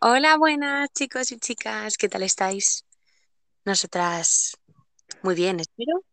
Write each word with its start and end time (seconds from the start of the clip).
Hola, 0.00 0.36
buenas 0.36 0.90
chicos 0.92 1.32
y 1.32 1.38
chicas, 1.40 1.96
¿qué 1.96 2.08
tal 2.08 2.22
estáis? 2.22 2.84
Nosotras 3.64 4.56
muy 5.22 5.34
bien, 5.34 5.58
espero. 5.58 6.04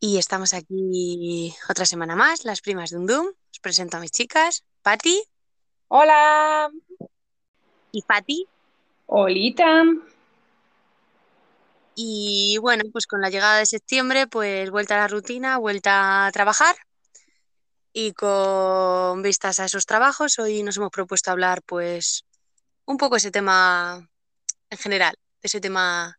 Y 0.00 0.18
estamos 0.18 0.52
aquí 0.52 1.54
otra 1.70 1.86
semana 1.86 2.16
más, 2.16 2.44
las 2.44 2.60
primas 2.60 2.90
de 2.90 2.96
un 2.96 3.06
Doom. 3.06 3.26
Os 3.28 3.60
presento 3.60 3.96
a 3.96 4.00
mis 4.00 4.10
chicas, 4.10 4.64
Patti 4.82 5.22
Hola, 5.86 6.68
y 7.92 8.02
Fati. 8.02 8.48
Olita. 9.06 9.84
Y 11.94 12.58
bueno, 12.60 12.82
pues 12.92 13.06
con 13.06 13.20
la 13.20 13.30
llegada 13.30 13.58
de 13.58 13.66
septiembre, 13.66 14.26
pues 14.26 14.68
vuelta 14.72 14.96
a 14.96 14.98
la 14.98 15.08
rutina, 15.08 15.58
vuelta 15.58 16.26
a 16.26 16.32
trabajar. 16.32 16.74
Y 17.92 18.14
con 18.14 19.22
vistas 19.22 19.60
a 19.60 19.66
esos 19.66 19.86
trabajos, 19.86 20.40
hoy 20.40 20.64
nos 20.64 20.76
hemos 20.76 20.90
propuesto 20.90 21.30
hablar 21.30 21.62
pues 21.62 22.24
un 22.86 22.96
poco 22.96 23.16
ese 23.16 23.30
tema 23.30 24.08
en 24.70 24.78
general, 24.78 25.14
ese 25.42 25.60
tema 25.60 26.18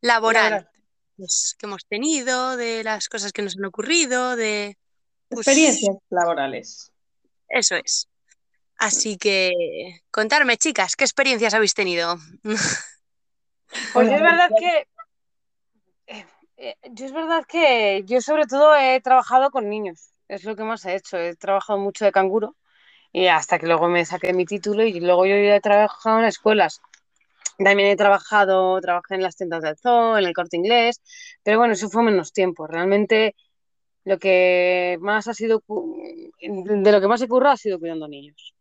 laboral. 0.00 0.50
Laboral. 0.50 0.70
pues, 1.16 1.56
que 1.58 1.66
hemos 1.66 1.86
tenido, 1.86 2.56
de 2.56 2.82
las 2.84 3.08
cosas 3.08 3.32
que 3.32 3.42
nos 3.42 3.56
han 3.56 3.64
ocurrido, 3.64 4.36
de... 4.36 4.78
pues, 5.28 5.46
Experiencias 5.46 5.96
laborales. 6.10 6.92
Eso 7.48 7.76
es. 7.76 8.08
Así 8.78 9.16
que 9.16 10.00
contarme, 10.10 10.56
chicas, 10.56 10.96
¿qué 10.96 11.04
experiencias 11.04 11.54
habéis 11.54 11.74
tenido? 11.74 12.16
Pues 13.92 14.08
es 14.08 14.20
verdad 14.20 14.48
que 14.56 14.86
eh, 16.56 16.76
yo 16.92 17.04
es 17.04 17.12
verdad 17.12 17.44
que 17.46 18.04
yo 18.06 18.20
sobre 18.20 18.46
todo 18.46 18.74
he 18.76 19.00
trabajado 19.00 19.50
con 19.50 19.68
niños, 19.68 20.10
es 20.28 20.44
lo 20.44 20.56
que 20.56 20.62
más 20.62 20.84
he 20.84 20.94
hecho. 20.94 21.18
He 21.18 21.34
trabajado 21.34 21.78
mucho 21.78 22.04
de 22.04 22.12
canguro 22.12 22.56
y 23.16 23.28
hasta 23.28 23.58
que 23.58 23.66
luego 23.66 23.88
me 23.88 24.04
saqué 24.04 24.34
mi 24.34 24.44
título 24.44 24.84
y 24.84 25.00
luego 25.00 25.24
yo 25.24 25.36
he 25.36 25.60
trabajado 25.62 26.18
en 26.18 26.26
escuelas. 26.26 26.82
También 27.56 27.88
he 27.88 27.96
trabajado, 27.96 28.78
trabajé 28.82 29.14
en 29.14 29.22
las 29.22 29.36
tiendas 29.36 29.62
del 29.62 29.78
zoo, 29.78 30.18
en 30.18 30.26
el 30.26 30.34
Corte 30.34 30.58
Inglés, 30.58 31.00
pero 31.42 31.56
bueno, 31.56 31.72
eso 31.72 31.88
fue 31.88 32.02
menos 32.02 32.34
tiempo. 32.34 32.66
Realmente 32.66 33.34
lo 34.04 34.18
que 34.18 34.98
más 35.00 35.28
ha 35.28 35.32
sido, 35.32 35.62
de 35.66 36.92
lo 36.92 37.00
que 37.00 37.08
más 37.08 37.22
he 37.22 37.26
currado 37.26 37.54
ha 37.54 37.56
sido 37.56 37.78
cuidando 37.78 38.06
niños. 38.06 38.54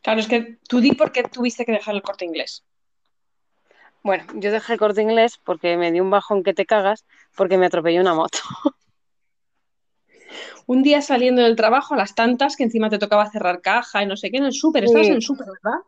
Claro, 0.00 0.20
es 0.20 0.26
que 0.26 0.56
tú 0.66 0.80
di 0.80 0.92
por 0.92 1.12
qué 1.12 1.24
tuviste 1.24 1.66
que 1.66 1.72
dejar 1.72 1.94
el 1.94 2.00
corte 2.00 2.24
inglés. 2.24 2.64
Bueno, 4.02 4.24
yo 4.36 4.50
dejé 4.50 4.72
el 4.72 4.78
Corte 4.78 5.02
Inglés 5.02 5.38
porque 5.44 5.76
me 5.76 5.92
dio 5.92 6.02
un 6.02 6.08
bajón 6.08 6.42
que 6.42 6.54
te 6.54 6.64
cagas 6.64 7.04
porque 7.36 7.58
me 7.58 7.66
atropelló 7.66 8.00
una 8.00 8.14
moto. 8.14 8.38
Un 10.70 10.84
día 10.84 11.02
saliendo 11.02 11.42
del 11.42 11.56
trabajo 11.56 11.94
a 11.94 11.96
las 11.96 12.14
tantas, 12.14 12.54
que 12.54 12.62
encima 12.62 12.88
te 12.88 13.00
tocaba 13.00 13.28
cerrar 13.28 13.60
caja 13.60 14.04
y 14.04 14.06
no 14.06 14.16
sé 14.16 14.30
qué, 14.30 14.36
en 14.36 14.44
el 14.44 14.52
súper, 14.52 14.84
estabas 14.84 15.08
Sí. 15.08 15.10
en 15.10 15.16
el 15.16 15.22
súper, 15.22 15.48
¿verdad? 15.48 15.80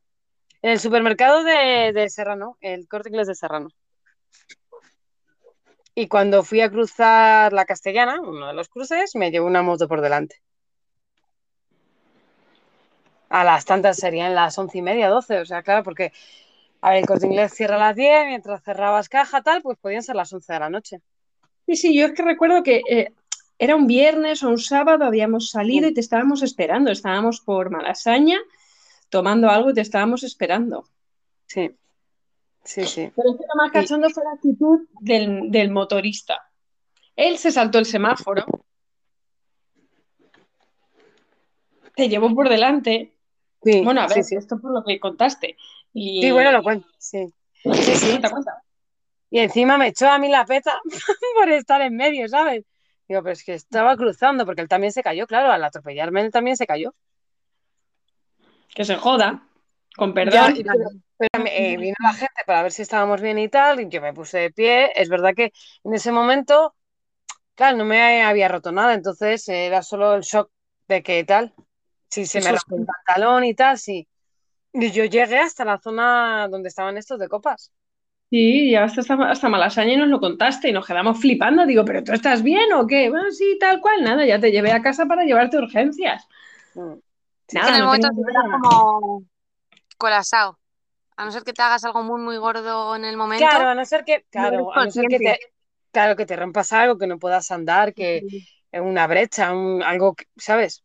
En 0.60 0.70
el 0.72 0.80
supermercado 0.80 1.44
de, 1.44 1.92
de 1.92 2.10
Serrano, 2.10 2.56
el 2.60 2.88
Corte 2.88 3.08
Inglés 3.08 3.28
de 3.28 3.36
Serrano. 3.36 3.68
Y 5.94 6.08
cuando 6.08 6.42
fui 6.42 6.62
a 6.62 6.68
cruzar 6.68 7.52
la 7.52 7.64
Castellana, 7.64 8.20
uno 8.20 8.48
de 8.48 8.54
los 8.54 8.68
cruces, 8.68 9.14
me 9.14 9.30
llevó 9.30 9.46
una 9.46 9.62
moto 9.62 9.86
por 9.86 10.00
delante. 10.00 10.42
A 13.28 13.44
las 13.44 13.64
tantas 13.64 13.98
serían 13.98 14.34
las 14.34 14.58
once 14.58 14.78
y 14.78 14.82
media, 14.82 15.08
doce, 15.08 15.38
o 15.38 15.46
sea, 15.46 15.62
claro, 15.62 15.84
porque 15.84 16.10
a 16.80 16.90
ver, 16.90 16.98
el 16.98 17.06
Corte 17.06 17.26
Inglés 17.26 17.54
cierra 17.54 17.76
a 17.76 17.78
las 17.78 17.94
diez, 17.94 18.26
mientras 18.26 18.64
cerrabas 18.64 19.08
caja, 19.08 19.42
tal, 19.42 19.62
pues 19.62 19.78
podían 19.78 20.02
ser 20.02 20.16
las 20.16 20.32
once 20.32 20.52
de 20.52 20.58
la 20.58 20.70
noche. 20.70 21.00
Sí, 21.66 21.76
sí, 21.76 21.96
yo 21.96 22.06
es 22.06 22.12
que 22.14 22.22
recuerdo 22.24 22.64
que 22.64 22.82
eh, 22.90 23.12
era 23.62 23.76
un 23.76 23.86
viernes 23.86 24.42
o 24.42 24.48
un 24.48 24.58
sábado, 24.58 25.04
habíamos 25.04 25.50
salido 25.50 25.86
y 25.86 25.94
te 25.94 26.00
estábamos 26.00 26.42
esperando. 26.42 26.90
Estábamos 26.90 27.40
por 27.40 27.70
Malasaña 27.70 28.40
tomando 29.08 29.48
algo 29.48 29.70
y 29.70 29.74
te 29.74 29.82
estábamos 29.82 30.24
esperando. 30.24 30.84
Sí, 31.46 31.70
sí, 32.64 32.84
sí. 32.86 33.12
Pero 33.14 33.30
es 33.30 33.36
que 33.36 33.44
lo 33.46 33.54
más 33.62 33.70
cachondo 33.70 34.10
fue 34.10 34.24
la 34.24 34.32
actitud 34.32 34.80
del, 34.98 35.48
del 35.52 35.70
motorista. 35.70 36.42
Él 37.14 37.38
se 37.38 37.52
saltó 37.52 37.78
el 37.78 37.86
semáforo, 37.86 38.44
te 41.94 42.08
llevó 42.08 42.34
por 42.34 42.48
delante. 42.48 43.12
Sí, 43.62 43.80
Bueno, 43.84 44.00
a 44.00 44.08
ver, 44.08 44.24
sí, 44.24 44.30
sí. 44.30 44.34
esto 44.34 44.58
por 44.58 44.72
lo 44.72 44.82
que 44.82 44.98
contaste. 44.98 45.56
Y... 45.92 46.20
Sí, 46.20 46.32
bueno, 46.32 46.50
lo 46.50 46.64
cuento, 46.64 46.88
sí. 46.98 47.32
Sí, 47.62 47.94
sí. 47.94 48.08
Cuenta, 48.10 48.28
cuenta. 48.28 48.64
Y 49.30 49.38
encima 49.38 49.78
me 49.78 49.86
echó 49.86 50.08
a 50.10 50.18
mí 50.18 50.28
la 50.28 50.44
peta 50.44 50.80
por 51.36 51.48
estar 51.48 51.80
en 51.80 51.94
medio, 51.94 52.28
¿sabes? 52.28 52.64
Digo, 53.12 53.22
pero 53.22 53.34
es 53.34 53.44
que 53.44 53.52
estaba 53.52 53.94
cruzando, 53.94 54.46
porque 54.46 54.62
él 54.62 54.68
también 54.68 54.90
se 54.90 55.02
cayó, 55.02 55.26
claro, 55.26 55.52
al 55.52 55.62
atropellarme 55.62 56.22
él 56.22 56.30
también 56.30 56.56
se 56.56 56.66
cayó. 56.66 56.94
Que 58.74 58.86
se 58.86 58.96
joda, 58.96 59.46
con 59.94 60.14
perdón. 60.14 60.54
pero, 60.56 60.88
pero, 61.18 61.44
eh, 61.46 61.76
vino 61.76 61.94
la 62.02 62.14
gente 62.14 62.42
para 62.46 62.62
ver 62.62 62.72
si 62.72 62.80
estábamos 62.80 63.20
bien 63.20 63.38
y 63.38 63.50
tal, 63.50 63.80
y 63.80 63.88
yo 63.90 64.00
me 64.00 64.14
puse 64.14 64.38
de 64.38 64.50
pie. 64.50 64.92
Es 64.94 65.10
verdad 65.10 65.34
que 65.36 65.52
en 65.84 65.92
ese 65.92 66.10
momento, 66.10 66.74
claro, 67.54 67.76
no 67.76 67.84
me 67.84 68.22
había 68.22 68.48
roto 68.48 68.72
nada, 68.72 68.94
entonces 68.94 69.46
era 69.46 69.82
solo 69.82 70.14
el 70.14 70.22
shock 70.22 70.50
de 70.88 71.02
que 71.02 71.22
tal, 71.24 71.52
si 72.08 72.24
se 72.24 72.40
me 72.40 72.50
rompió 72.50 72.78
el 72.78 72.86
pantalón 72.86 73.44
y 73.44 73.52
tal, 73.54 73.76
sí. 73.76 74.08
Y 74.72 74.90
yo 74.90 75.04
llegué 75.04 75.38
hasta 75.38 75.66
la 75.66 75.78
zona 75.78 76.48
donde 76.48 76.70
estaban 76.70 76.96
estos 76.96 77.18
de 77.18 77.28
copas. 77.28 77.72
Sí, 78.32 78.70
ya 78.70 78.84
hasta, 78.84 79.02
hasta 79.30 79.48
Malasaña 79.50 79.92
y 79.92 79.96
nos 79.98 80.08
lo 80.08 80.18
contaste 80.18 80.70
y 80.70 80.72
nos 80.72 80.86
quedamos 80.86 81.20
flipando. 81.20 81.66
Digo, 81.66 81.84
¿pero 81.84 82.02
tú 82.02 82.12
estás 82.12 82.42
bien 82.42 82.72
o 82.72 82.86
qué? 82.86 83.10
Bueno, 83.10 83.30
sí, 83.30 83.58
tal 83.60 83.78
cual. 83.82 84.02
Nada, 84.02 84.24
ya 84.24 84.40
te 84.40 84.50
llevé 84.50 84.72
a 84.72 84.80
casa 84.80 85.04
para 85.04 85.24
llevarte 85.24 85.58
urgencias. 85.58 86.26
Mm. 86.74 86.94
que 87.46 87.58
Nada, 87.58 87.68
en 87.68 87.74
el 87.74 87.80
no 87.82 87.86
momento 87.88 88.08
como 88.62 89.22
colapsado. 89.98 90.58
A 91.18 91.26
no 91.26 91.30
ser 91.30 91.42
que 91.42 91.52
te 91.52 91.60
hagas 91.60 91.84
algo 91.84 92.02
muy, 92.02 92.22
muy 92.22 92.38
gordo 92.38 92.96
en 92.96 93.04
el 93.04 93.18
momento. 93.18 93.44
Claro, 93.46 93.68
a 93.68 93.74
no 93.74 93.84
ser 93.84 94.02
que, 94.02 94.24
claro, 94.30 94.72
a 94.72 94.86
no 94.86 94.90
ser 94.90 95.04
que 95.08 95.18
te, 95.18 95.38
claro, 95.90 96.16
que 96.16 96.24
te 96.24 96.34
rompas 96.34 96.72
algo, 96.72 96.96
que 96.96 97.06
no 97.06 97.18
puedas 97.18 97.50
andar, 97.50 97.92
que 97.92 98.24
en 98.72 98.82
una 98.82 99.06
brecha, 99.06 99.52
un- 99.52 99.82
algo, 99.82 100.14
que- 100.14 100.24
¿sabes? 100.38 100.82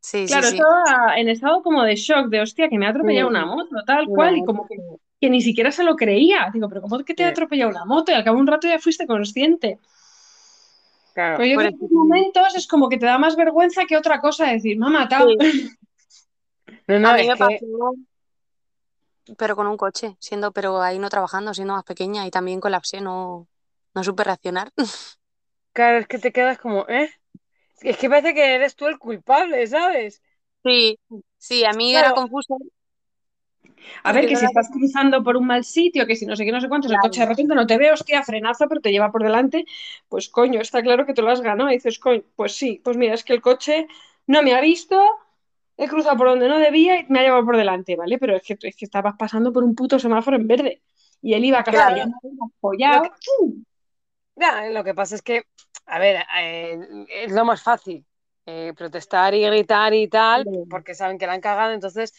Sí, 0.00 0.24
Claro, 0.26 0.44
sí, 0.44 0.52
sí. 0.52 0.56
estaba 0.56 1.18
en 1.18 1.28
estado 1.28 1.62
como 1.62 1.82
de 1.82 1.94
shock, 1.96 2.28
de 2.28 2.40
hostia, 2.40 2.70
que 2.70 2.78
me 2.78 2.86
ha 2.86 2.88
atropellado 2.88 3.28
Mm. 3.28 3.30
una 3.32 3.44
moto, 3.44 3.76
tal 3.86 4.06
cual, 4.06 4.34
y 4.34 4.40
moto, 4.40 4.46
como 4.52 4.66
que, 4.66 4.76
que 5.24 5.30
ni 5.30 5.40
siquiera 5.40 5.70
se 5.72 5.84
lo 5.84 5.96
creía. 5.96 6.50
Digo, 6.52 6.68
¿pero 6.68 6.82
cómo 6.82 6.98
que 7.04 7.14
te 7.14 7.24
ha 7.24 7.28
Sí. 7.28 7.32
atropellado 7.32 7.70
una 7.70 7.84
moto? 7.84 8.12
Y 8.12 8.14
al 8.14 8.24
cabo 8.24 8.36
de 8.36 8.42
un 8.42 8.46
rato 8.46 8.68
ya 8.68 8.78
fuiste 8.78 9.06
consciente. 9.06 9.78
Claro. 11.14 11.38
Pero 11.38 11.48
yo 11.50 11.58
creo 11.58 11.70
que 11.78 11.84
en 11.86 11.94
momentos 11.94 12.54
es 12.56 12.66
como 12.66 12.88
que 12.88 12.98
te 12.98 13.06
da 13.06 13.18
más 13.18 13.36
vergüenza 13.36 13.84
que 13.86 13.96
otra 13.96 14.20
cosa 14.20 14.46
decir, 14.52 14.78
me 14.78 14.86
ha 14.86 14.90
matado. 14.90 15.28
No, 16.88 16.98
no, 16.98 17.10
A 17.10 17.14
mí 17.14 17.20
es 17.22 17.28
me 17.28 17.36
que, 17.36 17.38
pasó, 17.38 17.94
pero 19.38 19.56
con 19.56 19.66
un 19.66 19.76
coche, 19.76 20.16
siendo, 20.20 20.52
pero 20.52 20.80
ahí 20.82 20.98
no 20.98 21.08
trabajando, 21.08 21.54
siendo 21.54 21.74
más 21.74 21.84
pequeña 21.84 22.26
y 22.26 22.30
también 22.30 22.60
colapsé, 22.60 23.00
no, 23.00 23.48
no 23.94 24.04
supe 24.04 24.24
reaccionar. 24.24 24.72
claro, 25.72 25.98
es 25.98 26.06
que 26.06 26.18
te 26.18 26.32
quedas 26.32 26.58
como, 26.58 26.86
¿eh? 26.88 27.10
Es 27.82 27.98
que 27.98 28.08
parece 28.08 28.34
que 28.34 28.54
eres 28.56 28.76
tú 28.76 28.86
el 28.86 28.98
culpable, 28.98 29.66
¿sabes? 29.66 30.22
Sí, 30.64 30.98
sí, 31.38 31.64
a 31.64 31.72
mí 31.72 31.94
era 31.94 32.12
confuso. 32.12 32.56
A 34.02 34.12
ver, 34.12 34.26
que 34.26 34.36
si 34.36 34.44
estás 34.44 34.68
cruzando 34.70 35.22
por 35.22 35.36
un 35.36 35.46
mal 35.46 35.64
sitio, 35.64 36.06
que 36.06 36.16
si 36.16 36.26
no 36.26 36.36
sé 36.36 36.44
qué, 36.44 36.52
no 36.52 36.60
sé 36.60 36.68
cuántos, 36.68 36.90
el 36.90 36.96
Claro. 36.96 37.08
coche 37.08 37.20
de 37.20 37.26
repente 37.26 37.54
no 37.54 37.66
te 37.66 37.78
ve, 37.78 37.92
hostia, 37.92 38.22
frenazo, 38.22 38.66
pero 38.68 38.80
te 38.80 38.90
lleva 38.92 39.10
por 39.12 39.22
delante, 39.22 39.64
pues 40.08 40.28
coño, 40.28 40.60
está 40.60 40.82
claro 40.82 41.06
que 41.06 41.14
te 41.14 41.22
lo 41.22 41.30
has 41.30 41.40
ganado. 41.40 41.70
Y 41.70 41.74
dices, 41.74 41.98
coño, 41.98 42.22
pues 42.36 42.56
sí, 42.56 42.80
pues 42.84 42.96
mira, 42.96 43.14
es 43.14 43.24
que 43.24 43.32
el 43.32 43.40
coche 43.40 43.86
no 44.26 44.42
me 44.42 44.54
ha 44.54 44.60
visto, 44.60 45.00
he 45.76 45.88
cruzado 45.88 46.16
por 46.16 46.28
donde 46.28 46.48
no 46.48 46.58
debía 46.58 47.00
y 47.00 47.06
me 47.08 47.20
ha 47.20 47.22
llevado 47.22 47.44
por 47.44 47.56
delante, 47.56 47.96
¿vale? 47.96 48.18
Pero 48.18 48.36
es 48.36 48.42
que, 48.42 48.56
es 48.60 48.76
que 48.76 48.84
estabas 48.84 49.14
pasando 49.18 49.52
por 49.52 49.64
un 49.64 49.74
puto 49.74 49.98
semáforo 49.98 50.36
en 50.36 50.46
verde 50.46 50.82
y 51.22 51.34
él 51.34 51.44
iba 51.44 51.62
Claro. 51.64 51.86
castellano, 51.86 52.14
apoyado. 52.58 53.04
Lo 53.04 53.10
Ya, 54.36 54.66
lo 54.68 54.82
que 54.84 54.94
pasa 54.94 55.14
es 55.14 55.22
que, 55.22 55.42
a 55.86 55.98
ver, 55.98 56.24
eh, 56.40 56.78
es 57.08 57.32
lo 57.32 57.44
más 57.44 57.62
fácil, 57.62 58.04
eh, 58.46 58.72
protestar 58.76 59.34
y 59.34 59.42
gritar 59.44 59.94
y 59.94 60.08
tal, 60.08 60.44
porque 60.68 60.94
saben 60.94 61.18
que 61.18 61.26
la 61.26 61.34
han 61.34 61.40
cagado, 61.40 61.72
entonces, 61.72 62.12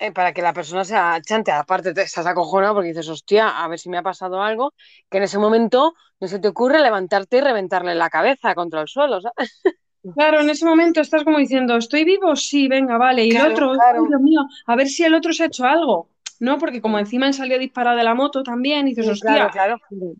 eh, 0.00 0.12
para 0.12 0.32
que 0.32 0.40
la 0.40 0.54
persona 0.54 0.82
se 0.82 0.96
achante, 0.96 1.52
aparte 1.52 1.92
te 1.92 2.00
estás 2.02 2.26
acojonado 2.26 2.74
porque 2.74 2.88
dices, 2.88 3.08
hostia, 3.08 3.62
a 3.62 3.68
ver 3.68 3.78
si 3.78 3.90
me 3.90 3.98
ha 3.98 4.02
pasado 4.02 4.42
algo, 4.42 4.72
que 5.10 5.18
en 5.18 5.24
ese 5.24 5.38
momento 5.38 5.94
no 6.18 6.26
se 6.26 6.38
te 6.38 6.48
ocurre 6.48 6.80
levantarte 6.80 7.36
y 7.36 7.40
reventarle 7.42 7.94
la 7.94 8.08
cabeza 8.08 8.54
contra 8.54 8.80
el 8.80 8.88
suelo, 8.88 9.20
¿sabes? 9.20 9.62
Claro, 10.16 10.40
en 10.40 10.48
ese 10.48 10.64
momento 10.64 11.02
estás 11.02 11.24
como 11.24 11.36
diciendo, 11.36 11.76
¿estoy 11.76 12.04
vivo? 12.04 12.34
Sí, 12.34 12.68
venga, 12.68 12.96
vale. 12.96 13.26
Y 13.26 13.28
Claro, 13.28 13.48
el 13.48 13.52
otro, 13.52 13.72
claro. 13.74 14.06
Dios 14.08 14.20
mío, 14.22 14.40
a 14.66 14.74
ver 14.74 14.88
si 14.88 15.04
el 15.04 15.12
otro 15.12 15.34
se 15.34 15.42
ha 15.42 15.46
hecho 15.46 15.66
algo. 15.66 16.08
No, 16.38 16.56
porque 16.56 16.80
como 16.80 16.98
encima 16.98 17.26
él 17.26 17.34
salió 17.34 17.58
disparado 17.58 17.98
de 17.98 18.04
la 18.04 18.14
moto 18.14 18.42
también, 18.42 18.88
y 18.88 18.94
dices, 18.94 19.04
Sí, 19.04 19.12
hostia, 19.12 19.50
claro, 19.50 19.78
claro. 19.90 20.14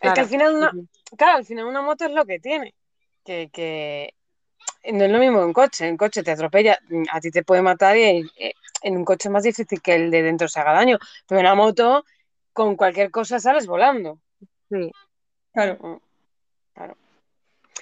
Es 0.00 0.12
que 0.14 0.20
al 0.20 0.26
final 0.26 0.54
una, 0.54 0.72
claro, 1.18 1.36
al 1.36 1.44
final 1.44 1.66
una 1.66 1.82
moto 1.82 2.06
es 2.06 2.12
lo 2.12 2.24
que 2.24 2.40
tiene, 2.40 2.74
que, 3.22 3.50
que 3.52 4.14
no 4.92 5.04
es 5.04 5.10
lo 5.10 5.18
mismo 5.18 5.44
un 5.44 5.52
coche, 5.52 5.90
un 5.90 5.96
coche 5.96 6.22
te 6.22 6.32
atropella, 6.32 6.78
a 7.10 7.20
ti 7.20 7.30
te 7.30 7.44
puede 7.44 7.62
matar 7.62 7.96
y 7.96 8.28
eh, 8.36 8.54
en 8.82 8.96
un 8.96 9.04
coche 9.04 9.28
es 9.28 9.32
más 9.32 9.44
difícil 9.44 9.80
que 9.80 9.94
el 9.94 10.10
de 10.10 10.22
dentro 10.22 10.48
se 10.48 10.60
haga 10.60 10.72
daño, 10.72 10.98
pero 11.26 11.40
en 11.40 11.46
una 11.46 11.54
moto 11.54 12.04
con 12.52 12.76
cualquier 12.76 13.10
cosa 13.10 13.38
sales 13.38 13.66
volando. 13.66 14.18
Sí. 14.68 14.90
claro. 15.52 16.00
Claro. 16.74 16.96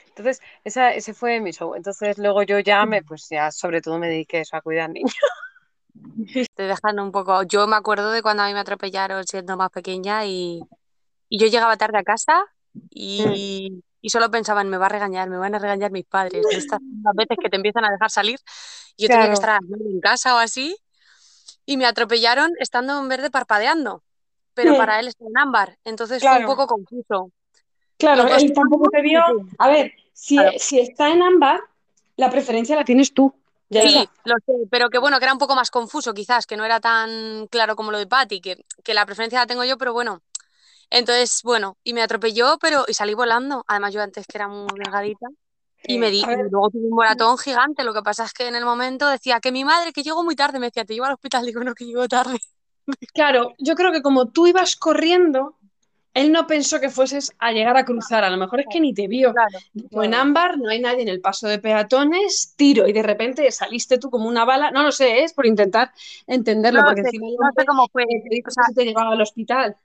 Entonces, 0.09 0.41
esa, 0.65 0.93
ese 0.93 1.15
fue 1.15 1.41
mi 1.41 1.53
show. 1.53 1.75
Entonces, 1.75 2.19
luego 2.19 2.43
yo 2.43 2.59
ya 2.59 2.85
me, 2.85 3.03
pues 3.03 3.29
ya 3.31 3.51
sobre 3.51 3.81
todo 3.81 3.99
me 3.99 4.09
dediqué 4.09 4.41
eso, 4.41 4.57
a 4.57 4.61
cuidar 4.61 4.91
niños. 4.91 5.15
Te 6.55 6.63
dejan 6.65 7.01
un 7.01 7.13
poco. 7.13 7.43
Yo 7.45 7.67
me 7.67 7.77
acuerdo 7.77 8.11
de 8.11 8.23
cuando 8.23 8.43
a 8.43 8.47
mí 8.47 8.55
me 8.55 8.61
atropellaron 8.61 9.25
siendo 9.25 9.57
más 9.57 9.71
pequeña 9.71 10.27
y, 10.27 10.61
y 11.29 11.39
yo 11.39 11.47
llegaba 11.47 11.77
tarde 11.77 11.99
a 11.99 12.03
casa 12.03 12.45
y, 12.91 13.83
y 14.01 14.11
solo 14.11 14.31
pensaba 14.31 14.61
en 14.63 14.69
me 14.69 14.77
va 14.79 14.87
a 14.87 14.89
regañar, 14.89 15.29
me 15.29 15.37
van 15.37 15.55
a 15.55 15.59
regañar 15.59 15.91
mis 15.91 16.05
padres. 16.07 16.45
De 16.51 16.57
estas 16.57 16.81
las 17.03 17.15
veces 17.15 17.37
que 17.41 17.49
te 17.51 17.57
empiezan 17.57 17.85
a 17.85 17.91
dejar 17.91 18.11
salir. 18.11 18.39
Y 18.97 19.03
yo 19.05 19.09
tenía 19.09 19.27
que 19.27 19.35
estar 19.35 19.61
en 19.63 20.01
casa 20.01 20.35
o 20.35 20.39
así. 20.39 20.77
Y 21.67 21.77
me 21.77 21.87
atropellaron 21.87 22.51
estando 22.59 22.99
en 22.99 23.09
verde 23.09 23.31
parpadeando. 23.31 24.03
Pero 24.55 24.77
para 24.77 24.99
él 25.01 25.09
está 25.09 25.25
en 25.25 25.39
ámbar. 25.39 25.79
Entonces 25.85 26.21
fue 26.23 26.29
Claro. 26.31 26.41
un 26.51 26.57
poco 26.57 26.67
confuso. 26.67 27.31
Claro, 27.99 28.27
él 28.35 28.53
tampoco 28.53 28.91
te 28.91 29.01
vio. 29.03 29.23
A 29.59 29.69
ver, 29.69 29.93
si, 30.13 30.37
Claro. 30.37 30.53
si 30.59 30.81
está 30.81 31.11
en 31.11 31.23
ámbar, 31.23 31.61
la 32.17 32.31
preferencia 32.31 32.75
la 32.77 32.85
tienes 32.85 33.13
tú. 33.15 33.33
Ya 33.69 33.83
Sí, 33.83 34.09
lo 34.25 34.35
sé, 34.45 34.53
pero 34.69 34.91
que 34.91 34.99
bueno, 34.99 35.19
que 35.19 35.25
era 35.27 35.33
un 35.33 35.39
poco 35.39 35.55
más 35.55 35.71
confuso 35.71 36.13
quizás, 36.13 36.45
que 36.45 36.57
no 36.57 36.65
era 36.65 36.81
tan 36.81 37.47
claro 37.47 37.77
como 37.77 37.93
lo 37.93 37.99
de 37.99 38.07
Patty, 38.09 38.41
que, 38.41 38.65
que 38.83 38.95
la 38.95 39.07
preferencia 39.07 39.39
la 39.39 39.47
tengo 39.47 39.63
yo, 39.65 39.79
pero 39.79 39.93
bueno. 39.93 40.23
Entonces, 40.91 41.41
bueno, 41.45 41.77
y 41.85 41.95
me 41.95 42.03
atropelló, 42.03 42.59
pero 42.61 42.85
y 42.89 42.95
salí 42.95 43.15
volando. 43.15 43.65
Además, 43.69 43.95
yo 43.95 44.03
antes 44.03 44.27
que 44.27 44.39
era 44.39 44.49
muy 44.49 44.69
delgadita. 44.77 45.27
Y 45.85 45.99
me 45.99 46.11
di, 46.11 46.21
y 46.21 46.51
luego 46.51 46.69
tuve 46.71 46.85
un 46.85 46.91
moratón 46.91 47.39
gigante. 47.39 47.85
Lo 47.85 47.95
que 47.95 48.03
pasa 48.03 48.25
es 48.25 48.33
que 48.35 48.49
en 48.49 48.55
el 48.55 48.65
momento 48.65 49.09
decía 49.09 49.41
que 49.41 49.53
mi 49.53 49.65
madre, 49.65 49.93
que 49.93 50.03
llego 50.03 50.23
muy 50.23 50.37
tarde, 50.37 50.59
me 50.59 50.67
decía, 50.67 50.85
te 50.85 50.95
llevo 50.95 51.07
al 51.07 51.15
hospital, 51.15 51.47
digo, 51.47 51.63
no, 51.65 51.75
que 51.75 51.87
llego 51.87 52.07
tarde. 52.09 52.39
Claro, 53.15 53.55
yo 53.59 53.75
creo 53.77 53.93
que 53.93 54.03
como 54.03 54.31
tú 54.31 54.49
ibas 54.49 54.75
corriendo, 54.75 55.57
él 56.13 56.33
no 56.33 56.47
pensó 56.47 56.81
que 56.81 56.91
fueses 56.91 57.31
a 57.39 57.53
llegar 57.53 57.77
a 57.77 57.85
cruzar. 57.85 58.25
A 58.25 58.31
lo 58.31 58.37
mejor 58.37 58.61
es 58.61 58.67
que 58.69 58.81
ni 58.81 58.93
te 58.93 59.07
vio. 59.07 59.33
Claro. 59.33 59.59
Fue 59.93 60.07
en 60.07 60.15
ámbar, 60.15 60.59
no 60.59 60.69
hay 60.69 60.81
nadie 60.81 61.03
en 61.03 61.09
el 61.09 61.21
paso 61.21 61.47
de 61.47 61.61
peatones, 61.61 62.55
tiro 62.57 62.89
y 62.89 62.93
de 62.93 63.03
repente 63.03 63.51
saliste 63.53 63.99
tú 63.99 64.11
como 64.11 64.29
una 64.29 64.45
bala. 64.45 64.71
No 64.73 64.83
lo 64.83 64.91
sé, 64.91 65.23
es 65.23 65.33
por 65.33 65.47
intentar 65.47 65.93
entenderlo, 66.27 66.81
No 66.81 66.87
porque 66.87 67.03
sé, 67.03 67.09
encima 67.09 67.27
no 67.29 67.51
sé 67.57 67.65
cómo 67.65 67.87
fue. 67.93 68.05
te 68.07 68.29
dijo 68.29 68.49
O 68.49 68.51
sea, 68.51 68.65
que 68.69 68.75
te 68.75 68.85
llevaba 68.87 69.13
al 69.13 69.21
hospital. 69.21 69.77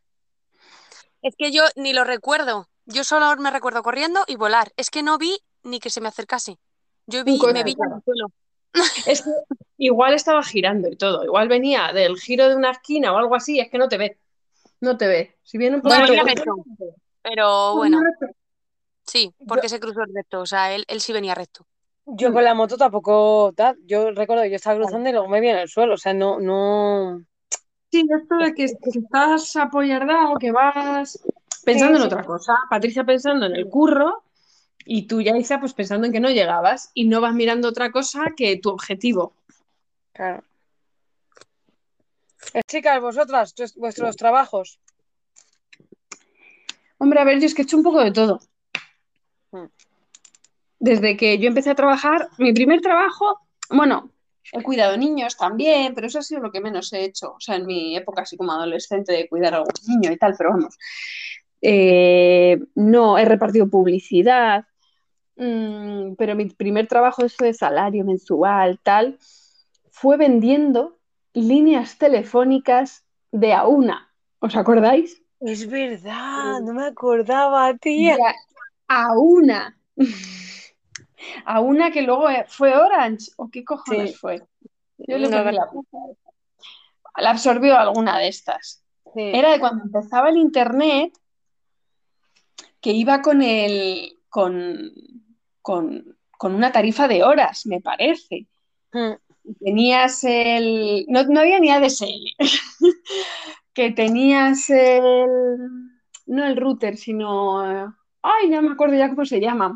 Es 1.25 1.35
que 1.35 1.51
yo 1.51 1.63
ni 1.75 1.91
lo 1.91 2.03
recuerdo. 2.03 2.67
Yo 2.85 3.03
solo 3.03 3.35
me 3.37 3.49
recuerdo 3.49 3.81
corriendo 3.81 4.23
y 4.27 4.35
volar. 4.35 4.71
Es 4.77 4.91
que 4.91 5.01
no 5.01 5.17
vi 5.17 5.39
ni 5.63 5.79
que 5.79 5.89
se 5.89 5.99
me 5.99 6.07
acercase. 6.07 6.59
Yo 7.07 7.23
vi, 7.23 7.39
me 7.39 7.63
vi 7.63 7.71
en 7.71 7.93
el 7.93 8.03
suelo. 8.03 8.27
Es 9.07 9.23
que 9.23 9.31
igual 9.77 10.13
estaba 10.13 10.43
girando 10.43 10.87
y 10.87 10.95
todo. 10.97 11.23
Igual 11.23 11.47
venía 11.47 11.91
del 11.93 12.17
giro 12.17 12.47
de 12.47 12.55
una 12.55 12.71
esquina 12.71 13.11
o 13.11 13.17
algo 13.17 13.33
así, 13.33 13.59
es 13.59 13.71
que 13.71 13.77
no 13.79 13.87
te 13.87 13.97
ve. 13.97 14.19
No 14.81 14.97
te 14.97 15.07
ve. 15.07 15.35
Si 15.41 15.57
viene 15.57 15.77
un 15.77 15.81
Bueno, 15.81 16.05
recto. 16.23 16.53
Pero 17.23 17.75
bueno, 17.75 18.01
sí, 19.03 19.33
porque 19.47 19.67
se 19.67 19.79
cruzó 19.79 20.01
el 20.01 20.13
recto. 20.13 20.41
O 20.41 20.45
sea, 20.45 20.75
él, 20.75 20.85
él 20.87 21.01
sí 21.01 21.11
venía 21.11 21.33
recto. 21.33 21.65
Yo 22.05 22.31
con 22.31 22.43
la 22.43 22.53
moto 22.53 22.77
tampoco 22.77 23.51
tal. 23.55 23.77
Yo 23.85 24.11
recuerdo 24.11 24.43
que 24.43 24.51
yo 24.51 24.57
estaba 24.57 24.77
cruzando 24.77 25.09
y 25.09 25.13
luego 25.13 25.27
me 25.27 25.39
vi 25.39 25.49
en 25.49 25.57
el 25.57 25.69
suelo. 25.69 25.95
O 25.95 25.97
sea, 25.97 26.13
no, 26.13 26.39
no. 26.39 27.23
Sí, 27.91 28.05
esto 28.09 28.37
de 28.37 28.53
que, 28.53 28.65
que 28.65 28.99
estás 28.99 29.55
apoyardado, 29.55 30.35
que 30.35 30.51
vas 30.51 31.19
pensando 31.63 31.97
Sí, 31.97 32.03
en 32.03 32.07
otra 32.07 32.23
cosa. 32.23 32.53
Patricia 32.69 33.03
pensando 33.03 33.45
en 33.45 33.55
el 33.55 33.69
curro 33.69 34.23
y 34.85 35.07
tú, 35.07 35.21
Yaisa, 35.21 35.59
pues 35.59 35.73
pensando 35.73 36.05
en 36.05 36.13
que 36.13 36.19
no 36.19 36.29
llegabas 36.29 36.91
y 36.93 37.07
no 37.07 37.21
vas 37.21 37.33
mirando 37.33 37.69
otra 37.69 37.91
cosa 37.91 38.33
que 38.35 38.57
tu 38.57 38.69
objetivo. 38.69 39.33
Claro. 40.13 40.43
Eh, 42.53 42.61
Chicas, 42.67 43.01
vosotras, 43.01 43.55
vuestros 43.75 44.15
trabajos. 44.15 44.79
Hombre, 46.97 47.19
a 47.19 47.23
ver, 47.23 47.39
yo 47.39 47.47
es 47.47 47.55
que 47.55 47.63
he 47.63 47.65
hecho 47.65 47.77
un 47.77 47.83
poco 47.83 48.03
de 48.03 48.11
todo. 48.11 48.39
Mm. 49.51 49.65
Desde 50.79 51.17
que 51.17 51.39
yo 51.39 51.47
empecé 51.47 51.71
a 51.71 51.75
trabajar, 51.75 52.29
mi 52.37 52.53
primer 52.53 52.81
trabajo, 52.81 53.41
bueno, 53.69 54.11
he 54.51 54.63
cuidado 54.63 54.97
niños 54.97 55.37
también, 55.37 55.93
pero 55.93 56.07
eso 56.07 56.19
ha 56.19 56.23
sido 56.23 56.41
lo 56.41 56.51
que 56.51 56.61
menos 56.61 56.91
he 56.93 57.03
hecho. 57.03 57.33
O 57.33 57.39
sea, 57.39 57.55
en 57.55 57.65
mi 57.65 57.95
época 57.95 58.21
así 58.21 58.37
como 58.37 58.51
adolescente 58.51 59.11
de 59.11 59.27
cuidar 59.27 59.53
a 59.53 59.57
algún 59.57 59.73
niño 59.87 60.11
y 60.11 60.17
tal, 60.17 60.35
pero 60.37 60.51
vamos. 60.51 60.77
Eh, 61.61 62.59
no, 62.75 63.17
he 63.17 63.25
repartido 63.25 63.69
publicidad, 63.69 64.65
mm, 65.35 66.13
pero 66.17 66.35
mi 66.35 66.45
primer 66.45 66.87
trabajo, 66.87 67.25
eso 67.25 67.43
de 67.43 67.53
salario 67.53 68.05
mensual, 68.05 68.79
tal, 68.83 69.17
fue 69.89 70.17
vendiendo 70.17 70.99
líneas 71.33 71.97
telefónicas 71.97 73.05
de 73.31 73.53
a 73.53 73.67
una. 73.67 74.13
¿Os 74.39 74.55
acordáis? 74.55 75.21
Es 75.39 75.69
verdad, 75.69 76.61
no 76.61 76.73
me 76.73 76.85
acordaba, 76.85 77.73
tía. 77.75 78.17
Ya, 78.17 78.35
a 78.87 79.17
una. 79.17 79.77
A 81.45 81.59
una 81.59 81.91
que 81.91 82.01
luego 82.01 82.29
eh, 82.29 82.45
fue 82.47 82.75
Orange. 82.75 83.31
¿O 83.37 83.49
qué 83.49 83.63
cojones 83.63 84.11
Sí. 84.11 84.17
fue? 84.17 84.43
Yo 84.97 85.17
le 85.17 85.27
No, 85.29 85.43
la... 85.43 85.69
la 87.17 87.29
absorbió 87.29 87.77
alguna 87.77 88.17
de 88.19 88.27
estas. 88.29 88.83
Sí. 89.13 89.21
Era 89.33 89.51
de 89.51 89.59
cuando 89.59 89.83
empezaba 89.85 90.29
el 90.29 90.37
internet 90.37 91.13
que 92.81 92.91
iba 92.91 93.21
con 93.21 93.41
el. 93.41 94.17
con. 94.29 94.91
con, 95.61 96.17
con 96.37 96.53
una 96.53 96.71
tarifa 96.71 97.07
de 97.07 97.23
horas, 97.23 97.65
me 97.65 97.79
parece. 97.81 98.47
Mm. 98.93 99.13
Tenías 99.63 100.23
el. 100.23 101.05
No, 101.07 101.23
no 101.23 101.39
había 101.41 101.59
ni 101.59 101.69
ADSL. 101.69 102.35
que 103.73 103.91
tenías 103.91 104.69
el. 104.69 105.27
No 106.27 106.45
el 106.45 106.55
router, 106.57 106.97
sino. 106.97 107.63
eh, 107.71 107.87
Ay, 108.21 108.49
no 108.49 108.61
me 108.61 108.71
acuerdo 108.71 108.95
ya 108.95 109.09
cómo 109.09 109.23
se 109.25 109.39
llama. 109.39 109.75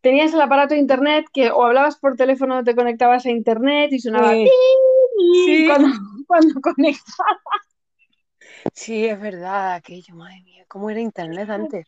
Tenías 0.00 0.32
el 0.32 0.40
aparato 0.40 0.74
de 0.74 0.80
internet 0.80 1.26
que 1.32 1.50
o 1.50 1.64
hablabas 1.64 1.96
por 1.96 2.16
teléfono 2.16 2.58
o 2.58 2.64
te 2.64 2.74
conectabas 2.74 3.26
a 3.26 3.30
internet 3.30 3.92
y 3.92 3.98
sonaba. 4.00 4.32
Sí. 4.32 5.66
Cuando, 5.66 5.88
cuando 6.26 6.60
conectabas. 6.60 7.40
Sí, 8.72 9.06
es 9.06 9.20
verdad, 9.20 9.74
aquello, 9.74 10.14
madre 10.14 10.42
mía, 10.42 10.64
¿cómo 10.68 10.90
era 10.90 11.00
internet 11.00 11.48
antes? 11.50 11.86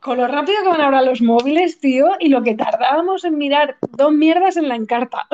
Con 0.00 0.18
lo 0.18 0.26
rápido 0.26 0.62
que 0.62 0.68
van 0.68 0.80
ahora 0.80 1.02
los 1.02 1.20
móviles, 1.20 1.80
tío, 1.80 2.10
y 2.18 2.28
lo 2.28 2.42
que 2.42 2.54
tardábamos 2.54 3.24
en 3.24 3.36
mirar 3.36 3.76
dos 3.80 4.12
mierdas 4.12 4.56
en 4.56 4.68
la 4.68 4.76
encarta. 4.76 5.26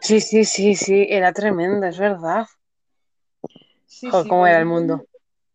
Sí, 0.00 0.20
sí, 0.20 0.44
sí, 0.44 0.74
sí, 0.74 1.06
era 1.08 1.32
tremendo, 1.32 1.86
es 1.86 1.98
verdad. 1.98 2.46
Sí, 3.86 4.08
Joder, 4.10 4.24
sí, 4.24 4.28
cómo 4.28 4.46
era 4.46 4.58
el 4.58 4.66
mundo. 4.66 5.06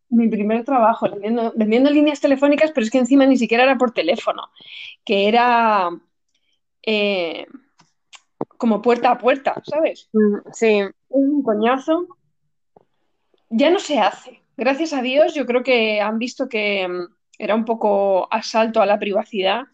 Mi 0.08 0.28
primer 0.28 0.64
trabajo, 0.64 1.10
vendiendo, 1.10 1.52
vendiendo 1.56 1.90
líneas 1.90 2.20
telefónicas, 2.20 2.70
pero 2.72 2.84
es 2.84 2.90
que 2.90 2.98
encima 2.98 3.26
ni 3.26 3.36
siquiera 3.36 3.64
era 3.64 3.76
por 3.76 3.90
teléfono, 3.92 4.50
que 5.04 5.26
era 5.28 5.90
eh, 6.82 7.46
como 8.56 8.80
puerta 8.80 9.10
a 9.10 9.18
puerta, 9.18 9.60
¿sabes? 9.64 10.08
Mm, 10.12 10.36
Sí, 10.52 10.78
Es 10.78 10.92
un 11.08 11.42
coñazo. 11.42 12.06
Ya 13.50 13.70
no 13.70 13.78
se 13.78 13.98
hace. 13.98 14.42
Gracias 14.56 14.92
a 14.92 15.02
Dios, 15.02 15.34
yo 15.34 15.44
creo 15.46 15.62
que 15.62 16.00
han 16.00 16.18
visto 16.18 16.48
que 16.48 16.86
mm, 16.88 17.06
era 17.38 17.54
un 17.54 17.64
poco 17.64 18.28
asalto 18.32 18.80
a 18.80 18.86
la 18.86 18.98
privacidad 18.98 19.64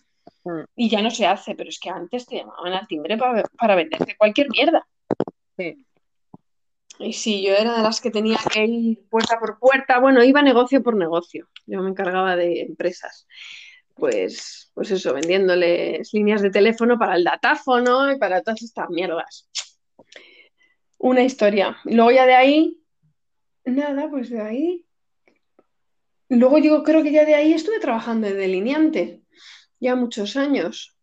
Mm. 0.44 0.62
y 0.74 0.88
ya 0.88 1.02
no 1.02 1.10
se 1.10 1.24
hace, 1.26 1.54
pero 1.54 1.68
es 1.68 1.78
que 1.78 1.88
antes 1.88 2.26
te 2.26 2.36
llamaban 2.36 2.72
al 2.72 2.86
timbre 2.88 3.16
para, 3.16 3.44
para 3.56 3.76
venderte 3.76 4.16
cualquier 4.16 4.48
mierda. 4.50 4.84
sí. 5.56 5.84
Y 6.98 7.12
sí, 7.14 7.42
yo 7.42 7.54
era 7.54 7.76
de 7.76 7.82
las 7.82 8.00
que 8.00 8.10
tenía 8.10 8.38
que 8.52 8.64
ir 8.64 8.98
puerta 9.08 9.38
por 9.38 9.58
puerta. 9.58 9.98
Bueno, 9.98 10.22
iba 10.22 10.42
negocio 10.42 10.82
por 10.82 10.94
negocio. 10.94 11.48
Yo 11.66 11.80
me 11.82 11.90
encargaba 11.90 12.36
de 12.36 12.60
empresas. 12.60 13.26
Pues, 13.94 14.70
pues 14.74 14.90
eso, 14.90 15.12
vendiéndoles 15.12 16.12
líneas 16.12 16.42
de 16.42 16.50
teléfono 16.50 16.98
para 16.98 17.16
el 17.16 17.24
datáfono 17.24 18.12
y 18.12 18.18
para 18.18 18.42
todas 18.42 18.62
estas 18.62 18.88
mierdas. 18.90 19.48
Una 20.98 21.22
historia. 21.22 21.76
Luego 21.84 22.10
ya 22.12 22.26
de 22.26 22.34
ahí, 22.34 22.80
nada, 23.64 24.08
pues 24.08 24.30
de 24.30 24.40
ahí. 24.40 24.86
Luego 26.28 26.58
yo 26.58 26.82
creo 26.82 27.02
que 27.02 27.12
ya 27.12 27.24
de 27.24 27.34
ahí 27.34 27.52
estuve 27.52 27.78
trabajando 27.80 28.26
de 28.26 28.34
delineante, 28.34 29.22
ya 29.80 29.94
muchos 29.96 30.36
años. 30.36 30.96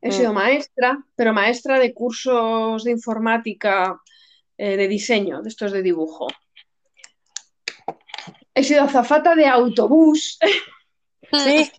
He 0.00 0.08
Mm. 0.10 0.12
sido 0.12 0.32
maestra, 0.32 0.98
pero 1.16 1.32
maestra 1.32 1.78
de 1.78 1.92
cursos 1.92 2.84
de 2.84 2.92
informática, 2.92 4.00
eh, 4.58 4.76
de 4.76 4.88
diseño, 4.88 5.42
de 5.42 5.48
estos 5.48 5.72
de 5.72 5.82
dibujo. 5.82 6.28
He 8.54 8.64
sido 8.64 8.82
azafata 8.84 9.34
de 9.34 9.46
autobús, 9.46 10.38
Sí, 11.32 11.70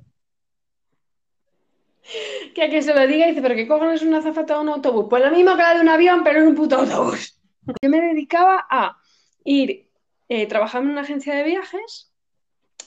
que 2.56 2.64
a 2.64 2.70
quien 2.70 2.84
se 2.84 2.94
lo 2.94 3.06
diga 3.08 3.28
dice, 3.28 3.42
pero 3.42 3.56
¿qué 3.56 3.68
cojones 3.68 4.02
es 4.02 4.08
una 4.08 4.20
azafata 4.20 4.56
de 4.56 4.62
un 4.62 4.70
autobús? 4.70 5.08
Pues 5.10 5.24
lo 5.24 5.32
mismo 5.32 5.56
que 5.56 5.64
la 5.64 5.76
de 5.76 5.82
un 5.82 5.90
avión, 5.90 6.24
pero 6.24 6.40
en 6.42 6.48
un 6.48 6.56
puto 6.56 6.78
autobús. 6.78 7.40
Yo 7.82 7.90
me 7.90 8.02
dedicaba 8.02 8.66
a 8.70 8.98
ir, 9.44 9.90
eh, 10.30 10.48
trabajaba 10.48 10.86
en 10.86 10.92
una 10.92 11.02
agencia 11.02 11.36
de 11.36 11.44
viajes 11.44 12.12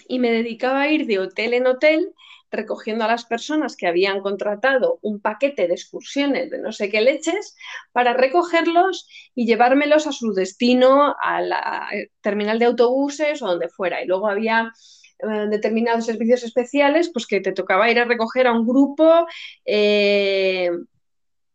y 0.09 0.19
me 0.19 0.31
dedicaba 0.31 0.83
a 0.83 0.91
ir 0.91 1.07
de 1.07 1.19
hotel 1.19 1.55
en 1.55 1.67
hotel 1.67 2.15
recogiendo 2.51 3.05
a 3.05 3.09
las 3.09 3.25
personas 3.25 3.77
que 3.77 3.87
habían 3.87 4.21
contratado 4.21 4.99
un 5.03 5.21
paquete 5.21 5.69
de 5.69 5.75
excursiones 5.75 6.51
de 6.51 6.59
no 6.59 6.73
sé 6.73 6.91
qué 6.91 7.01
leches 7.01 7.57
para 7.93 8.15
recogerlos 8.15 9.09
y 9.35 9.47
llevármelos 9.47 10.07
a 10.07 10.13
su 10.13 10.33
destino, 10.33 11.15
a 11.23 11.41
la 11.41 11.89
eh, 11.93 12.11
terminal 12.21 12.59
de 12.59 12.67
autobuses 12.67 13.43
o 13.43 13.47
donde 13.47 13.69
fuera. 13.69 14.03
Y 14.03 14.07
luego 14.07 14.29
había 14.29 14.73
eh, 15.19 15.47
determinados 15.49 16.07
servicios 16.07 16.43
especiales, 16.43 17.11
pues 17.13 17.27
que 17.27 17.41
te 17.41 17.53
tocaba 17.53 17.91
ir 17.91 17.99
a 17.99 18.05
recoger 18.05 18.47
a 18.47 18.53
un 18.53 18.67
grupo 18.67 19.27
eh, 19.65 20.71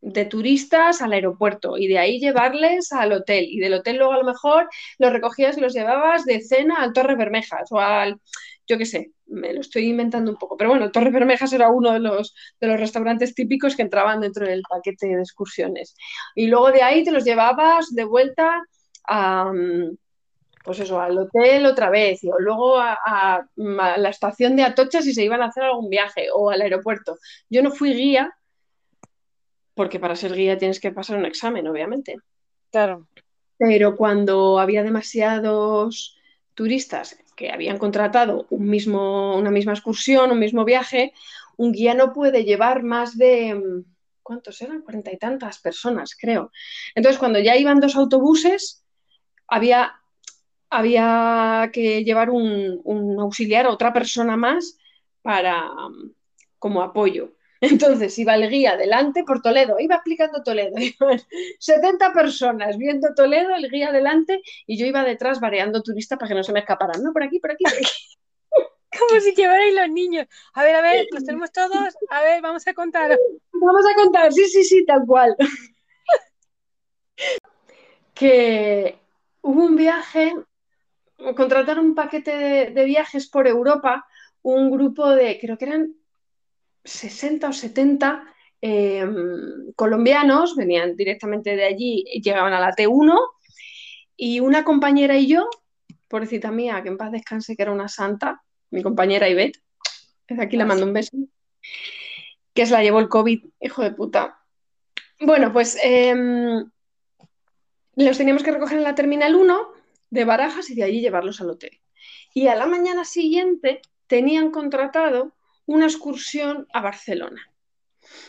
de 0.00 0.24
turistas 0.24 1.02
al 1.02 1.12
aeropuerto 1.12 1.76
y 1.76 1.88
de 1.88 1.98
ahí 1.98 2.20
llevarles 2.20 2.92
al 2.92 3.12
hotel 3.12 3.46
y 3.48 3.58
del 3.58 3.74
hotel 3.74 3.96
luego 3.96 4.12
a 4.12 4.18
lo 4.18 4.24
mejor 4.24 4.68
los 4.98 5.12
recogías 5.12 5.58
y 5.58 5.60
los 5.60 5.74
llevabas 5.74 6.24
de 6.24 6.42
cena 6.42 6.76
al 6.76 6.92
Torre 6.92 7.16
Bermejas 7.16 7.72
o 7.72 7.80
al, 7.80 8.20
yo 8.66 8.78
qué 8.78 8.86
sé, 8.86 9.12
me 9.26 9.52
lo 9.52 9.60
estoy 9.60 9.86
inventando 9.86 10.30
un 10.30 10.36
poco, 10.36 10.56
pero 10.56 10.70
bueno, 10.70 10.90
Torre 10.90 11.10
Bermejas 11.10 11.52
era 11.52 11.70
uno 11.70 11.92
de 11.92 12.00
los, 12.00 12.34
de 12.60 12.66
los 12.66 12.80
restaurantes 12.80 13.34
típicos 13.34 13.76
que 13.76 13.82
entraban 13.82 14.20
dentro 14.20 14.46
del 14.46 14.62
paquete 14.68 15.06
de 15.06 15.20
excursiones. 15.20 15.94
Y 16.34 16.48
luego 16.48 16.72
de 16.72 16.82
ahí 16.82 17.04
te 17.04 17.12
los 17.12 17.24
llevabas 17.24 17.94
de 17.94 18.04
vuelta 18.04 18.62
a, 19.06 19.52
pues 20.64 20.80
eso, 20.80 21.00
al 21.00 21.16
hotel 21.16 21.66
otra 21.66 21.90
vez, 21.90 22.20
o 22.24 22.40
luego 22.40 22.78
a, 22.78 22.98
a 23.04 23.46
la 23.98 24.08
estación 24.08 24.56
de 24.56 24.64
Atocha 24.64 25.00
si 25.00 25.14
se 25.14 25.24
iban 25.24 25.42
a 25.42 25.46
hacer 25.46 25.62
algún 25.62 25.88
viaje, 25.88 26.26
o 26.34 26.50
al 26.50 26.60
aeropuerto. 26.60 27.18
Yo 27.48 27.62
no 27.62 27.70
fui 27.70 27.94
guía, 27.94 28.34
porque 29.74 30.00
para 30.00 30.16
ser 30.16 30.34
guía 30.34 30.58
tienes 30.58 30.80
que 30.80 30.90
pasar 30.90 31.18
un 31.18 31.26
examen, 31.26 31.68
obviamente. 31.68 32.16
Claro. 32.72 33.06
Pero 33.58 33.94
cuando 33.94 34.58
había 34.58 34.82
demasiados 34.82 36.18
turistas 36.54 37.16
que 37.36 37.52
habían 37.52 37.78
contratado 37.78 38.46
un 38.50 38.68
mismo, 38.68 39.36
una 39.36 39.50
misma 39.50 39.72
excursión, 39.72 40.30
un 40.32 40.38
mismo 40.38 40.64
viaje, 40.64 41.12
un 41.56 41.72
guía 41.72 41.94
no 41.94 42.12
puede 42.12 42.44
llevar 42.44 42.82
más 42.82 43.16
de, 43.16 43.84
¿cuántos 44.22 44.60
eran? 44.62 44.82
Cuarenta 44.82 45.12
y 45.12 45.18
tantas 45.18 45.58
personas, 45.58 46.16
creo. 46.18 46.50
Entonces, 46.94 47.18
cuando 47.18 47.38
ya 47.38 47.56
iban 47.56 47.78
dos 47.78 47.94
autobuses, 47.94 48.82
había, 49.46 50.00
había 50.70 51.70
que 51.72 52.02
llevar 52.02 52.30
un, 52.30 52.80
un 52.82 53.20
auxiliar, 53.20 53.66
otra 53.66 53.92
persona 53.92 54.36
más, 54.36 54.78
para, 55.22 55.70
como 56.58 56.82
apoyo. 56.82 57.35
Entonces 57.60 58.18
iba 58.18 58.34
el 58.34 58.48
guía 58.50 58.72
adelante 58.72 59.24
por 59.24 59.40
Toledo, 59.40 59.78
iba 59.78 59.96
explicando 59.96 60.42
Toledo, 60.42 60.76
70 61.58 62.12
personas 62.12 62.76
viendo 62.76 63.14
Toledo, 63.14 63.54
el 63.54 63.70
guía 63.70 63.88
adelante 63.88 64.42
y 64.66 64.76
yo 64.76 64.86
iba 64.86 65.04
detrás 65.04 65.40
variando 65.40 65.82
turista 65.82 66.16
para 66.16 66.28
que 66.28 66.34
no 66.34 66.42
se 66.42 66.52
me 66.52 66.60
escaparan, 66.60 67.02
no, 67.02 67.12
por 67.12 67.22
aquí, 67.22 67.38
por 67.38 67.52
aquí, 67.52 67.64
por 67.64 67.72
aquí. 67.72 67.86
Como 68.98 69.20
si 69.20 69.34
llevarais 69.34 69.74
los 69.74 69.90
niños. 69.90 70.26
A 70.54 70.64
ver, 70.64 70.74
a 70.74 70.80
ver, 70.80 71.06
los 71.10 71.22
tenemos 71.22 71.52
todos. 71.52 71.94
A 72.08 72.22
ver, 72.22 72.40
vamos 72.40 72.66
a 72.66 72.72
contar. 72.72 73.18
Vamos 73.52 73.84
a 73.86 73.94
contar, 73.94 74.32
sí, 74.32 74.44
sí, 74.48 74.64
sí, 74.64 74.84
tal 74.84 75.04
cual. 75.06 75.34
que 78.14 78.98
hubo 79.42 79.64
un 79.64 79.76
viaje, 79.76 80.34
contrataron 81.36 81.86
un 81.86 81.94
paquete 81.94 82.36
de, 82.36 82.70
de 82.70 82.84
viajes 82.84 83.28
por 83.28 83.46
Europa, 83.46 84.06
un 84.42 84.70
grupo 84.70 85.10
de, 85.10 85.38
creo 85.40 85.58
que 85.58 85.64
eran 85.64 85.94
60 86.86 87.48
o 87.48 87.52
70 87.52 88.24
eh, 88.62 89.06
colombianos, 89.74 90.56
venían 90.56 90.96
directamente 90.96 91.56
de 91.56 91.64
allí, 91.64 92.04
llegaban 92.22 92.52
a 92.52 92.60
la 92.60 92.74
T1 92.74 93.18
y 94.16 94.40
una 94.40 94.64
compañera 94.64 95.16
y 95.18 95.26
yo, 95.26 95.48
pobrecita 96.08 96.50
mía, 96.50 96.82
que 96.82 96.88
en 96.88 96.96
paz 96.96 97.12
descanse, 97.12 97.56
que 97.56 97.62
era 97.62 97.72
una 97.72 97.88
santa, 97.88 98.42
mi 98.70 98.82
compañera 98.82 99.28
Ivette, 99.28 99.60
desde 100.28 100.42
aquí 100.42 100.56
le 100.56 100.64
mando 100.64 100.86
un 100.86 100.92
beso, 100.92 101.16
que 102.54 102.66
se 102.66 102.72
la 102.72 102.82
llevó 102.82 103.00
el 103.00 103.08
COVID, 103.08 103.44
hijo 103.60 103.82
de 103.82 103.92
puta. 103.92 104.38
Bueno, 105.20 105.52
pues 105.52 105.78
eh, 105.82 106.14
los 107.94 108.18
teníamos 108.18 108.42
que 108.42 108.52
recoger 108.52 108.78
en 108.78 108.84
la 108.84 108.94
Terminal 108.94 109.34
1 109.34 109.72
de 110.10 110.24
Barajas 110.24 110.70
y 110.70 110.74
de 110.74 110.84
allí 110.84 111.00
llevarlos 111.00 111.40
al 111.40 111.50
hotel. 111.50 111.80
Y 112.34 112.48
a 112.48 112.54
la 112.54 112.66
mañana 112.66 113.04
siguiente 113.04 113.80
tenían 114.06 114.50
contratado 114.50 115.34
una 115.66 115.86
excursión 115.86 116.66
a 116.72 116.80
Barcelona. 116.80 117.50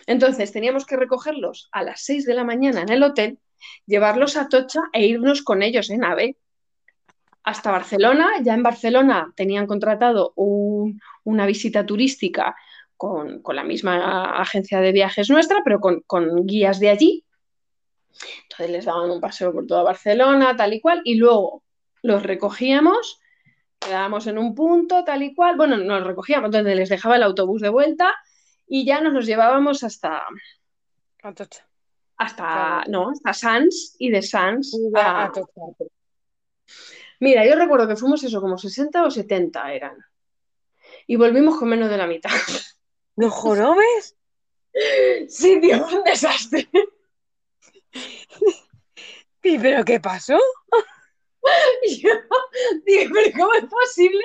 Entonces 0.05 0.51
teníamos 0.51 0.85
que 0.85 0.97
recogerlos 0.97 1.69
a 1.71 1.83
las 1.83 2.01
6 2.01 2.25
de 2.25 2.33
la 2.33 2.43
mañana 2.43 2.81
en 2.81 2.89
el 2.89 3.03
hotel, 3.03 3.39
llevarlos 3.85 4.37
a 4.37 4.49
Tocha 4.49 4.81
e 4.93 5.05
irnos 5.05 5.41
con 5.43 5.61
ellos 5.61 5.89
en 5.89 6.03
AVE 6.03 6.37
hasta 7.43 7.71
Barcelona. 7.71 8.29
Ya 8.41 8.53
en 8.53 8.63
Barcelona 8.63 9.31
tenían 9.35 9.67
contratado 9.67 10.33
un, 10.35 10.99
una 11.23 11.45
visita 11.45 11.85
turística 11.85 12.55
con, 12.95 13.41
con, 13.41 13.55
la 13.55 13.63
misma 13.63 14.39
agencia 14.41 14.81
de 14.81 14.91
viajes 14.91 15.29
nuestra, 15.29 15.61
pero 15.63 15.79
con, 15.79 16.01
con, 16.01 16.45
guías 16.45 16.79
de 16.79 16.89
allí. 16.89 17.23
Entonces 18.43 18.71
les 18.71 18.85
daban 18.85 19.11
un 19.11 19.21
paseo 19.21 19.53
por 19.53 19.67
toda 19.67 19.83
Barcelona, 19.83 20.55
tal 20.55 20.73
y 20.73 20.81
cual, 20.81 21.01
y 21.03 21.15
luego 21.15 21.63
los 22.01 22.23
recogíamos 22.23 23.19
quedábamos 23.79 24.27
en 24.27 24.37
un 24.37 24.53
punto, 24.55 25.03
tal 25.03 25.23
y 25.23 25.33
cual. 25.33 25.55
Bueno, 25.57 25.77
nos 25.77 26.05
recogíamos 26.05 26.51
donde 26.51 26.75
les 26.75 26.89
dejaba 26.89 27.15
el 27.15 27.23
autobús 27.23 27.61
de 27.61 27.69
vuelta 27.69 28.13
y 28.67 28.85
ya 28.85 29.01
nos 29.01 29.13
los 29.13 29.25
llevábamos 29.25 29.83
hasta. 29.83 30.23
Atocha. 31.23 31.67
Hasta, 32.17 32.43
claro. 32.43 32.91
no, 32.91 33.09
hasta 33.11 33.33
Sans 33.33 33.95
y 33.99 34.09
de 34.09 34.21
Sans 34.23 34.75
a, 34.95 35.25
a 35.25 35.31
Mira, 37.19 37.45
yo 37.45 37.55
recuerdo 37.55 37.87
que 37.87 37.95
fuimos 37.95 38.23
eso, 38.23 38.41
como 38.41 38.57
60 38.57 39.03
o 39.03 39.11
70 39.11 39.73
eran. 39.73 39.97
Y 41.05 41.15
volvimos 41.15 41.57
con 41.57 41.69
menos 41.69 41.89
de 41.89 41.97
la 41.97 42.07
mitad. 42.07 42.31
¿Los 43.15 43.33
jorobes? 43.33 44.15
Sí, 45.27 45.59
tío, 45.59 45.85
un 45.85 46.03
desastre. 46.03 46.69
¿Y 49.43 49.57
pero 49.59 49.85
qué 49.85 49.99
pasó? 49.99 50.37
Yo 52.01 52.09
digo, 52.85 53.13
pero 53.13 53.37
¿cómo 53.37 53.53
es 53.53 53.65
posible? 53.65 54.23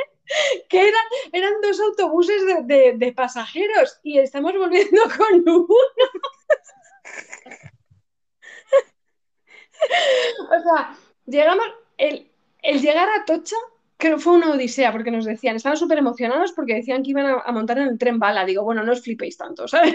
Que 0.69 0.89
eran, 0.89 1.05
eran 1.33 1.61
dos 1.61 1.81
autobuses 1.81 2.47
de, 2.67 2.95
de, 2.97 3.13
pasajeros 3.13 3.99
y 4.03 4.19
estamos 4.19 4.53
volviendo 4.57 5.03
con 5.17 5.49
uno. 5.49 5.67
o 10.51 10.63
sea, 10.63 10.97
llegamos, 11.27 11.67
el, 11.99 12.31
el 12.63 12.81
llegar 12.81 13.09
a 13.09 13.25
Tocha 13.25 13.57
creo 14.03 14.19
fue 14.19 14.35
una 14.35 14.51
odisea 14.51 14.91
porque 14.91 15.13
nos 15.13 15.25
decían, 15.25 15.55
estaban 15.55 15.79
súper 15.79 15.99
emocionados 15.99 16.51
porque 16.53 16.75
decían 16.75 17.05
que 17.05 17.11
iban 17.11 17.37
a, 17.45 17.53
montar 17.53 17.79
en 17.79 17.89
el 17.89 17.99
tren 17.99 18.19
bala. 18.19 18.45
Digo, 18.45 18.65
bueno, 18.65 18.83
no 18.83 18.93
os 18.93 19.03
flipéis 19.03 19.37
tanto, 19.37 19.69
¿sabes? 19.69 19.95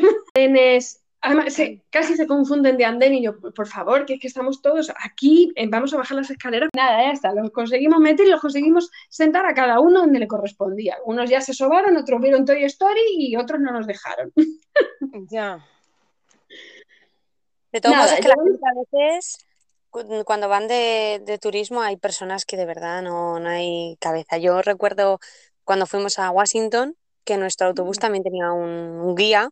Además, 1.28 1.54
se, 1.54 1.82
casi 1.90 2.16
se 2.16 2.26
confunden 2.26 2.78
de 2.78 2.86
andén 2.86 3.14
y 3.14 3.22
yo, 3.22 3.38
por 3.38 3.68
favor, 3.68 4.06
que 4.06 4.14
es 4.14 4.22
que 4.22 4.28
estamos 4.28 4.62
todos 4.62 4.90
aquí, 5.04 5.52
eh, 5.58 5.68
vamos 5.68 5.94
a 5.94 5.98
bajar 5.98 6.16
las 6.16 6.30
escaleras. 6.30 6.70
Nada, 6.74 7.04
ya 7.04 7.12
está, 7.12 7.34
los 7.34 7.52
conseguimos 7.52 8.00
meter 8.00 8.28
y 8.28 8.30
los 8.30 8.40
conseguimos 8.40 8.90
sentar 9.10 9.46
a 9.46 9.54
cada 9.54 9.82
uno 9.82 10.00
donde 10.00 10.20
le 10.20 10.28
correspondía. 10.28 10.96
Unos 11.04 11.30
ya 11.30 11.42
se 11.42 11.54
sobaron, 11.54 11.98
otros 11.98 12.22
vieron 12.22 12.46
Toy 12.46 12.64
Story 12.64 13.02
y 13.18 13.36
otros 13.36 13.60
no 13.60 13.74
nos 13.74 13.86
dejaron. 13.86 14.32
Ya. 15.30 15.66
De 17.74 17.82
todos 17.82 17.96
modos, 17.98 18.12
es 18.14 18.20
que 18.22 18.28
la 18.28 18.36
a 18.36 19.00
veces, 19.00 19.46
cuando 20.26 20.48
van 20.48 20.68
de, 20.68 21.22
de, 21.26 21.38
turismo, 21.40 21.82
hay 21.82 21.98
personas 21.98 22.46
que 22.46 22.56
de 22.56 22.66
verdad 22.66 23.02
no, 23.02 23.40
no 23.40 23.50
hay 23.50 23.98
cabeza. 24.00 24.38
Yo 24.38 24.62
recuerdo 24.62 25.20
cuando 25.66 25.88
fuimos 25.88 26.20
a 26.20 26.30
Washington, 26.30 26.96
que 27.26 27.38
nuestro 27.38 27.68
autobús 27.68 28.00
también 28.00 28.24
tenía 28.24 28.52
un, 28.52 28.70
un 28.70 29.16
guía 29.16 29.50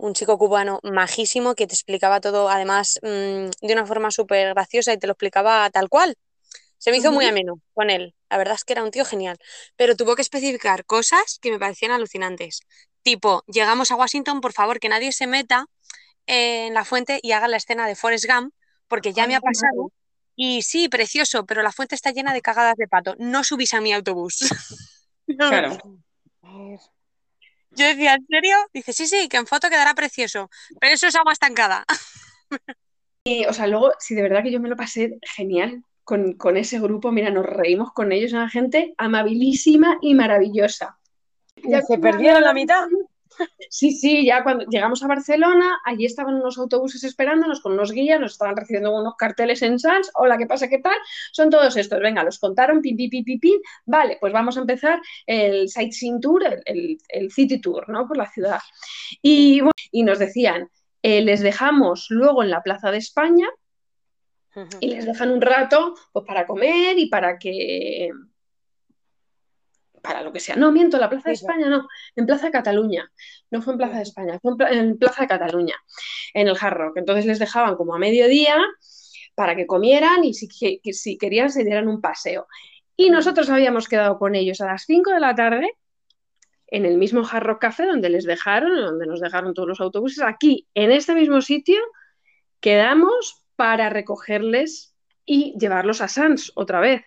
un 0.00 0.14
chico 0.14 0.38
cubano 0.38 0.80
majísimo 0.82 1.54
que 1.54 1.66
te 1.66 1.74
explicaba 1.74 2.20
todo, 2.20 2.48
además, 2.48 2.98
mmm, 3.02 3.50
de 3.60 3.72
una 3.72 3.86
forma 3.86 4.10
súper 4.10 4.54
graciosa 4.54 4.92
y 4.92 4.98
te 4.98 5.06
lo 5.06 5.12
explicaba 5.12 5.68
tal 5.70 5.88
cual. 5.88 6.16
Se 6.78 6.90
me 6.90 6.96
hizo 6.96 7.08
uh 7.08 7.12
-huh. 7.12 7.14
muy 7.16 7.26
ameno 7.26 7.60
con 7.74 7.90
él. 7.90 8.14
La 8.30 8.38
verdad 8.38 8.54
es 8.54 8.64
que 8.64 8.72
era 8.72 8.82
un 8.82 8.90
tío 8.90 9.04
genial. 9.04 9.38
Pero 9.76 9.96
tuvo 9.96 10.16
que 10.16 10.22
especificar 10.22 10.86
cosas 10.86 11.38
que 11.40 11.50
me 11.50 11.58
parecían 11.58 11.92
alucinantes. 11.92 12.60
Tipo, 13.02 13.42
llegamos 13.46 13.90
a 13.90 13.96
Washington, 13.96 14.40
por 14.40 14.52
favor, 14.52 14.80
que 14.80 14.88
nadie 14.88 15.12
se 15.12 15.26
meta 15.26 15.66
en 16.26 16.72
la 16.72 16.84
fuente 16.84 17.20
y 17.22 17.32
haga 17.32 17.48
la 17.48 17.58
escena 17.58 17.86
de 17.86 17.96
Forrest 17.96 18.26
Gump, 18.26 18.54
porque 18.88 19.12
ya 19.12 19.26
me 19.26 19.34
ha 19.34 19.40
pasado. 19.40 19.92
Y 20.36 20.62
sí, 20.62 20.88
precioso, 20.88 21.44
pero 21.44 21.62
la 21.62 21.72
fuente 21.72 21.94
está 21.94 22.12
llena 22.12 22.32
de 22.32 22.40
cagadas 22.40 22.76
de 22.76 22.88
pato. 22.88 23.14
No 23.18 23.44
subís 23.44 23.74
a 23.74 23.80
mi 23.80 23.92
autobús. 23.92 24.38
Claro. 25.38 25.78
Yo 27.72 27.86
decía, 27.86 28.14
¿en 28.14 28.26
serio? 28.26 28.56
Dice, 28.72 28.92
sí, 28.92 29.06
sí, 29.06 29.28
que 29.28 29.36
en 29.36 29.46
foto 29.46 29.68
quedará 29.68 29.94
precioso, 29.94 30.50
pero 30.80 30.94
eso 30.94 31.06
es 31.06 31.14
agua 31.14 31.32
estancada. 31.32 31.84
Y, 33.24 33.44
o 33.44 33.52
sea, 33.52 33.66
luego, 33.66 33.92
si 33.98 34.14
de 34.14 34.22
verdad 34.22 34.42
que 34.42 34.50
yo 34.50 34.60
me 34.60 34.68
lo 34.68 34.76
pasé 34.76 35.18
genial 35.22 35.84
con, 36.04 36.32
con 36.34 36.56
ese 36.56 36.80
grupo, 36.80 37.12
mira, 37.12 37.30
nos 37.30 37.44
reímos 37.46 37.92
con 37.92 38.12
ellos, 38.12 38.32
una 38.32 38.48
gente 38.48 38.94
amabilísima 38.96 39.98
y 40.00 40.14
maravillosa. 40.14 40.98
Ya 41.62 41.82
se 41.82 41.98
perdieron 41.98 42.42
la 42.42 42.54
mitad. 42.54 42.86
Sí, 43.68 43.92
sí, 43.92 44.26
ya 44.26 44.42
cuando 44.42 44.64
llegamos 44.66 45.02
a 45.02 45.06
Barcelona, 45.06 45.78
allí 45.84 46.04
estaban 46.04 46.34
unos 46.34 46.58
autobuses 46.58 47.04
esperándonos 47.04 47.60
con 47.60 47.72
unos 47.72 47.92
guías, 47.92 48.20
nos 48.20 48.32
estaban 48.32 48.56
recibiendo 48.56 48.92
unos 48.92 49.14
carteles 49.16 49.62
en 49.62 49.78
Sans, 49.78 50.10
hola, 50.14 50.36
¿qué 50.38 50.46
pasa? 50.46 50.68
¿Qué 50.68 50.78
tal? 50.78 50.96
Son 51.32 51.50
todos 51.50 51.76
estos, 51.76 52.00
venga, 52.00 52.24
los 52.24 52.38
contaron, 52.38 52.80
pim, 52.80 52.96
pim, 52.96 53.10
pim, 53.10 53.24
pim, 53.24 53.38
pim. 53.38 53.60
vale, 53.86 54.18
pues 54.20 54.32
vamos 54.32 54.56
a 54.56 54.60
empezar 54.60 55.00
el 55.26 55.68
sightseeing 55.68 56.20
tour, 56.20 56.44
el, 56.44 56.60
el, 56.64 56.98
el 57.08 57.30
city 57.30 57.60
tour, 57.60 57.88
¿no? 57.88 58.08
Por 58.08 58.16
la 58.16 58.30
ciudad. 58.30 58.58
Y, 59.22 59.60
bueno, 59.60 59.72
y 59.92 60.02
nos 60.02 60.18
decían, 60.18 60.68
eh, 61.02 61.22
les 61.22 61.40
dejamos 61.40 62.06
luego 62.10 62.42
en 62.42 62.50
la 62.50 62.62
Plaza 62.62 62.90
de 62.90 62.98
España 62.98 63.48
y 64.80 64.88
les 64.88 65.06
dejan 65.06 65.30
un 65.30 65.40
rato 65.40 65.94
pues, 66.12 66.26
para 66.26 66.46
comer 66.46 66.98
y 66.98 67.06
para 67.08 67.38
que 67.38 68.10
para 70.02 70.22
lo 70.22 70.32
que 70.32 70.40
sea. 70.40 70.56
No, 70.56 70.72
miento, 70.72 70.98
la 70.98 71.08
Plaza 71.08 71.28
de. 71.28 71.34
España 71.34 71.68
no, 71.68 71.86
en 72.16 72.26
Plaza 72.26 72.50
Cataluña. 72.50 73.10
No 73.50 73.62
fue 73.62 73.74
en 73.74 73.78
Plaza 73.78 73.96
de 73.96 74.02
España, 74.02 74.38
fue 74.40 74.52
en, 74.52 74.56
Pla- 74.56 74.70
en 74.70 74.98
Plaza 74.98 75.22
de 75.22 75.28
Cataluña, 75.28 75.74
en 76.34 76.48
el 76.48 76.56
Hard 76.60 76.76
Rock. 76.76 76.96
Entonces 76.98 77.26
les 77.26 77.38
dejaban 77.38 77.76
como 77.76 77.94
a 77.94 77.98
mediodía 77.98 78.56
para 79.34 79.56
que 79.56 79.66
comieran 79.66 80.24
y 80.24 80.34
si, 80.34 80.48
que- 80.48 80.80
que 80.82 80.92
si 80.92 81.16
querían 81.18 81.50
se 81.50 81.64
dieran 81.64 81.88
un 81.88 82.00
paseo. 82.00 82.46
Y 82.96 83.10
nosotros 83.10 83.48
habíamos 83.50 83.88
quedado 83.88 84.18
con 84.18 84.34
ellos 84.34 84.60
a 84.60 84.66
las 84.66 84.84
5 84.84 85.10
de 85.12 85.20
la 85.20 85.34
tarde 85.34 85.70
en 86.66 86.84
el 86.84 86.98
mismo 86.98 87.22
Hard 87.28 87.42
Rock 87.44 87.60
Café 87.62 87.86
donde 87.86 88.10
les 88.10 88.24
dejaron, 88.24 88.76
donde 88.76 89.06
nos 89.06 89.20
dejaron 89.20 89.54
todos 89.54 89.68
los 89.68 89.80
autobuses. 89.80 90.22
Aquí, 90.22 90.68
en 90.74 90.92
este 90.92 91.14
mismo 91.14 91.40
sitio, 91.40 91.80
quedamos 92.60 93.42
para 93.56 93.88
recogerles 93.90 94.94
y 95.24 95.54
llevarlos 95.58 96.00
a 96.00 96.08
Sans 96.08 96.52
otra 96.54 96.80
vez. 96.80 97.02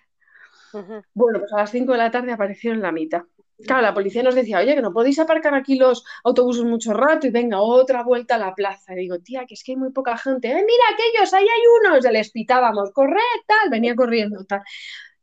Bueno, 1.13 1.39
pues 1.39 1.53
a 1.53 1.57
las 1.57 1.71
5 1.71 1.91
de 1.91 1.97
la 1.97 2.11
tarde 2.11 2.31
aparecieron 2.31 2.81
la 2.81 2.91
mitad. 2.91 3.21
Claro, 3.65 3.81
la 3.81 3.93
policía 3.93 4.23
nos 4.23 4.35
decía, 4.35 4.59
oye, 4.59 4.75
que 4.75 4.81
no 4.81 4.91
podéis 4.91 5.19
aparcar 5.19 5.53
aquí 5.53 5.75
los 5.75 6.03
autobuses 6.23 6.63
mucho 6.63 6.93
rato 6.93 7.27
y 7.27 7.29
venga, 7.29 7.61
otra 7.61 8.03
vuelta 8.03 8.35
a 8.35 8.37
la 8.37 8.53
plaza. 8.55 8.93
Y 8.93 8.97
digo, 8.97 9.19
tía, 9.19 9.45
que 9.45 9.53
es 9.53 9.63
que 9.63 9.73
hay 9.73 9.75
muy 9.77 9.91
poca 9.91 10.17
gente. 10.17 10.49
¡Eh, 10.49 10.55
mira 10.55 10.83
aquellos! 10.91 11.33
¡Ahí 11.33 11.43
hay 11.43 11.91
unos! 11.91 12.03
Les 12.11 12.31
pitábamos, 12.31 12.91
corred, 12.91 13.19
tal, 13.47 13.69
venía 13.69 13.95
corriendo, 13.95 14.43
tal. 14.45 14.61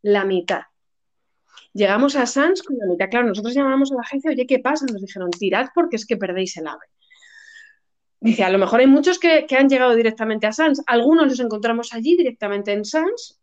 La 0.02 0.25
mitad. 0.25 0.62
Llegamos 1.73 2.16
a 2.16 2.26
Sans 2.26 2.62
con 2.62 2.78
la 2.78 2.87
mitad. 2.87 3.11
Claro, 3.11 3.26
nosotros 3.26 3.54
llamamos 3.54 3.92
a 3.92 3.97
la 3.97 4.02
agencia, 4.02 4.30
oye, 4.30 4.47
¿qué 4.47 4.59
pasa? 4.61 4.87
Nos 4.87 5.02
dijeron, 5.02 5.30
tirad 5.30 5.69
porque 5.75 5.97
es 5.97 6.07
que 6.07 6.16
perdéis 6.16 6.57
el 6.57 6.69
ave. 6.69 6.87
Dice, 8.21 8.45
a 8.45 8.50
lo 8.50 8.59
mejor 8.59 8.80
hay 8.80 8.87
muchos 8.87 9.19
que, 9.19 9.47
que 9.47 9.57
han 9.57 9.69
llegado 9.69 9.95
directamente 9.95 10.47
a 10.47 10.52
Sans. 10.52 10.83
Algunos 10.87 11.26
los 11.26 11.40
encontramos 11.40 11.92
allí 11.92 12.16
directamente 12.16 12.73
en 12.73 12.85
Sans 12.85 13.39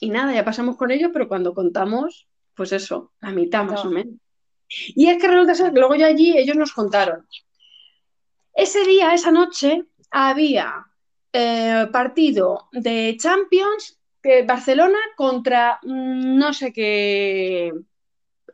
y 0.00 0.10
nada, 0.10 0.32
ya 0.34 0.44
pasamos 0.44 0.76
con 0.76 0.90
ellos, 0.90 1.10
pero 1.12 1.28
cuando 1.28 1.54
contamos, 1.54 2.26
pues 2.54 2.72
eso, 2.72 3.12
la 3.20 3.30
mitad 3.30 3.64
más 3.64 3.84
o 3.84 3.90
menos. 3.90 4.14
Y 4.68 5.08
es 5.08 5.20
que 5.20 5.28
resulta 5.28 5.54
ser 5.54 5.72
que 5.72 5.78
luego 5.78 5.94
ya 5.94 6.06
allí 6.06 6.36
ellos 6.36 6.56
nos 6.56 6.72
contaron. 6.72 7.26
Ese 8.54 8.84
día, 8.84 9.14
esa 9.14 9.30
noche, 9.30 9.84
había 10.10 10.86
eh, 11.32 11.86
partido 11.92 12.68
de 12.72 13.16
Champions 13.18 13.98
que 14.22 14.42
Barcelona 14.42 14.98
contra 15.16 15.78
mm, 15.82 16.36
no 16.38 16.52
sé 16.52 16.72
qué 16.72 17.72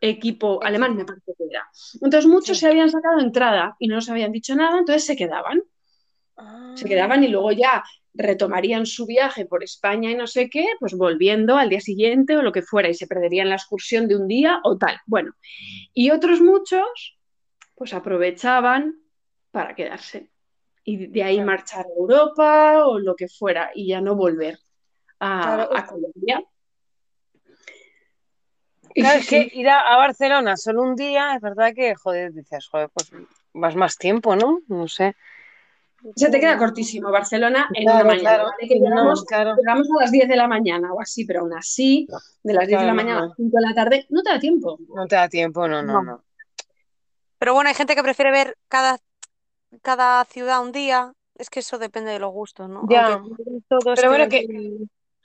equipo 0.01 0.63
alemán, 0.63 0.97
me 0.97 1.05
parece 1.05 1.33
que 1.39 1.45
era. 1.51 1.67
Entonces 1.95 2.27
muchos 2.27 2.59
Sí. 2.59 2.63
se 2.63 2.69
habían 2.69 2.91
sacado 2.91 3.21
entrada 3.21 3.75
y 3.79 3.89
no 3.89 3.95
nos 3.97 4.11
habían 4.11 4.33
dicho 4.33 4.55
nada, 4.55 4.79
entonces 4.79 5.05
se 5.07 5.17
quedaban 5.17 5.63
se 6.75 6.89
quedaban 6.89 7.23
y 7.23 7.29
luego 7.29 7.53
ya 7.53 7.85
retomarían 8.15 8.87
su 8.87 9.07
viaje 9.07 9.45
por 9.45 9.65
España 9.65 10.11
y 10.11 10.15
no 10.15 10.27
sé 10.27 10.49
qué, 10.49 10.67
pues 10.79 10.95
volviendo 10.95 11.57
al 11.57 11.69
día 11.69 11.81
siguiente 11.81 12.37
o 12.37 12.43
lo 12.43 12.53
que 12.53 12.63
fuera 12.63 12.89
y 12.89 12.95
se 12.95 13.07
perderían 13.07 13.49
la 13.49 13.57
excursión 13.57 14.07
de 14.09 14.17
un 14.17 14.29
día 14.29 14.61
o 14.63 14.79
tal. 14.79 14.97
Bueno, 15.07 15.33
y 15.93 16.11
otros 16.11 16.41
muchos 16.41 17.19
pues 17.75 17.93
aprovechaban 17.93 18.95
para 19.51 19.75
quedarse 19.75 20.31
y 20.85 21.09
de 21.09 21.23
ahí 21.25 21.37
Claro. 21.37 21.47
marchar 21.47 21.87
a 21.87 21.99
Europa 21.99 22.87
o 22.87 22.99
lo 22.99 23.17
que 23.17 23.29
fuera 23.29 23.71
y 23.75 23.89
ya 23.89 24.01
no 24.01 24.15
volver 24.15 24.59
a, 25.19 25.43
Claro. 25.43 25.77
a 25.77 25.87
Colombia. 25.87 26.45
Claro, 28.95 29.19
es 29.19 29.29
que 29.29 29.51
ir 29.53 29.69
a, 29.69 29.81
a 29.81 29.97
Barcelona 29.97 30.57
solo 30.57 30.83
un 30.83 30.95
día, 30.95 31.35
es 31.35 31.41
verdad 31.41 31.73
que, 31.75 31.97
joder, 31.97 32.33
dices, 32.33 32.69
joder, 32.69 32.91
pues 32.95 33.11
vas 33.53 33.75
más 33.75 33.99
tiempo, 33.99 34.37
¿no? 34.37 34.61
No 34.69 34.87
sé. 34.87 35.17
Se 36.17 36.31
te 36.31 36.41
queda 36.41 36.59
cortísimo 36.59 37.11
Barcelona 37.11 37.69
en 37.73 37.85
Claro, 37.85 38.05
una 38.05 38.15
mañana, 38.15 38.29
claro. 38.37 38.45
¿vale? 38.45 38.69
Que 38.69 38.79
No, 38.81 38.85
llegamos, 38.87 39.25
claro. 39.25 39.55
llegamos 39.57 39.89
a 39.99 40.03
las 40.03 40.11
10 40.13 40.29
de 40.29 40.37
la 40.37 40.49
mañana 40.49 40.93
o 40.93 41.01
así, 41.01 41.25
pero 41.25 41.41
aún 41.41 41.55
así, 41.55 42.07
de 42.43 42.55
las 42.55 42.67
10 42.67 42.81
de 42.81 42.87
la 42.87 42.95
mañana 42.95 43.19
a 43.21 43.27
las 43.27 43.37
5 43.37 43.57
de 43.59 43.63
la 43.69 43.75
tarde, 43.75 44.07
no 44.11 44.23
te 44.23 44.31
da 44.31 44.39
tiempo. 44.39 44.79
No 44.95 45.07
te 45.07 45.17
da 45.17 45.29
tiempo, 45.29 45.67
no, 45.69 45.83
no, 45.83 45.93
No. 45.95 46.03
no. 46.03 46.25
Pero 47.39 47.55
bueno, 47.55 47.69
hay 47.69 47.75
gente 47.75 47.95
que 47.95 48.03
prefiere 48.03 48.31
ver 48.31 48.57
cada, 48.69 48.99
cada 49.83 50.25
ciudad 50.25 50.63
un 50.63 50.73
día. 50.73 51.13
Es 51.37 51.51
que 51.51 51.61
eso 51.61 51.79
depende 51.79 52.11
de 52.13 52.19
los 52.21 52.33
gustos, 52.33 52.69
¿no? 52.69 52.87
Ya. 52.89 53.21
Pero 53.97 54.09
bueno, 54.09 54.29
que- 54.29 54.47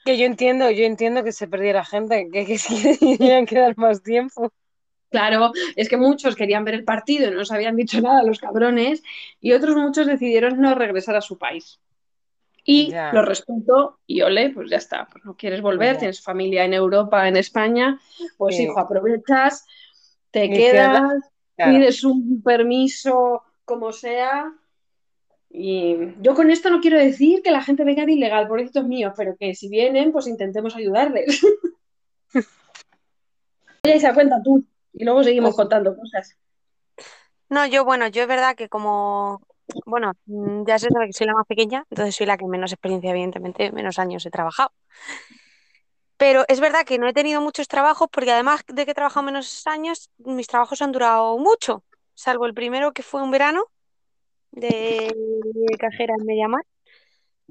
que, 0.04 0.18
yo 0.18 0.24
entiendo, 0.26 0.70
yo 0.70 0.84
entiendo 0.84 1.22
que 1.22 1.32
se 1.32 1.46
perdiera 1.46 1.84
gente, 1.84 2.28
que, 2.32 2.44
que 2.46 2.56
que 2.98 3.16
tenían 3.18 3.46
que 3.46 3.58
dar 3.58 3.76
más 3.76 4.02
tiempo. 4.02 4.52
Claro, 5.10 5.52
es 5.74 5.88
que 5.88 5.96
muchos 5.96 6.36
querían 6.36 6.64
ver 6.64 6.74
el 6.74 6.84
partido 6.84 7.26
y 7.26 7.30
no 7.30 7.38
nos 7.38 7.50
habían 7.50 7.74
dicho 7.76 8.00
nada 8.00 8.22
los 8.22 8.38
cabrones, 8.38 9.02
y 9.40 9.52
otros 9.52 9.76
muchos 9.76 10.06
decidieron 10.06 10.60
no 10.60 10.74
regresar 10.74 11.16
a 11.16 11.20
su 11.20 11.36
país. 11.36 11.80
Y 12.62 12.92
lo 13.12 13.22
respeto 13.22 13.98
y 14.06 14.20
ole, 14.22 14.50
pues 14.50 14.70
ya 14.70 14.76
está. 14.76 15.08
Pues 15.10 15.24
no 15.24 15.34
quieres 15.34 15.62
volver, 15.62 15.96
tienes 15.98 16.22
familia 16.22 16.64
en 16.64 16.74
Europa, 16.74 17.26
en 17.26 17.36
España, 17.36 17.98
pues 18.36 18.56
Sí. 18.56 18.64
hijo, 18.64 18.78
aprovechas, 18.78 19.66
te 20.30 20.44
Y 20.44 20.52
quedas, 20.54 21.02
Claro. 21.56 21.72
pides 21.72 22.04
un 22.04 22.42
permiso 22.42 23.42
como 23.64 23.92
sea. 23.92 24.52
Y 25.50 25.96
yo 26.20 26.34
con 26.34 26.50
esto 26.50 26.70
no 26.70 26.80
quiero 26.80 26.98
decir 26.98 27.42
que 27.42 27.50
la 27.50 27.62
gente 27.62 27.82
venga 27.82 28.06
de 28.06 28.12
ilegal, 28.12 28.46
pobrecitos 28.46 28.86
míos, 28.86 29.12
pero 29.16 29.36
que 29.36 29.54
si 29.54 29.68
vienen, 29.68 30.12
pues 30.12 30.28
intentemos 30.28 30.76
ayudarles. 30.76 31.40
Oye, 33.82 33.98
se 33.98 34.14
cuenta 34.14 34.42
tú, 34.44 34.64
y 34.92 35.04
luego 35.04 35.22
seguimos 35.22 35.50
Pues- 35.50 35.56
contando 35.56 35.96
cosas. 35.96 36.36
No, 37.48 37.66
yo, 37.66 37.84
bueno, 37.84 38.06
yo 38.08 38.22
es 38.22 38.28
verdad 38.28 38.54
que 38.54 38.68
como, 38.68 39.42
bueno, 39.84 40.12
mm, 40.26 40.64
ya 40.66 40.78
se 40.78 40.88
sabe 40.88 41.06
que 41.06 41.12
soy 41.12 41.26
la 41.26 41.34
más 41.34 41.46
pequeña, 41.46 41.84
entonces 41.90 42.14
soy 42.14 42.26
la 42.26 42.36
que 42.36 42.46
menos 42.46 42.72
experiencia, 42.72 43.10
evidentemente, 43.10 43.72
menos 43.72 43.98
años 43.98 44.24
he 44.24 44.30
trabajado. 44.30 44.70
Pero 46.16 46.44
es 46.48 46.60
verdad 46.60 46.84
que 46.84 46.98
no 46.98 47.08
he 47.08 47.12
tenido 47.12 47.40
muchos 47.40 47.66
trabajos 47.66 48.08
porque 48.12 48.30
además 48.30 48.62
de 48.68 48.84
que 48.84 48.90
he 48.92 48.94
trabajado 48.94 49.24
menos 49.24 49.66
años, 49.66 50.10
mis 50.18 50.46
trabajos 50.46 50.82
han 50.82 50.92
durado 50.92 51.38
mucho, 51.38 51.82
salvo 52.14 52.46
el 52.46 52.54
primero 52.54 52.92
que 52.92 53.02
fue 53.02 53.22
un 53.22 53.30
verano 53.30 53.64
de 54.52 55.12
cajera 55.78 56.14
en 56.18 56.26
Mediamar, 56.26 56.62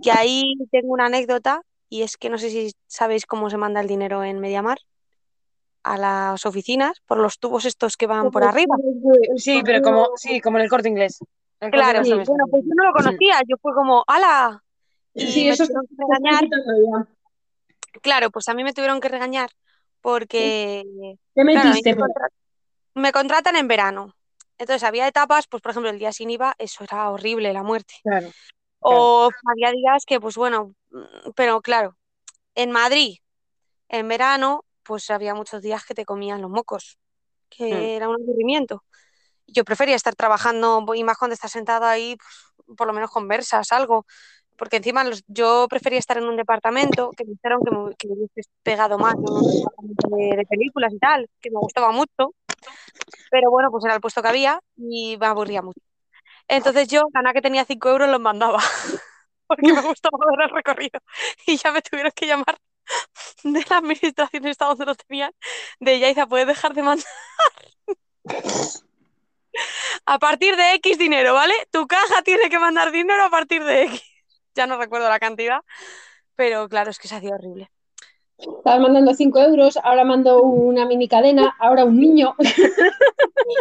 que 0.02 0.12
ahí 0.12 0.54
tengo 0.72 0.94
una 0.94 1.08
anécdota 1.08 1.62
y 1.90 2.04
es 2.04 2.16
que 2.16 2.30
no 2.30 2.38
sé 2.38 2.52
si 2.52 2.72
sabéis 2.88 3.26
cómo 3.26 3.50
se 3.50 3.58
manda 3.58 3.82
el 3.82 3.88
dinero 3.88 4.24
en 4.24 4.40
Mediamar 4.40 4.78
a 5.90 5.98
las 5.98 6.46
oficinas 6.46 7.02
por 7.08 7.18
los 7.18 7.40
tubos 7.40 7.66
estos 7.66 7.98
que 7.98 8.06
van 8.06 8.30
por 8.30 8.44
arriba. 8.44 8.76
Sí, 9.38 9.64
pero 9.66 9.82
como, 9.82 10.10
sí, 10.16 10.40
como 10.40 10.58
en 10.58 10.66
el 10.66 10.70
corte 10.70 10.88
inglés. 10.88 11.18
El 11.60 11.72
Corte 11.72 11.78
Claro, 11.78 12.06
Inglés 12.06 12.28
bueno, 12.28 12.46
pues 12.50 12.64
yo 12.64 12.74
no 12.76 12.84
lo 12.86 12.94
conocía, 12.94 13.42
yo 13.48 13.58
fue 13.62 13.74
como, 13.74 14.04
¡hala! 14.08 14.64
Y 15.14 15.26
Sí, 15.28 15.44
me 15.46 15.50
eso 15.54 15.66
tuvieron 15.66 15.88
que 15.88 15.96
se 15.96 16.02
está 16.02 16.16
regañar, 16.16 16.44
quitando 16.44 16.74
ya. 16.86 18.00
claro, 18.02 18.30
pues 18.30 18.48
a 18.48 18.54
mí 18.54 18.64
me 18.64 18.72
tuvieron 18.74 19.02
que 19.02 19.10
regañar 19.10 19.50
porque, 20.00 20.84
¿Qué 21.36 21.42
claro, 21.44 21.70
me, 21.84 21.96
contra- 21.96 22.30
me 22.94 23.12
contratan 23.12 23.56
en 23.56 23.68
verano. 23.68 24.16
Entonces 24.60 24.84
había 24.84 25.08
etapas, 25.08 25.48
pues 25.48 25.62
por 25.62 25.72
ejemplo 25.72 25.90
el 25.90 26.00
día 26.00 26.12
sin 26.14 26.30
IVA, 26.30 26.54
eso 26.60 26.84
era 26.84 27.10
horrible, 27.10 27.52
la 27.52 27.64
muerte. 27.64 27.96
Claro. 28.04 28.30
O 28.80 29.30
había 29.52 29.72
días 29.72 30.04
que, 30.06 30.20
pues 30.22 30.36
bueno, 30.36 30.76
mm, 30.92 31.32
pero 31.36 31.62
claro, 31.62 31.98
en 32.56 32.72
Madrid, 32.72 33.18
en 33.90 34.08
verano, 34.08 34.64
pues 34.90 35.08
había 35.12 35.36
muchos 35.36 35.62
días 35.62 35.86
que 35.86 35.94
te 35.94 36.04
comían 36.04 36.42
los 36.42 36.50
mocos, 36.50 36.98
que 37.48 37.66
Mm. 37.66 37.96
era 37.98 38.10
un 38.10 38.16
aburrimiento. 38.16 38.84
Yo 39.46 39.64
prefería 39.64 39.96
estar 39.96 40.16
trabajando, 40.16 40.84
y 40.96 41.04
más 41.04 41.16
cuando 41.16 41.36
estás 41.36 41.52
sentado 41.52 41.86
ahí, 41.86 42.18
pues, 42.18 42.76
por 42.76 42.88
lo 42.88 42.94
menos 42.94 43.12
conversas, 43.12 43.72
algo. 43.72 44.08
Porque 44.58 44.78
encima 44.78 45.04
los- 45.04 45.24
yo 45.28 45.68
prefería 45.70 46.00
estar 46.00 46.18
en 46.18 46.24
un 46.26 46.36
departamento 46.38 47.12
que 47.16 47.24
me 47.24 47.32
dijeron 47.34 47.60
que 47.64 47.72
me, 47.72 47.96
que 47.96 48.08
me 48.08 48.14
hubiese 48.16 48.50
pegado 48.64 48.98
más 48.98 49.14
departamento 49.16 50.08
de, 50.18 50.38
de 50.38 50.46
películas 50.50 50.92
y 50.92 50.98
tal, 50.98 51.30
que 51.40 51.52
me 51.52 51.60
gustaba 51.60 51.92
mucho. 51.92 52.34
Pero 53.30 53.52
bueno, 53.52 53.70
pues 53.70 53.86
era 53.86 53.94
el 53.94 54.02
puesto 54.02 54.24
que 54.24 54.28
había 54.30 54.60
y 54.76 55.18
me 55.20 55.28
aburría 55.28 55.62
mucho. 55.62 55.80
Entonces 56.48 56.88
yo, 56.88 57.04
ganar 57.14 57.36
que 57.36 57.44
tenía 57.44 57.64
5 57.64 57.90
euros, 57.90 58.10
los 58.10 58.20
mandaba. 58.20 58.58
Porque 59.48 59.72
me 59.72 59.82
gustaba 59.96 60.18
ver 60.32 60.50
el 60.50 60.56
recorrido. 60.56 61.00
Y 61.46 61.58
ya 61.58 61.72
me 61.72 61.82
tuvieron 61.84 62.12
que 62.16 62.26
llamar 62.26 62.58
de 63.44 63.66
la 63.70 63.78
administración 63.78 64.46
esta 64.48 64.66
donde 64.66 64.86
lo 64.86 64.96
tenían. 64.96 65.32
De 65.80 66.00
Yaiza, 66.00 66.28
¿puedes 66.28 66.48
dejar 66.48 66.74
de 66.74 66.84
mandar? 66.84 67.06
A 70.06 70.20
partir 70.20 70.56
de 70.56 70.74
X 70.76 70.98
dinero, 70.98 71.34
¿vale? 71.34 71.54
Tu 71.72 71.86
caja 71.88 72.22
tiene 72.24 72.50
que 72.50 72.60
mandar 72.60 72.92
dinero 72.92 73.24
a 73.24 73.30
partir 73.30 73.64
de 73.64 73.84
X. 73.84 74.02
Ya 74.56 74.66
no 74.66 74.78
recuerdo 74.78 75.08
la 75.08 75.20
cantidad, 75.20 75.62
pero 76.36 76.68
claro, 76.68 76.90
es 76.90 76.98
que 76.98 77.08
se 77.08 77.16
hacía 77.16 77.36
horrible. 77.36 77.70
Estabas 78.38 78.82
mandando 78.82 79.14
5 79.14 79.40
euros, 79.40 79.78
ahora 79.84 80.04
mando 80.04 80.42
una 80.42 80.86
mini 80.86 81.08
cadena, 81.08 81.56
ahora 81.60 81.86
un 81.86 81.98
niño. 81.98 82.36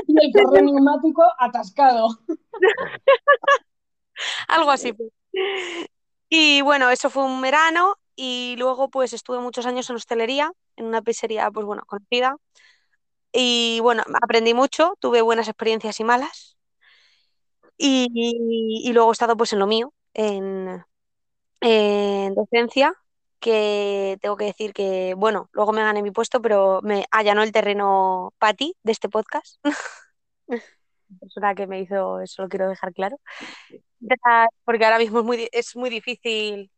y 0.09 0.25
el 0.25 0.33
carro 0.33 0.63
neumático 0.63 1.23
atascado. 1.39 2.09
Algo 4.49 4.71
así. 4.71 4.95
Y 6.31 6.63
bueno, 6.63 6.91
eso 6.91 7.11
fue 7.11 7.25
un 7.25 7.41
verano 7.41 7.97
y 8.19 8.57
luego 8.59 8.91
pues 8.91 9.13
estuve 9.15 9.41
muchos 9.41 9.67
años 9.67 9.91
en 9.91 9.97
hostelería, 9.97 10.53
en 10.77 10.87
una 10.87 11.03
pizzería 11.03 11.51
pues 11.53 11.67
bueno, 11.67 11.85
conocida. 11.87 12.37
Y 13.33 13.81
bueno, 13.83 14.03
aprendí 14.23 14.55
mucho, 14.55 14.95
tuve 15.01 15.23
buenas 15.23 15.49
experiencias 15.49 16.01
y 16.01 16.05
malas. 16.05 16.59
Y, 17.77 18.09
y 18.85 18.93
luego 18.93 19.11
he 19.11 19.13
estado 19.13 19.37
pues 19.37 19.53
en 19.53 19.61
lo 19.61 19.67
mío, 19.67 19.95
en, 20.15 20.83
en 21.61 22.35
docencia 22.35 22.95
que 23.41 24.19
tengo 24.23 24.37
que 24.37 24.47
decir 24.47 24.73
que, 24.75 25.15
bueno, 25.17 25.51
luego 25.53 25.73
me 25.73 25.83
gané 25.83 26.03
mi 26.03 26.11
puesto, 26.13 26.43
pero 26.43 26.81
me 26.83 27.07
allanó 27.13 27.43
el 27.43 27.53
terreno 27.53 28.35
Patti 28.39 28.75
de 28.85 28.93
este 28.93 29.09
podcast. 29.11 29.59
Persona 31.21 31.55
que 31.55 31.67
me 31.67 31.81
hizo 31.81 32.21
eso 32.21 32.43
lo 32.43 32.49
quiero 32.49 32.69
dejar 32.69 32.93
claro. 32.93 33.19
Porque 34.65 34.85
ahora 34.85 34.99
mismo 34.99 35.21
es 35.21 35.25
muy, 35.25 35.49
es 35.53 35.77
muy 35.77 35.91
difícil 35.91 36.71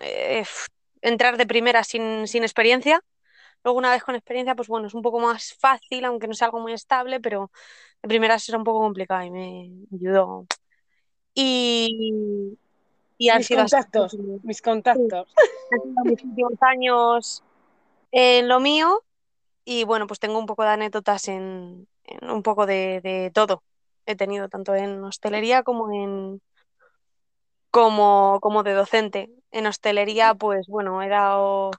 eh, 0.00 0.44
entrar 1.02 1.36
de 1.36 1.46
primera 1.46 1.84
sin, 1.84 2.26
sin 2.26 2.42
experiencia. 2.42 3.00
Luego 3.64 3.78
una 3.78 3.90
vez 3.90 4.02
con 4.02 4.14
experiencia, 4.14 4.54
pues 4.54 4.68
bueno, 4.68 4.86
es 4.86 4.94
un 4.94 5.02
poco 5.02 5.20
más 5.20 5.54
fácil, 5.60 6.04
aunque 6.04 6.26
no 6.28 6.34
sea 6.34 6.46
algo 6.46 6.60
muy 6.60 6.72
estable, 6.72 7.20
pero 7.20 7.50
de 8.02 8.08
primeras 8.08 8.48
era 8.48 8.58
un 8.58 8.64
poco 8.64 8.80
complicado 8.80 9.22
y 9.24 9.30
me 9.30 9.70
ayudó. 9.94 10.46
Y, 11.34 12.58
y 13.18 13.28
han 13.28 13.38
Mis 13.38 13.48
sido 13.48 13.62
así, 13.62 13.76
contactos, 13.76 14.14
mis 14.42 14.62
contactos. 14.62 15.28
han 15.70 15.80
sido 15.80 16.04
mis 16.04 16.24
últimos 16.24 16.54
años 16.62 17.42
en 18.12 18.48
lo 18.48 18.60
mío 18.60 19.04
y 19.64 19.84
bueno, 19.84 20.06
pues 20.06 20.20
tengo 20.20 20.38
un 20.38 20.46
poco 20.46 20.62
de 20.64 20.70
anécdotas 20.70 21.28
en, 21.28 21.86
en 22.04 22.30
un 22.30 22.42
poco 22.42 22.66
de, 22.66 23.00
de 23.02 23.30
todo. 23.32 23.62
He 24.06 24.16
tenido 24.16 24.48
tanto 24.48 24.74
en 24.74 25.04
hostelería 25.04 25.62
como 25.62 25.92
en 25.92 26.40
como, 27.70 28.38
como 28.40 28.62
de 28.62 28.72
docente. 28.72 29.30
En 29.50 29.66
hostelería, 29.66 30.34
pues 30.34 30.66
bueno, 30.68 31.02
era 31.02 31.38
o- 31.38 31.70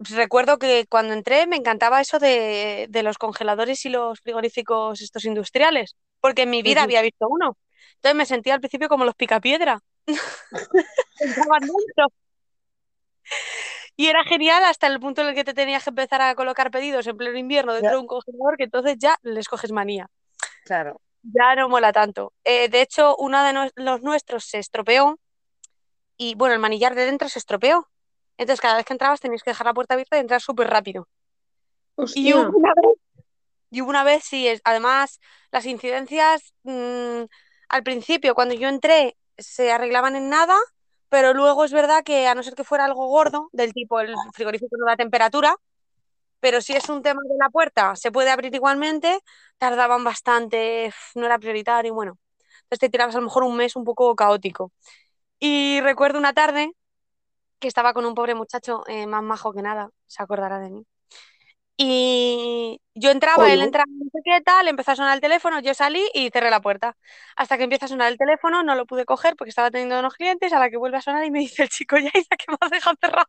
Recuerdo 0.00 0.58
que 0.58 0.86
cuando 0.88 1.12
entré 1.12 1.46
me 1.46 1.56
encantaba 1.56 2.00
eso 2.00 2.18
de, 2.18 2.86
de 2.88 3.02
los 3.02 3.18
congeladores 3.18 3.84
y 3.84 3.90
los 3.90 4.18
frigoríficos 4.20 5.02
estos 5.02 5.26
industriales, 5.26 5.94
porque 6.20 6.42
en 6.42 6.50
mi 6.50 6.62
vida 6.62 6.82
había 6.84 7.02
visto 7.02 7.28
uno. 7.28 7.58
Entonces 7.96 8.16
me 8.16 8.24
sentía 8.24 8.54
al 8.54 8.60
principio 8.60 8.88
como 8.88 9.04
los 9.04 9.14
picapiedra. 9.14 9.80
Y 13.96 14.06
era 14.06 14.24
genial 14.24 14.64
hasta 14.64 14.86
el 14.86 14.98
punto 14.98 15.20
en 15.20 15.28
el 15.28 15.34
que 15.34 15.44
te 15.44 15.52
tenías 15.52 15.84
que 15.84 15.90
empezar 15.90 16.22
a 16.22 16.34
colocar 16.34 16.70
pedidos 16.70 17.06
en 17.06 17.16
pleno 17.18 17.38
invierno 17.38 17.74
dentro 17.74 17.92
de 17.92 17.98
un 17.98 18.06
congelador, 18.06 18.56
que 18.56 18.64
entonces 18.64 18.96
ya 18.98 19.18
les 19.22 19.48
coges 19.48 19.72
manía. 19.72 20.08
Claro. 20.64 21.02
Ya 21.22 21.54
no 21.54 21.68
mola 21.68 21.92
tanto. 21.92 22.32
Eh, 22.44 22.70
de 22.70 22.80
hecho, 22.80 23.14
uno 23.18 23.44
de 23.44 23.70
los 23.76 24.00
nuestros 24.00 24.44
se 24.44 24.58
estropeó 24.58 25.18
y 26.22 26.34
bueno, 26.34 26.52
el 26.54 26.60
manillar 26.60 26.94
de 26.94 27.06
dentro 27.06 27.30
se 27.30 27.38
estropeó. 27.38 27.88
Entonces 28.36 28.60
cada 28.60 28.76
vez 28.76 28.84
que 28.84 28.92
entrabas 28.92 29.20
tenías 29.20 29.42
que 29.42 29.50
dejar 29.52 29.66
la 29.66 29.72
puerta 29.72 29.94
abierta 29.94 30.18
y 30.18 30.20
entrar 30.20 30.42
súper 30.42 30.68
rápido. 30.68 31.08
Y 32.14 32.34
hubo 32.34 32.58
una 32.58 32.74
vez, 32.74 32.94
y 33.70 33.80
hubo 33.80 33.88
una 33.88 34.04
vez, 34.04 34.22
sí, 34.24 34.46
es- 34.46 34.60
además 34.64 35.18
las 35.50 35.64
incidencias 35.64 36.52
mm, 36.64 37.22
al 37.70 37.82
principio, 37.82 38.34
cuando 38.34 38.54
yo 38.54 38.68
entré, 38.68 39.16
se 39.38 39.72
arreglaban 39.72 40.14
en 40.14 40.28
nada, 40.28 40.58
pero 41.08 41.32
luego 41.32 41.64
es 41.64 41.72
verdad 41.72 42.04
que 42.04 42.26
a 42.28 42.34
no 42.34 42.42
ser 42.42 42.54
que 42.54 42.64
fuera 42.64 42.84
algo 42.84 43.06
gordo, 43.06 43.48
del 43.52 43.72
tipo 43.72 43.98
el 44.00 44.14
frigorífico 44.34 44.76
no 44.78 44.84
da 44.86 44.96
temperatura, 44.96 45.56
pero 46.40 46.60
si 46.60 46.74
es 46.74 46.88
un 46.90 47.02
tema 47.02 47.22
de 47.24 47.36
la 47.38 47.48
puerta, 47.48 47.96
se 47.96 48.12
puede 48.12 48.30
abrir 48.30 48.54
igualmente, 48.54 49.20
tardaban 49.58 50.04
bastante, 50.04 50.92
no 51.14 51.24
era 51.26 51.38
prioritario, 51.38 51.90
y 51.92 51.94
bueno, 51.94 52.18
entonces 52.64 52.78
te 52.80 52.90
tirabas 52.90 53.14
a 53.14 53.18
lo 53.20 53.24
mejor 53.24 53.44
un 53.44 53.56
mes 53.56 53.74
un 53.76 53.84
poco 53.84 54.14
caótico. 54.14 54.72
Y 55.40 55.80
recuerdo 55.80 56.18
una 56.18 56.34
tarde 56.34 56.72
que 57.58 57.68
estaba 57.68 57.94
con 57.94 58.04
un 58.04 58.14
pobre 58.14 58.34
muchacho 58.34 58.84
eh, 58.86 59.06
más 59.06 59.22
majo 59.22 59.52
que 59.52 59.62
nada, 59.62 59.90
se 60.06 60.22
acordará 60.22 60.60
de 60.60 60.70
mí. 60.70 60.86
Y 61.82 62.78
yo 62.94 63.10
entraba, 63.10 63.44
¿O 63.44 63.46
él 63.46 63.62
entraba, 63.62 63.86
no 63.88 64.04
sé 64.12 64.20
qué 64.22 64.42
tal, 64.42 64.68
empezó 64.68 64.92
a 64.92 64.96
sonar 64.96 65.14
el 65.14 65.22
teléfono, 65.22 65.60
yo 65.60 65.72
salí 65.72 66.02
y 66.12 66.28
cerré 66.28 66.50
la 66.50 66.60
puerta. 66.60 66.94
Hasta 67.36 67.56
que 67.56 67.64
empieza 67.64 67.86
a 67.86 67.88
sonar 67.88 68.12
el 68.12 68.18
teléfono, 68.18 68.62
no 68.62 68.74
lo 68.74 68.84
pude 68.84 69.06
coger 69.06 69.34
porque 69.34 69.48
estaba 69.48 69.70
teniendo 69.70 69.98
unos 69.98 70.14
clientes, 70.14 70.52
a 70.52 70.58
la 70.58 70.68
que 70.68 70.76
vuelve 70.76 70.98
a 70.98 71.02
sonar 71.02 71.24
y 71.24 71.30
me 71.30 71.38
dice 71.38 71.62
el 71.62 71.70
chico, 71.70 71.96
ya 71.96 72.10
Isa, 72.12 72.36
que 72.36 72.44
me 72.48 72.58
has 72.60 72.70
dejado 72.70 72.96
cerrado. 73.00 73.28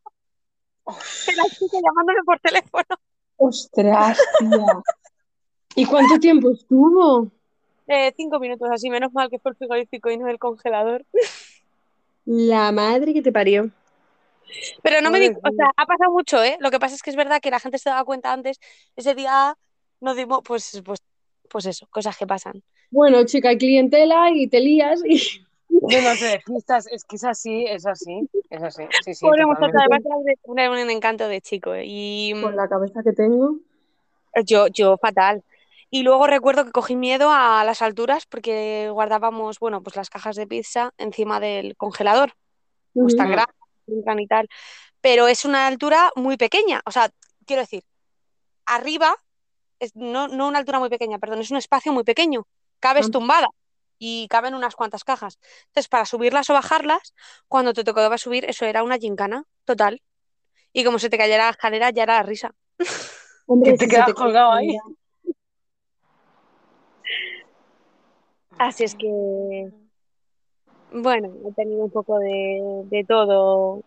Era 0.85 1.43
el 1.45 1.51
chico 1.51 1.79
llamándome 1.81 2.23
por 2.25 2.39
teléfono. 2.41 2.97
Ostras, 3.37 4.19
tía. 4.39 4.65
¿Y 5.75 5.85
cuánto 5.85 6.19
tiempo 6.19 6.51
estuvo? 6.51 7.31
Eh, 7.87 8.13
cinco 8.17 8.39
minutos 8.39 8.69
así, 8.71 8.89
menos 8.89 9.13
mal 9.13 9.29
que 9.29 9.39
fue 9.39 9.51
el 9.51 9.57
frigorífico 9.57 10.11
y 10.11 10.17
no 10.17 10.27
el 10.27 10.39
congelador. 10.39 11.05
La 12.25 12.71
madre 12.71 13.13
que 13.13 13.21
te 13.21 13.31
parió. 13.31 13.69
Pero 14.83 15.01
no 15.01 15.11
me 15.11 15.19
di, 15.19 15.27
o 15.27 15.51
sea, 15.55 15.71
ha 15.77 15.85
pasado 15.85 16.11
mucho, 16.11 16.43
¿eh? 16.43 16.57
Lo 16.59 16.71
que 16.71 16.79
pasa 16.79 16.95
es 16.95 17.01
que 17.01 17.09
es 17.09 17.15
verdad 17.15 17.39
que 17.41 17.51
la 17.51 17.59
gente 17.59 17.77
se 17.77 17.89
daba 17.89 18.03
cuenta 18.03 18.33
antes, 18.33 18.59
ese 18.95 19.15
día 19.15 19.55
nos 20.01 20.17
dimos, 20.17 20.41
pues, 20.43 20.81
pues, 20.83 20.99
pues 21.49 21.65
eso, 21.65 21.87
cosas 21.89 22.17
que 22.17 22.27
pasan. 22.27 22.61
Bueno, 22.89 23.23
chica, 23.25 23.49
hay 23.49 23.57
clientela 23.57 24.29
y 24.31 24.47
te 24.47 24.59
lías 24.59 25.01
y... 25.05 25.45
Yo 25.71 26.01
no 26.01 26.09
despistas, 26.09 26.85
es 26.87 27.05
que 27.05 27.15
es 27.15 27.23
así, 27.23 27.65
es 27.65 27.85
así, 27.85 28.29
es 28.49 28.61
así. 28.61 28.83
Sí, 29.05 29.13
sí, 29.15 29.25
Pobre 29.25 29.45
muchacho, 29.45 29.71
totalmente. 29.71 30.09
además 30.11 30.35
era 30.57 30.69
un, 30.69 30.89
encanto 30.89 31.27
de 31.29 31.39
chico. 31.39 31.73
¿eh? 31.73 31.83
Y 31.85 32.33
Con 32.41 32.57
la 32.57 32.67
cabeza 32.67 33.01
que 33.01 33.13
tengo. 33.13 33.55
yo, 34.45 34.67
yo 34.67 34.97
fatal. 34.97 35.41
Y 35.93 36.03
luego 36.03 36.25
recuerdo 36.25 36.63
que 36.63 36.71
cogí 36.71 36.95
miedo 36.95 37.29
a 37.31 37.63
las 37.65 37.81
alturas 37.81 38.25
porque 38.25 38.89
guardábamos, 38.91 39.59
bueno, 39.59 39.83
pues 39.83 39.97
las 39.97 40.09
cajas 40.09 40.37
de 40.37 40.47
pizza 40.47 40.93
encima 40.97 41.41
del 41.41 41.75
congelador. 41.75 42.33
Pues 42.93 43.17
tan 43.17 43.27
Ujú. 43.27 43.33
grandes, 43.33 43.55
entran 43.87 44.19
y 44.21 44.25
tal. 44.27 44.47
Pero 45.01 45.27
es 45.27 45.43
una 45.43 45.67
altura 45.67 46.09
muy 46.15 46.37
pequeña. 46.37 46.81
O 46.85 46.91
sea, 46.91 47.09
quiero 47.45 47.61
decir, 47.63 47.83
arriba, 48.65 49.17
es, 49.79 49.93
no, 49.95 50.29
no 50.29 50.47
una 50.47 50.59
altura 50.59 50.79
muy 50.79 50.89
pequeña, 50.89 51.19
perdón, 51.19 51.41
es 51.41 51.51
un 51.51 51.57
espacio 51.57 51.91
muy 51.91 52.05
pequeño. 52.05 52.47
Cabes 52.79 53.07
Ah. 53.07 53.11
tumbada 53.11 53.49
y 53.99 54.27
caben 54.29 54.55
unas 54.55 54.75
cuantas 54.75 55.03
cajas. 55.03 55.39
Entonces, 55.67 55.89
para 55.89 56.05
subirlas 56.05 56.49
o 56.49 56.53
bajarlas, 56.53 57.13
cuando 57.49 57.73
te 57.73 57.83
tocaba 57.83 58.17
subir, 58.17 58.45
eso 58.45 58.63
era 58.65 58.83
una 58.83 58.97
gincana 58.97 59.43
total. 59.65 60.01
Y 60.71 60.85
como 60.85 60.99
se 60.99 61.09
te 61.09 61.17
cayera 61.17 61.45
la 61.45 61.51
escalera, 61.51 61.89
ya 61.89 62.03
era 62.03 62.13
la 62.15 62.23
risa. 62.23 62.55
Hombre, 63.45 63.71
Que 63.73 63.77
te 63.77 63.85
si 63.85 63.91
quedas 63.91 64.13
colgado 64.13 64.53
ahí. 64.53 64.77
Así 68.57 68.83
es 68.83 68.95
que, 68.95 69.71
bueno, 70.91 71.33
he 71.47 71.53
tenido 71.53 71.85
un 71.85 71.91
poco 71.91 72.19
de, 72.19 72.83
de 72.85 73.03
todo. 73.03 73.81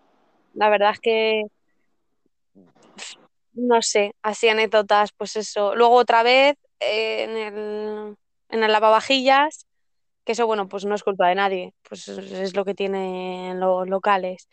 La 0.55 0.69
verdad 0.69 0.93
es 0.93 1.01
que, 1.01 1.47
no 3.53 3.83
sé, 3.83 4.15
así 4.23 4.49
anécdotas, 4.49 5.13
pues 5.13 5.37
eso. 5.37 5.75
Luego 5.75 5.95
otra 5.95 6.23
vez 6.23 6.57
eh, 6.81 7.25
en 7.25 7.37
el, 7.37 8.17
en 8.49 8.65
el 8.65 8.73
lavavajillas, 8.73 9.67
que 10.25 10.33
eso, 10.33 10.47
bueno, 10.47 10.69
pues 10.69 10.85
no 10.85 10.95
es 10.95 11.03
culpa 11.03 11.29
de 11.29 11.35
nadie, 11.35 11.75
pues 11.89 12.09
es, 12.09 12.57
lo 12.57 12.65
que 12.65 12.75
tienen 12.75 13.61
los 13.61 13.89
locales. 13.89 14.49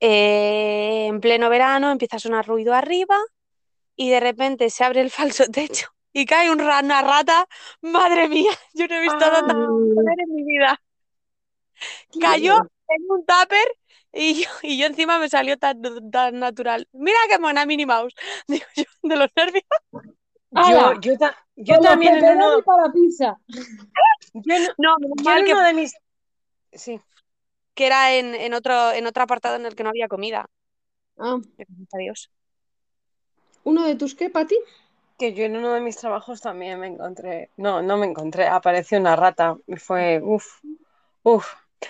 Eh, 0.00 1.06
en 1.08 1.20
pleno 1.20 1.48
verano 1.48 1.90
empieza 1.90 2.16
a 2.16 2.20
sonar 2.20 2.46
ruido 2.46 2.74
arriba 2.74 3.16
y 3.96 4.10
de 4.10 4.20
repente 4.20 4.70
se 4.70 4.84
abre 4.84 5.00
el 5.00 5.10
falso 5.10 5.44
techo 5.46 5.93
y 6.14 6.26
cae 6.26 6.50
un 6.50 6.60
ra- 6.60 6.80
una 6.82 7.02
rata. 7.02 7.46
Madre 7.82 8.28
mía, 8.28 8.52
yo 8.74 8.88
no 8.88 8.96
he 8.96 9.02
visto 9.02 9.30
tanta 9.30 9.54
en 9.54 10.34
mi 10.34 10.44
vida. 10.44 10.80
Cayó 12.20 12.54
en 12.88 13.02
un 13.10 13.24
tupper 13.26 13.66
y 14.12 14.34
yo, 14.44 14.48
y 14.62 14.78
yo 14.78 14.86
encima 14.86 15.18
me 15.18 15.28
salió 15.28 15.58
tan, 15.58 15.82
tan 16.10 16.38
natural. 16.38 16.88
Mira 16.92 17.18
qué 17.28 17.38
mona 17.38 17.66
Minnie 17.66 17.86
Mouse. 17.86 18.14
Digo 18.48 18.66
yo, 18.76 18.84
de 19.02 19.16
los 19.16 19.28
nervios. 19.36 19.64
yo, 20.50 20.94
yo, 21.00 21.18
ta- 21.18 21.36
yo 21.56 21.80
también 21.80 22.16
en 22.16 22.36
uno, 22.36 22.62
para 22.64 22.92
pizza. 22.92 23.38
yo 24.34 24.54
No, 24.78 24.96
menos 24.98 25.24
yo 25.24 25.36
en 25.36 25.44
que, 25.46 25.52
uno 25.52 25.62
de 25.64 25.74
mis, 25.74 25.94
sí, 26.72 27.00
que 27.74 27.86
era 27.86 28.14
en, 28.14 28.34
en 28.34 28.54
otro, 28.54 28.92
en 28.92 29.06
otro 29.06 29.22
apartado 29.24 29.56
en 29.56 29.66
el 29.66 29.74
que 29.76 29.84
no 29.84 29.90
había 29.90 30.08
comida. 30.08 30.46
Ah, 31.18 31.40
Gracias 31.56 31.94
a 31.94 31.98
Dios. 31.98 32.30
¿uno 33.64 33.84
de 33.84 33.96
tus 33.96 34.14
qué, 34.14 34.30
Pati? 34.30 34.56
Que 35.18 35.32
yo 35.34 35.44
en 35.44 35.56
uno 35.56 35.72
de 35.72 35.80
mis 35.80 35.96
trabajos 35.96 36.40
también 36.40 36.80
me 36.80 36.86
encontré, 36.88 37.50
no, 37.56 37.82
no 37.82 37.96
me 37.96 38.06
encontré, 38.06 38.46
apareció 38.46 38.98
una 38.98 39.16
rata 39.16 39.56
y 39.66 39.76
fue, 39.76 40.20
uff, 40.22 40.60
uff, 41.22 41.46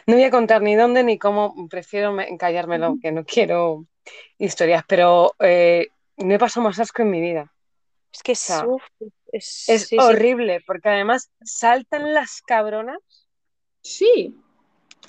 no 0.07 0.15
voy 0.15 0.25
a 0.25 0.31
contar 0.31 0.63
ni 0.63 0.75
dónde 0.75 1.05
ni 1.05 1.19
cómo, 1.19 1.55
prefiero 1.69 2.13
me- 2.13 2.37
callármelo, 2.37 2.99
que 3.01 3.13
no 3.13 3.25
quiero 3.25 3.87
historias, 4.39 4.85
pero 4.87 5.35
eh, 5.41 5.89
no 6.19 6.35
he 6.35 6.39
pasado 6.39 6.65
más 6.65 6.79
asco 6.81 7.03
en 7.03 7.11
mi 7.11 7.21
vida. 7.21 7.53
Es 8.13 8.23
que 8.23 8.35
sea, 8.35 8.67
uf, 8.67 8.83
es, 9.33 9.65
Es 9.69 9.87
sí, 9.87 9.97
sí. 9.97 10.03
horrible, 10.03 10.63
porque 10.67 10.89
además 10.89 11.31
saltan 11.43 12.13
las 12.15 12.43
cabronas. 12.43 12.99
Sí. 13.83 14.35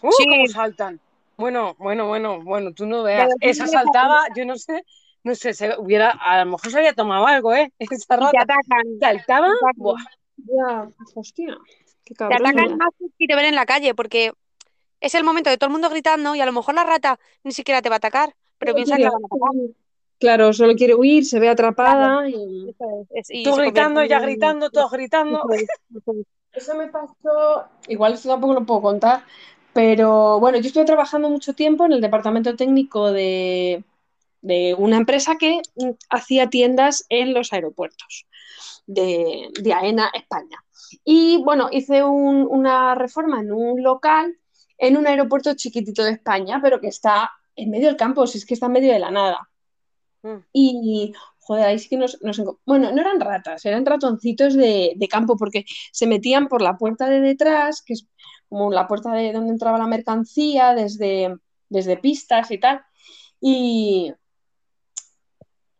¡Uh, 0.01 0.11
Sí. 0.11 0.25
cómo 0.25 0.47
saltan! 0.47 0.99
Bueno, 1.37 1.75
bueno, 1.77 2.07
bueno, 2.07 2.41
bueno, 2.41 2.73
tú 2.73 2.85
no 2.85 3.03
veas. 3.03 3.29
Esa 3.41 3.67
saltaba, 3.67 4.21
yo 4.35 4.45
no 4.45 4.55
sé, 4.57 4.83
no 5.25 5.35
sé, 5.35 5.53
se 5.53 5.77
hubiera, 5.77 6.11
a 6.11 6.45
lo 6.45 6.51
mejor 6.51 6.71
se 6.71 6.77
había 6.77 6.93
tomado 6.93 7.27
algo, 7.27 7.53
¿eh? 7.53 7.73
Esa 7.79 8.17
Y 8.19 8.31
te 8.31 8.41
rata 8.41 8.41
atacan. 8.43 8.99
saltaba, 8.99 9.47
te 9.47 9.53
atacan. 9.53 9.73
¡buah! 9.75 10.03
Ya, 10.37 10.89
hostia. 11.15 11.57
Qué 12.05 12.13
Te 12.13 12.15
cabrón. 12.15 12.47
atacan 12.47 12.77
más 12.77 12.89
si 13.17 13.27
te 13.27 13.35
ven 13.35 13.45
en 13.45 13.55
la 13.55 13.65
calle, 13.65 13.95
porque 13.95 14.31
es 15.01 15.15
el 15.15 15.23
momento 15.23 15.49
de 15.49 15.57
todo 15.57 15.67
el 15.67 15.73
mundo 15.73 15.89
gritando 15.89 16.35
y 16.35 16.41
a 16.41 16.45
lo 16.45 16.53
mejor 16.53 16.75
la 16.75 16.83
rata 16.83 17.19
ni 17.43 17.51
siquiera 17.51 17.81
te 17.81 17.89
va 17.89 17.95
a 17.95 17.97
atacar, 17.97 18.35
pero 18.57 18.73
piensa 18.75 18.97
que 18.97 19.03
la 19.03 19.11
van 19.11 19.23
a 19.23 19.25
atacar. 19.25 19.75
Claro, 20.19 20.53
solo 20.53 20.75
quiere 20.75 20.95
huir, 20.95 21.25
se 21.25 21.39
ve 21.39 21.49
atrapada 21.49 22.29
y... 22.29 22.73
Es, 23.09 23.27
Tú 23.43 23.55
gritando, 23.55 24.01
ella 24.01 24.19
gritando, 24.19 24.69
todos 24.69 24.91
gritando. 24.91 25.39
Eso 25.49 25.53
es, 25.53 25.63
eso 25.97 26.11
es. 26.21 26.27
Eso 26.53 26.75
me 26.75 26.87
pasó, 26.87 27.65
igual 27.89 28.13
esto 28.13 28.29
tampoco 28.29 28.53
lo 28.53 28.65
puedo 28.65 28.81
contar, 28.81 29.25
pero 29.73 30.39
bueno, 30.39 30.57
yo 30.57 30.67
estuve 30.67 30.85
trabajando 30.85 31.29
mucho 31.29 31.53
tiempo 31.53 31.85
en 31.85 31.91
el 31.91 31.99
departamento 32.01 32.55
técnico 32.55 33.11
de, 33.11 33.83
de 34.45 34.75
una 34.77 34.97
empresa 34.97 35.37
que 35.37 35.61
hacía 36.09 36.49
tiendas 36.49 37.05
en 37.09 37.33
los 37.33 37.51
aeropuertos 37.51 38.27
de, 38.85 39.49
de 39.59 39.73
AENA, 39.73 40.11
España. 40.13 40.63
Y 41.03 41.41
bueno, 41.43 41.69
hice 41.71 42.03
un, 42.03 42.47
una 42.47 42.93
reforma 42.93 43.41
en 43.41 43.51
un 43.51 43.81
local 43.81 44.37
en 44.77 44.97
un 44.97 45.07
aeropuerto 45.07 45.53
chiquitito 45.55 46.03
de 46.03 46.11
España, 46.11 46.59
pero 46.61 46.79
que 46.79 46.87
está 46.87 47.31
en 47.55 47.69
medio 47.69 47.87
del 47.87 47.95
campo, 47.95 48.27
si 48.27 48.37
es 48.37 48.45
que 48.45 48.53
está 48.53 48.67
en 48.67 48.73
medio 48.73 48.91
de 48.93 48.99
la 48.99 49.09
nada. 49.09 49.49
Mm. 50.21 50.37
Y, 50.51 51.13
joder, 51.39 51.65
ahí 51.65 51.79
sí 51.79 51.89
que 51.89 51.97
nos, 51.97 52.19
Bueno, 52.65 52.91
no 52.91 53.01
eran 53.01 53.19
ratas, 53.19 53.65
eran 53.65 53.85
ratoncitos 53.85 54.53
de, 54.53 54.93
de 54.95 55.07
campo, 55.07 55.37
porque 55.37 55.65
se 55.91 56.07
metían 56.07 56.47
por 56.47 56.61
la 56.61 56.77
puerta 56.77 57.09
de 57.09 57.21
detrás, 57.21 57.81
que 57.81 57.93
es 57.93 58.07
como 58.49 58.69
la 58.71 58.87
puerta 58.87 59.11
de 59.13 59.31
donde 59.31 59.53
entraba 59.53 59.77
la 59.77 59.87
mercancía, 59.87 60.75
desde, 60.75 61.35
desde 61.69 61.97
pistas 61.97 62.51
y 62.51 62.59
tal. 62.59 62.81
Y, 63.39 64.13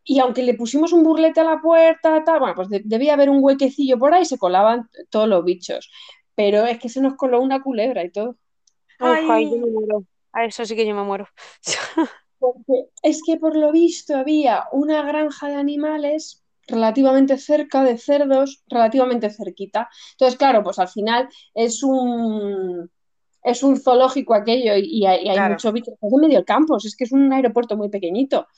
y 0.06 0.20
aunque 0.20 0.42
le 0.44 0.54
pusimos 0.54 0.92
un 0.94 1.04
burlete 1.04 1.40
a 1.40 1.44
la 1.44 1.60
puerta, 1.60 2.24
tal, 2.24 2.40
bueno, 2.40 2.54
pues 2.56 2.70
de- 2.70 2.82
debía 2.86 3.14
haber 3.14 3.30
un 3.30 3.40
huequecillo 3.42 3.98
por 3.98 4.14
ahí, 4.14 4.24
se 4.26 4.38
colaban 4.38 4.88
todos 5.10 5.28
los 5.28 5.44
bichos. 5.44 5.90
Pero 6.36 6.66
es 6.66 6.78
que 6.80 6.88
se 6.90 7.02
nos 7.02 7.16
coló 7.16 7.40
una 7.42 7.62
culebra 7.62 8.04
y 8.04 8.10
todo. 8.12 8.36
Ay, 8.98 9.16
Ay. 9.16 9.26
ay, 9.28 9.50
yo 9.50 9.58
me 9.58 9.66
muero. 9.70 10.04
A 10.32 10.44
eso 10.44 10.64
sí 10.64 10.76
que 10.76 10.86
yo 10.86 10.94
me 10.94 11.02
muero. 11.04 11.28
Porque 12.38 12.86
es 13.02 13.22
que 13.24 13.36
por 13.38 13.56
lo 13.56 13.72
visto 13.72 14.14
había 14.16 14.64
una 14.72 15.02
granja 15.02 15.48
de 15.48 15.54
animales 15.56 16.44
relativamente 16.68 17.38
cerca, 17.38 17.82
de 17.84 17.96
cerdos, 17.98 18.62
relativamente 18.68 19.30
cerquita. 19.30 19.88
Entonces, 20.12 20.38
claro, 20.38 20.62
pues 20.62 20.78
al 20.78 20.88
final 20.88 21.28
es 21.54 21.82
un, 21.82 22.90
es 23.46 23.62
un 23.62 23.78
zoológico 23.78 24.34
aquello 24.34 24.76
y, 24.76 24.98
y 24.98 25.06
hay, 25.06 25.48
mucho 25.48 25.70
bicho. 25.70 25.92
Es 25.92 26.12
en 26.12 26.20
medio 26.20 26.38
del 26.38 26.44
campo, 26.44 26.76
es 26.76 26.96
que 26.96 27.04
es 27.04 27.12
un 27.12 27.32
aeropuerto 27.32 27.76
muy 27.76 27.88
pequeñito. 27.88 28.48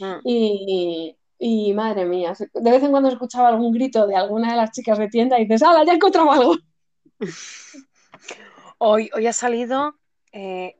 Mm. 0.00 0.14
Y, 0.24 1.16
y 1.38 1.74
madre 1.74 2.06
mía, 2.06 2.32
de 2.54 2.70
vez 2.70 2.82
en 2.82 2.90
cuando 2.90 3.10
escuchaba 3.10 3.48
algún 3.48 3.72
grito 3.72 4.06
de 4.06 4.16
alguna 4.16 4.52
de 4.52 4.56
las 4.56 4.70
chicas 4.72 4.96
de 4.98 5.08
tienda 5.08 5.38
y 5.38 5.42
dices, 5.42 5.62
¡hala, 5.62 5.84
ya 5.84 5.92
he 5.92 5.96
encontrado 5.96 6.32
algo! 6.32 6.56
Hoy, 8.80 9.10
hoy 9.12 9.26
ha 9.26 9.32
salido, 9.32 9.96
eh, 10.30 10.76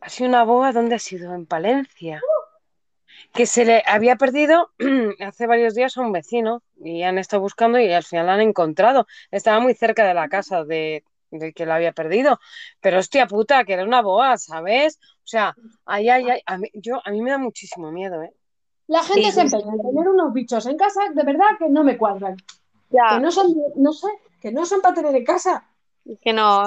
ha 0.00 0.08
sido 0.08 0.28
una 0.28 0.44
boa, 0.44 0.70
¿dónde 0.70 0.94
ha 0.94 1.00
sido? 1.00 1.34
En 1.34 1.44
Palencia. 1.44 2.20
Que 3.34 3.46
se 3.46 3.64
le 3.64 3.82
había 3.84 4.14
perdido 4.14 4.70
hace 5.18 5.48
varios 5.48 5.74
días 5.74 5.96
a 5.96 6.02
un 6.02 6.12
vecino 6.12 6.62
y 6.76 7.02
han 7.02 7.18
estado 7.18 7.42
buscando 7.42 7.80
y 7.80 7.92
al 7.92 8.04
final 8.04 8.26
la 8.26 8.34
han 8.34 8.42
encontrado. 8.42 9.08
Estaba 9.32 9.58
muy 9.58 9.74
cerca 9.74 10.06
de 10.06 10.14
la 10.14 10.28
casa 10.28 10.64
de, 10.64 11.02
del 11.32 11.54
que 11.54 11.66
la 11.66 11.76
había 11.76 11.92
perdido. 11.92 12.38
Pero 12.80 12.98
hostia 13.00 13.26
puta, 13.26 13.64
que 13.64 13.74
era 13.74 13.84
una 13.84 14.02
boa, 14.02 14.38
¿sabes? 14.38 14.98
O 15.02 15.26
sea, 15.26 15.56
ay, 15.86 16.08
ay, 16.10 16.30
ay, 16.30 16.40
a 16.46 16.58
mí, 16.58 16.68
yo, 16.74 17.00
a 17.04 17.10
mí 17.10 17.22
me 17.22 17.30
da 17.32 17.38
muchísimo 17.38 17.92
miedo, 17.92 18.22
¿eh? 18.22 18.32
La 18.86 19.02
gente 19.02 19.28
Sí, 19.28 19.32
se 19.32 19.40
sí, 19.40 19.46
empeña 19.46 19.72
en 19.74 19.82
tener 19.82 20.08
unos 20.08 20.32
bichos 20.32 20.66
en 20.66 20.76
casa, 20.76 21.00
de 21.12 21.24
verdad 21.24 21.58
que 21.58 21.68
no 21.68 21.82
me 21.82 21.98
cuadran. 21.98 22.36
Que 23.06 23.16
Ya, 23.16 23.20
no 23.20 23.30
son, 23.32 23.48
no 23.76 23.92
sé, 23.92 24.08
que 24.40 24.52
no 24.52 24.66
son 24.66 24.82
para 24.82 24.94
tener 24.96 25.16
en 25.16 25.24
casa. 25.24 25.66
que 26.22 26.32
no, 26.32 26.62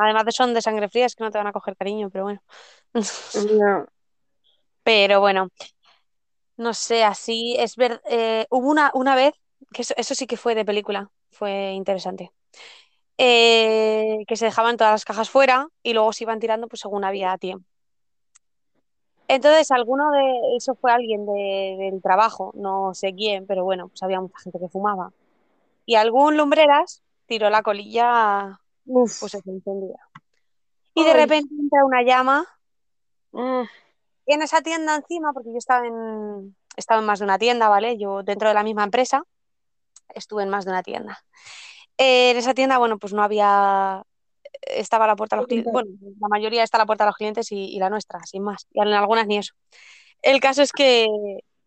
además 0.00 0.24
de 0.24 0.32
son 0.32 0.54
de 0.54 0.62
sangre 0.62 0.88
fría, 0.88 1.06
es 1.06 1.14
que 1.14 1.24
no 1.24 1.30
te 1.30 1.38
van 1.38 1.46
a 1.48 1.52
coger 1.52 1.76
cariño, 1.76 2.10
pero 2.10 2.24
bueno. 2.24 2.42
No. 3.32 3.86
Pero 4.82 5.20
bueno, 5.20 5.48
no 6.56 6.74
sé, 6.74 7.04
así 7.04 7.56
es 7.58 7.76
ver. 7.76 8.00
eh, 8.10 8.46
hubo 8.50 8.68
una, 8.70 8.90
una 8.94 9.14
vez, 9.14 9.32
que 9.72 9.82
eso, 9.82 9.94
eso 9.96 10.14
sí 10.14 10.26
que 10.26 10.36
fue 10.36 10.54
de 10.54 10.64
película, 10.64 11.10
fue 11.30 11.72
interesante. 11.72 12.32
Eh, 13.18 14.24
que 14.26 14.36
se 14.36 14.44
dejaban 14.46 14.76
todas 14.76 14.92
las 14.92 15.04
cajas 15.04 15.28
fuera 15.28 15.68
y 15.82 15.92
luego 15.92 16.12
se 16.12 16.24
iban 16.24 16.38
tirando 16.40 16.68
pues 16.68 16.80
según 16.80 17.04
había 17.04 17.36
tiempo. 17.36 17.66
Entonces, 19.30 19.70
alguno 19.70 20.10
de, 20.10 20.56
eso 20.56 20.74
fue 20.74 20.90
alguien 20.90 21.26
de- 21.26 21.76
del 21.78 22.00
trabajo, 22.00 22.52
no 22.54 22.94
sé 22.94 23.14
quién, 23.14 23.46
pero 23.46 23.62
bueno, 23.62 23.88
pues 23.88 24.02
había 24.02 24.20
mucha 24.20 24.38
gente 24.38 24.58
que 24.58 24.68
fumaba. 24.68 25.12
Y 25.84 25.96
algún 25.96 26.36
lumbreras 26.38 27.02
tiró 27.26 27.50
la 27.50 27.62
colilla, 27.62 28.58
Uf. 28.86 29.20
pues 29.20 29.32
se 29.32 29.38
encendía. 29.44 29.98
Y 30.94 31.04
de 31.04 31.10
Ay. 31.10 31.16
repente 31.20 31.54
entra 31.58 31.84
una 31.84 32.02
llama 32.02 32.46
Mm. 33.32 33.64
en 34.26 34.42
esa 34.42 34.62
tienda 34.62 34.94
encima, 34.96 35.34
porque 35.34 35.50
yo 35.52 35.58
estaba 35.58 35.86
en, 35.86 36.56
estaba 36.76 37.00
en 37.00 37.06
más 37.06 37.18
de 37.18 37.26
una 37.26 37.38
tienda, 37.38 37.68
¿vale? 37.68 37.98
Yo 37.98 38.22
dentro 38.22 38.48
de 38.48 38.54
la 38.54 38.62
misma 38.62 38.84
empresa 38.84 39.22
estuve 40.14 40.44
en 40.44 40.48
más 40.48 40.64
de 40.64 40.70
una 40.70 40.82
tienda. 40.82 41.18
Eh, 41.98 42.30
en 42.30 42.36
esa 42.36 42.54
tienda, 42.54 42.78
bueno, 42.78 42.98
pues 42.98 43.12
no 43.12 43.22
había, 43.22 44.02
estaba 44.62 45.06
la 45.06 45.16
puerta 45.16 45.36
a 45.36 45.38
los 45.38 45.46
clientes, 45.48 45.72
bueno, 45.72 45.90
la 46.20 46.28
mayoría 46.28 46.62
está 46.62 46.76
a 46.78 46.80
la 46.80 46.86
puerta 46.86 47.04
de 47.04 47.08
los 47.08 47.16
clientes 47.16 47.50
y, 47.52 47.56
y 47.74 47.78
la 47.78 47.90
nuestra, 47.90 48.20
sin 48.24 48.42
más. 48.42 48.66
Y 48.72 48.80
en 48.80 48.88
algunas 48.88 49.26
ni 49.26 49.38
eso. 49.38 49.54
El 50.22 50.40
caso 50.40 50.62
es 50.62 50.72
que 50.72 51.06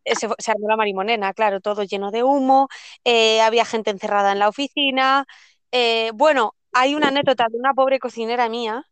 se, 0.06 0.28
fue- 0.28 0.36
se 0.40 0.52
armó 0.52 0.68
la 0.70 0.78
marimonena, 0.78 1.34
claro, 1.34 1.60
todo 1.62 1.84
lleno 1.84 2.12
de 2.12 2.24
humo, 2.24 2.70
eh, 3.06 3.42
había 3.42 3.66
gente 3.66 3.92
encerrada 3.92 4.32
en 4.32 4.40
la 4.40 4.50
oficina. 4.50 5.26
eh, 5.72 6.12
bueno, 6.16 6.56
hay 6.74 6.96
una 6.96 7.10
anécdota 7.10 7.48
de 7.50 7.58
una 7.58 7.74
pobre 7.74 8.00
cocinera 8.00 8.50
mía, 8.50 8.84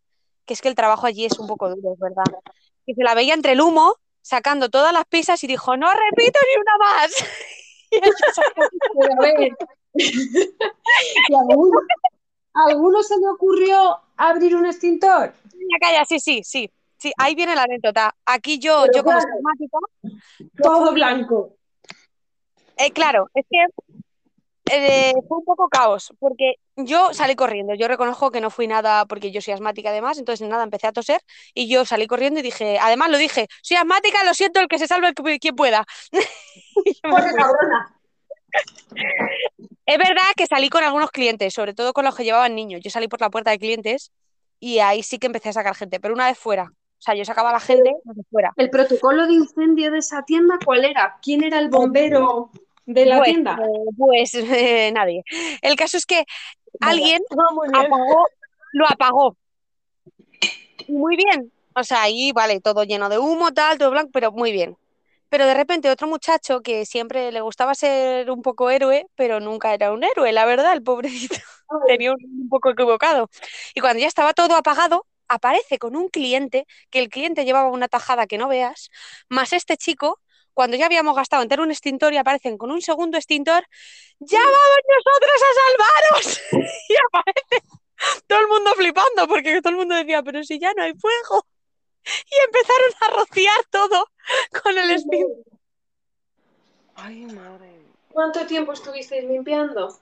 que 0.45 0.53
es 0.53 0.61
que 0.61 0.67
el 0.69 0.75
trabajo 0.75 1.05
allí 1.07 1.25
es 1.25 1.39
un 1.39 1.47
poco 1.47 1.69
duro, 1.69 1.93
es 1.93 1.99
verdad, 1.99 2.23
que 2.85 2.93
se 2.93 3.03
la 3.03 3.15
veía 3.15 3.33
entre 3.33 3.53
el 3.53 3.61
humo, 3.61 3.95
sacando 4.21 4.69
todas 4.69 4.91
las 4.93 5.05
pizzas 5.05 5.43
y 5.43 5.47
dijo, 5.47 5.77
no 5.77 5.87
repito 5.91 6.39
ni 6.49 6.61
una 6.61 6.77
más. 6.77 7.11
Y 7.91 9.49
ella 9.93 10.11
sacó- 10.11 10.49
Pero 10.63 10.69
a 10.69 10.99
ver. 11.01 11.29
¿Y 11.29 11.33
a 11.35 11.39
alguno, 11.39 11.79
a 12.53 12.69
alguno 12.69 13.03
se 13.03 13.17
le 13.17 13.27
ocurrió 13.27 13.99
abrir 14.17 14.55
un 14.55 14.65
extintor? 14.65 15.33
Sí, 16.07 16.19
sí, 16.19 16.41
sí, 16.43 16.71
sí, 16.97 17.11
ahí 17.17 17.35
viene 17.35 17.55
la 17.55 17.63
anécdota. 17.63 18.15
Aquí 18.25 18.59
yo, 18.59 18.81
Pero 18.83 18.93
yo 18.93 19.03
como 19.03 19.17
claro. 19.19 19.33
asmática, 19.37 19.77
Todo 20.61 20.93
blanco. 20.93 21.55
Eh, 22.77 22.91
claro, 22.91 23.29
es 23.33 23.45
que 23.49 23.65
eh, 24.71 25.13
fue 25.27 25.37
un 25.39 25.45
poco 25.45 25.67
caos, 25.67 26.13
porque 26.19 26.55
yo 26.75 27.13
salí 27.13 27.35
corriendo. 27.35 27.73
Yo 27.73 27.87
reconozco 27.87 28.31
que 28.31 28.39
no 28.39 28.49
fui 28.49 28.67
nada, 28.67 29.05
porque 29.05 29.31
yo 29.31 29.41
soy 29.41 29.53
asmática 29.53 29.89
además, 29.89 30.17
entonces 30.17 30.47
nada, 30.47 30.63
empecé 30.63 30.87
a 30.87 30.93
toser 30.93 31.21
y 31.53 31.67
yo 31.67 31.85
salí 31.85 32.07
corriendo 32.07 32.39
y 32.39 32.43
dije, 32.43 32.77
además 32.79 33.09
lo 33.09 33.17
dije, 33.17 33.47
soy 33.61 33.77
asmática, 33.77 34.23
lo 34.23 34.33
siento, 34.33 34.59
el 34.59 34.67
que 34.67 34.79
se 34.79 34.87
salve, 34.87 35.07
el 35.09 35.13
que 35.15 35.39
quien 35.39 35.55
pueda. 35.55 35.85
Pobre 37.03 37.33
cabrona. 37.35 37.95
Es 39.89 39.97
verdad 39.97 40.21
que 40.37 40.45
salí 40.45 40.69
con 40.69 40.83
algunos 40.83 41.09
clientes, 41.09 41.51
sobre 41.51 41.73
todo 41.73 41.93
con 41.93 42.05
los 42.05 42.15
que 42.15 42.23
llevaban 42.23 42.53
niños. 42.53 42.79
Yo 42.83 42.91
salí 42.91 43.07
por 43.07 43.19
la 43.21 43.31
puerta 43.31 43.49
de 43.49 43.57
clientes 43.57 44.11
y 44.59 44.77
ahí 44.77 45.01
sí 45.01 45.17
que 45.17 45.25
empecé 45.25 45.49
a 45.49 45.53
sacar 45.53 45.73
gente, 45.73 45.99
pero 45.99 46.13
una 46.13 46.27
vez 46.27 46.37
fuera. 46.37 46.65
O 46.65 47.01
sea, 47.01 47.15
yo 47.15 47.25
sacaba 47.25 47.49
a 47.49 47.53
la 47.53 47.59
gente 47.59 47.91
desde 48.03 48.21
fuera. 48.29 48.53
¿El 48.55 48.69
protocolo 48.69 49.25
de 49.25 49.33
incendio 49.33 49.89
de 49.89 49.97
esa 49.97 50.21
tienda 50.21 50.59
cuál 50.63 50.85
era? 50.85 51.17
¿Quién 51.23 51.43
era 51.43 51.57
el 51.57 51.69
bombero 51.69 52.51
de 52.85 53.07
la 53.07 53.17
Pues, 53.17 53.29
tienda? 53.29 53.57
eh, 53.59 53.89
pues 53.97 54.35
eh, 54.35 54.91
nadie. 54.93 55.23
El 55.63 55.75
caso 55.75 55.97
es 55.97 56.05
que 56.05 56.23
alguien 56.79 57.23
apagó, 57.73 58.27
lo 58.73 58.85
apagó. 58.87 59.37
Muy 60.87 61.15
bien. 61.15 61.51
O 61.75 61.83
sea, 61.83 62.03
ahí, 62.03 62.31
vale, 62.31 62.61
todo 62.61 62.83
lleno 62.83 63.09
de 63.09 63.17
humo, 63.17 63.51
tal, 63.53 63.79
todo 63.79 63.89
blanco, 63.89 64.11
pero 64.13 64.31
muy 64.31 64.51
bien. 64.51 64.77
Pero 65.29 65.45
de 65.45 65.53
repente 65.53 65.89
otro 65.89 66.07
muchacho 66.07 66.61
que 66.61 66.85
siempre 66.85 67.31
le 67.31 67.41
gustaba 67.41 67.75
ser 67.75 68.31
un 68.31 68.41
poco 68.41 68.69
héroe, 68.69 69.07
pero 69.15 69.39
nunca 69.39 69.73
era 69.73 69.91
un 69.91 70.03
héroe, 70.03 70.31
la 70.31 70.45
verdad, 70.45 70.73
el 70.73 70.83
pobrecito 70.83 71.35
tenía 71.87 72.11
un, 72.13 72.19
un 72.23 72.49
poco 72.49 72.71
equivocado. 72.71 73.29
Y 73.75 73.81
cuando 73.81 73.99
ya 74.01 74.07
estaba 74.07 74.33
todo 74.33 74.55
apagado, 74.55 75.05
aparece 75.27 75.77
con 75.77 75.95
un 75.95 76.09
cliente, 76.09 76.65
que 76.89 76.99
el 76.99 77.09
cliente 77.09 77.45
llevaba 77.45 77.69
una 77.69 77.87
tajada 77.87 78.27
que 78.27 78.37
no 78.37 78.47
veas, 78.47 78.89
más 79.29 79.53
este 79.53 79.77
chico, 79.77 80.19
cuando 80.53 80.75
ya 80.77 80.87
habíamos 80.87 81.15
gastado 81.15 81.43
entero 81.43 81.63
un 81.63 81.71
extintor 81.71 82.13
y 82.13 82.17
aparecen 82.17 82.57
con 82.57 82.71
un 82.71 82.81
segundo 82.81 83.17
extintor, 83.17 83.65
¡ya 84.19 84.39
vamos 84.39 84.79
nosotros 84.89 85.41
a 85.47 85.51
salvaros! 85.61 86.41
Y 86.89 86.95
aparece 87.07 87.67
todo 88.27 88.39
el 88.39 88.47
mundo 88.47 88.71
flipando, 88.75 89.27
porque 89.27 89.61
todo 89.61 89.71
el 89.71 89.77
mundo 89.77 89.95
decía, 89.95 90.23
pero 90.23 90.43
si 90.43 90.59
ya 90.59 90.73
no 90.75 90.83
hay 90.83 90.93
fuego. 90.93 91.45
Y 92.05 92.35
empezaron 92.45 92.91
a 93.01 93.19
rociar 93.19 93.63
todo 93.69 94.07
con 94.63 94.77
el 94.77 94.91
extintor. 94.91 95.43
Ay, 96.95 97.25
madre. 97.25 97.79
¿Cuánto 98.11 98.45
tiempo 98.45 98.73
estuvisteis 98.73 99.23
limpiando? 99.25 99.95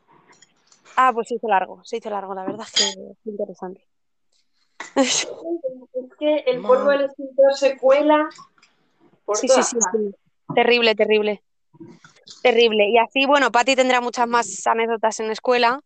Ah, 0.95 1.12
pues 1.13 1.27
se 1.27 1.36
hizo 1.36 1.47
largo, 1.47 1.83
se 1.83 1.97
hizo 1.97 2.10
largo, 2.10 2.33
la 2.33 2.43
verdad 2.43 2.65
es 2.67 2.73
que 2.73 3.15
fue 3.23 3.31
interesante. 3.31 3.88
Es 4.97 5.27
que 6.19 6.36
el 6.47 6.62
polvo 6.62 6.89
del 6.89 7.01
extintor 7.01 7.53
se 7.55 7.77
cuela 7.77 8.29
por 9.25 9.38
Sí, 9.38 9.47
sí, 9.47 9.62
sí, 9.63 9.77
sí. 9.91 10.15
Terrible, 10.55 10.95
terrible. 10.95 11.43
Terrible. 12.41 12.89
Y 12.89 12.97
así, 12.97 13.25
bueno, 13.25 13.51
Patti 13.51 13.75
tendrá 13.75 14.01
muchas 14.01 14.27
más 14.27 14.65
anécdotas 14.65 15.19
en 15.19 15.27
la 15.27 15.33
escuela, 15.33 15.81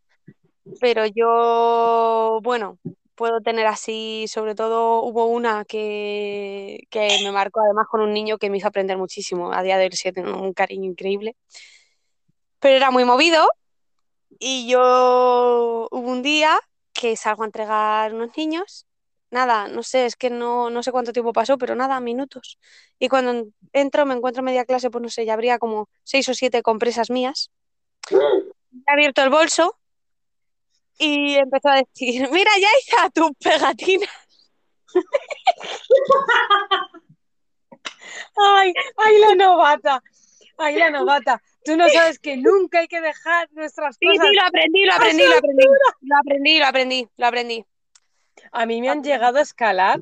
pero 0.79 1.05
yo, 1.05 2.39
bueno, 2.43 2.77
puedo 3.21 3.39
tener 3.39 3.67
así, 3.67 4.25
sobre 4.27 4.55
todo 4.55 5.03
hubo 5.03 5.27
una 5.27 5.63
que, 5.63 6.87
que 6.89 7.19
me 7.23 7.31
marcó 7.31 7.61
además 7.61 7.85
con 7.87 8.01
un 8.01 8.13
niño 8.13 8.39
que 8.39 8.49
me 8.49 8.57
hizo 8.57 8.67
aprender 8.67 8.97
muchísimo. 8.97 9.53
A 9.53 9.61
día 9.61 9.77
de 9.77 9.83
hoy 9.85 9.91
sí 9.91 10.11
tengo 10.11 10.41
un 10.41 10.53
cariño 10.53 10.89
increíble. 10.89 11.35
Pero 12.59 12.75
era 12.77 12.89
muy 12.89 13.05
movido 13.05 13.47
y 14.39 14.67
yo 14.67 15.87
hubo 15.91 16.11
un 16.11 16.23
día 16.23 16.59
que 16.93 17.15
salgo 17.15 17.43
a 17.43 17.45
entregar 17.45 18.15
unos 18.15 18.35
niños 18.35 18.87
nada, 19.29 19.67
no 19.67 19.83
sé, 19.83 20.07
es 20.07 20.15
que 20.15 20.31
no, 20.31 20.71
no 20.71 20.81
sé 20.81 20.91
cuánto 20.91 21.13
tiempo 21.13 21.31
pasó, 21.31 21.59
pero 21.59 21.75
nada, 21.75 21.99
minutos. 21.99 22.57
Y 22.97 23.07
cuando 23.07 23.45
entro, 23.71 24.07
me 24.07 24.15
encuentro 24.15 24.41
media 24.41 24.65
clase, 24.65 24.89
pues 24.89 25.03
no 25.03 25.09
sé, 25.09 25.25
ya 25.25 25.33
habría 25.33 25.59
como 25.59 25.89
seis 26.03 26.27
o 26.27 26.33
siete 26.33 26.63
compresas 26.63 27.11
mías. 27.11 27.51
He 28.09 28.91
abierto 28.91 29.21
el 29.21 29.29
bolso 29.29 29.77
y 31.01 31.35
empezó 31.35 31.69
a 31.69 31.77
decir, 31.77 32.29
mira, 32.31 32.51
ya 32.59 32.67
hice 32.79 33.09
tus 33.13 33.31
pegatinas. 33.43 34.09
ay, 38.37 38.73
ay, 38.97 39.19
la 39.19 39.35
novata, 39.35 40.03
ay, 40.57 40.75
la 40.77 40.91
novata. 40.91 41.41
Tú 41.65 41.75
no 41.75 41.89
sabes 41.89 42.19
que 42.19 42.37
nunca 42.37 42.79
hay 42.79 42.87
que 42.87 43.01
dejar 43.01 43.49
nuestras 43.51 43.97
Sí, 43.99 44.07
cosas. 44.07 44.27
sí, 44.29 44.35
lo 44.35 44.43
aprendí, 44.43 44.85
lo 44.85 44.93
aprendí, 44.93 45.23
lo 45.27 45.35
aprendí. 45.35 45.65
Lo 46.01 46.17
aprendí, 46.17 46.59
lo 46.59 46.65
aprendí, 46.65 47.09
lo 47.17 47.27
aprendí. 47.27 47.65
A 48.51 48.65
mí 48.65 48.81
me 48.81 48.89
han 48.89 49.03
llegado 49.03 49.37
a 49.39 49.41
escalar, 49.41 49.99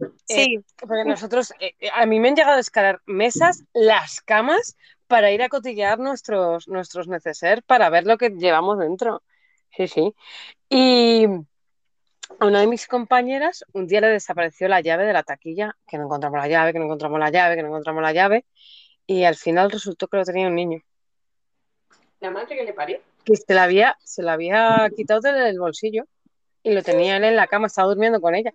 eh, 0.00 0.06
Sí, 0.26 0.58
porque 0.78 1.04
nosotros, 1.04 1.52
eh, 1.60 1.74
eh, 1.78 1.90
a 1.94 2.06
mí 2.06 2.18
me 2.18 2.28
han 2.28 2.36
llegado 2.36 2.56
a 2.56 2.60
escalar 2.60 3.00
mesas, 3.06 3.64
las 3.72 4.20
camas, 4.20 4.76
para 5.06 5.30
ir 5.30 5.42
a 5.42 5.48
cotillear 5.48 5.98
nuestros, 5.98 6.66
nuestros 6.66 7.06
neceser, 7.08 7.62
para 7.62 7.88
ver 7.90 8.04
lo 8.04 8.18
que 8.18 8.30
llevamos 8.30 8.78
dentro. 8.78 9.22
Sí, 9.76 9.88
sí. 9.88 10.14
Y 10.68 11.24
a 12.38 12.46
una 12.46 12.60
de 12.60 12.66
mis 12.66 12.86
compañeras 12.86 13.64
un 13.72 13.86
día 13.86 14.00
le 14.00 14.08
desapareció 14.08 14.68
la 14.68 14.80
llave 14.80 15.04
de 15.04 15.12
la 15.12 15.22
taquilla, 15.22 15.76
que 15.86 15.98
no 15.98 16.04
encontramos 16.04 16.38
la 16.38 16.48
llave, 16.48 16.72
que 16.72 16.78
no 16.78 16.84
encontramos 16.86 17.18
la 17.18 17.30
llave, 17.30 17.56
que 17.56 17.62
no 17.62 17.68
encontramos 17.68 18.02
la 18.02 18.12
llave, 18.12 18.44
y 19.06 19.24
al 19.24 19.36
final 19.36 19.70
resultó 19.70 20.08
que 20.08 20.16
lo 20.16 20.24
tenía 20.24 20.48
un 20.48 20.54
niño, 20.54 20.80
La 22.20 22.30
madre 22.30 22.56
que 22.56 22.64
le 22.64 22.72
parió. 22.72 23.00
que 23.24 23.36
se 23.36 23.52
la 23.54 23.64
había, 23.64 23.98
se 24.04 24.22
la 24.22 24.32
había 24.34 24.88
quitado 24.96 25.20
del 25.20 25.58
bolsillo 25.58 26.04
y 26.62 26.72
lo 26.72 26.82
tenía 26.82 27.16
él 27.18 27.24
en 27.24 27.36
la 27.36 27.46
cama, 27.46 27.66
estaba 27.66 27.88
durmiendo 27.88 28.20
con 28.20 28.34
ella. 28.34 28.52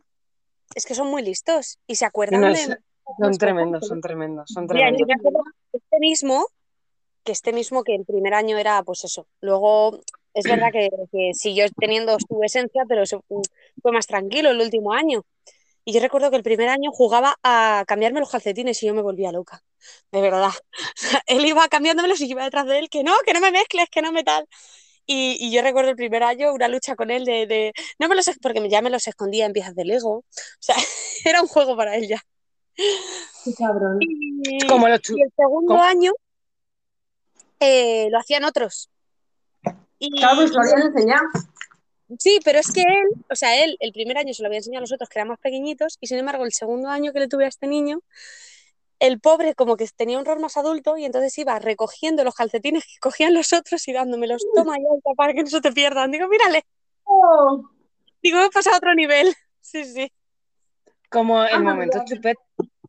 es 0.76 0.86
que 0.86 0.96
son 0.96 1.08
muy 1.08 1.22
listos 1.22 1.78
y 1.86 1.96
se 1.96 2.06
acuerdan 2.06 2.42
no, 2.42 2.48
de... 2.48 2.56
son 2.56 2.78
cosas. 3.04 3.38
tremendos, 3.38 3.88
son 3.88 4.02
tremendos, 4.02 4.50
son 4.52 4.66
Mira, 4.68 4.90
yo 4.90 4.98
tremendos. 4.98 5.08
me 5.08 5.14
acuerdo 5.14 5.44
que 5.72 5.78
este 5.78 6.00
mismo, 6.00 6.48
que 7.24 7.32
este 7.32 7.54
mismo 7.54 7.84
que 7.84 7.96
el 7.96 8.06
primer 8.06 8.34
año 8.34 8.58
era, 8.58 8.82
pues 8.84 9.04
eso. 9.04 9.28
Luego, 9.42 10.00
es 10.40 10.46
verdad 10.46 10.72
que, 10.72 10.90
que 11.12 11.32
siguió 11.34 11.66
teniendo 11.80 12.18
su 12.20 12.42
esencia, 12.44 12.84
pero 12.88 13.06
se- 13.06 13.20
fue 13.82 13.92
más 13.92 14.08
tranquilo 14.08 14.50
el 14.52 14.60
último 14.62 14.94
año. 14.94 15.24
Y 15.86 15.94
yo 15.94 16.02
recuerdo 16.02 16.30
que 16.30 16.38
el 16.38 16.44
primer 16.44 16.70
año 16.70 16.92
jugaba 16.92 17.36
a 17.44 17.84
cambiarme 17.88 18.20
los 18.20 18.30
calcetines 18.30 18.82
y 18.84 18.88
yo 18.88 18.94
me 18.94 19.02
volvía 19.02 19.32
loca, 19.32 19.64
de 20.12 20.22
verdad. 20.22 20.52
Él 21.28 21.46
iba 21.46 21.68
cambiándomelos 21.68 22.22
y 22.22 22.28
yo 22.28 22.34
iba 22.34 22.44
detrás 22.44 22.66
de 22.68 22.80
él, 22.80 22.90
que 22.90 23.04
no, 23.04 23.14
que 23.26 23.34
no 23.34 23.40
me 23.42 23.52
mezcles, 23.52 23.90
que 23.90 24.02
no 24.02 24.12
me 24.12 24.24
tal. 24.24 24.46
Y, 25.06 25.38
y 25.40 25.52
yo 25.52 25.64
recuerdo 25.64 25.90
el 25.90 25.96
primer 25.96 26.22
año 26.22 26.54
una 26.54 26.68
lucha 26.68 26.96
con 26.96 27.10
él 27.10 27.26
de, 27.26 27.48
de 27.48 27.74
no 27.98 28.08
me 28.08 28.16
los, 28.16 28.30
porque 28.42 28.70
ya 28.70 28.82
me 28.84 28.92
los 28.92 29.08
escondía 29.08 29.46
en 29.48 29.54
piezas 29.54 29.74
de 29.74 29.86
Lego. 29.86 30.18
O 30.18 30.24
sea, 30.60 30.76
era 31.26 31.42
un 31.42 31.48
juego 31.48 31.76
para 31.76 31.96
él 31.96 32.08
ya. 32.08 32.22
Qué 32.76 33.54
cabrón. 33.58 33.98
Y, 34.02 34.68
Como 34.68 34.88
los 34.88 35.00
y 35.10 35.22
el 35.22 35.32
segundo 35.36 35.74
¿Cómo? 35.74 35.84
año 35.84 36.12
eh, 37.60 38.08
lo 38.12 38.20
hacían 38.20 38.44
otros. 38.44 38.90
Y, 40.00 40.12
Claro, 40.12 40.38
pues 40.38 40.52
lo 40.52 40.62
habían 40.62 40.82
enseñado. 40.88 41.24
sí, 42.18 42.40
pero 42.44 42.60
es 42.60 42.72
que 42.72 42.82
él, 42.82 43.08
o 43.30 43.36
sea, 43.36 43.64
él 43.64 43.78
el 43.80 43.92
primer 43.92 44.18
año 44.18 44.34
se 44.34 44.42
lo 44.42 44.48
había 44.48 44.58
enseñado 44.60 44.80
a 44.80 44.82
los 44.84 44.92
otros 44.94 45.10
que 45.10 45.20
eran 45.20 45.28
más 45.28 45.40
pequeñitos 45.40 45.98
y 46.00 46.08
sin 46.08 46.18
embargo 46.18 46.46
el 46.46 46.54
segundo 46.54 46.90
año 46.90 47.12
que 47.14 47.20
le 47.20 47.28
tuve 47.28 47.46
a 47.46 47.50
este 47.50 47.68
niño, 47.68 48.02
el 49.00 49.20
pobre 49.20 49.56
como 49.56 49.78
que 49.78 49.88
tenía 49.96 50.18
un 50.18 50.26
rol 50.26 50.40
más 50.40 50.58
adulto 50.58 50.98
y 50.98 51.06
entonces 51.06 51.38
iba 51.38 51.58
recogiendo 51.60 52.24
los 52.24 52.36
calcetines 52.36 52.84
que 52.86 53.00
cogían 53.00 53.34
los 53.34 53.54
otros 53.54 53.88
y 53.88 53.94
dándomelos, 53.94 54.46
toma 54.56 54.78
ya 54.78 55.14
para 55.16 55.34
que 55.34 55.44
no 55.44 55.50
se 55.50 55.62
te 55.62 55.72
pierdan. 55.72 56.12
Digo, 56.12 56.28
mírale, 56.28 56.64
Oh, 57.12 57.70
digo, 58.22 58.40
he 58.42 58.50
pasado 58.50 58.76
a 58.76 58.78
otro 58.78 58.94
nivel. 58.96 59.34
Sí, 59.62 59.84
sí. 59.86 60.12
Como 61.10 61.44
el 61.44 61.56
Ah, 61.56 61.60
momento 61.60 62.00
chupete, 62.06 62.40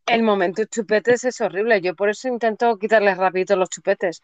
el 0.06 0.22
momento 0.22 0.64
chupetes 0.64 1.24
es 1.24 1.40
horrible. 1.40 1.80
Yo 1.80 1.94
por 1.94 2.10
eso 2.10 2.28
intento 2.28 2.76
quitarles 2.78 3.16
rapidito 3.16 3.56
los 3.56 3.70
chupetes. 3.70 4.22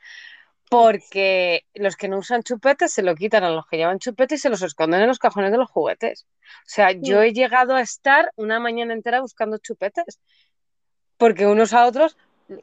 Porque 0.68 1.64
los 1.74 1.94
que 1.96 2.08
no 2.08 2.18
usan 2.18 2.42
chupetes 2.42 2.92
se 2.92 3.02
lo 3.02 3.14
quitan 3.14 3.44
a 3.44 3.50
los 3.50 3.66
que 3.66 3.76
llevan 3.76 3.98
chupetes 4.00 4.40
y 4.40 4.42
se 4.42 4.48
los 4.48 4.62
esconden 4.62 5.00
en 5.00 5.06
los 5.06 5.18
cajones 5.20 5.52
de 5.52 5.58
los 5.58 5.70
juguetes. 5.70 6.26
O 6.42 6.68
sea, 6.68 6.90
yo 6.92 7.22
he 7.22 7.32
llegado 7.32 7.74
a 7.74 7.80
estar 7.80 8.32
una 8.36 8.58
mañana 8.58 8.92
entera 8.92 9.20
buscando 9.20 9.58
chupetes. 9.58 10.18
Porque 11.18 11.46
unos 11.46 11.72
a 11.72 11.86
otros 11.86 12.16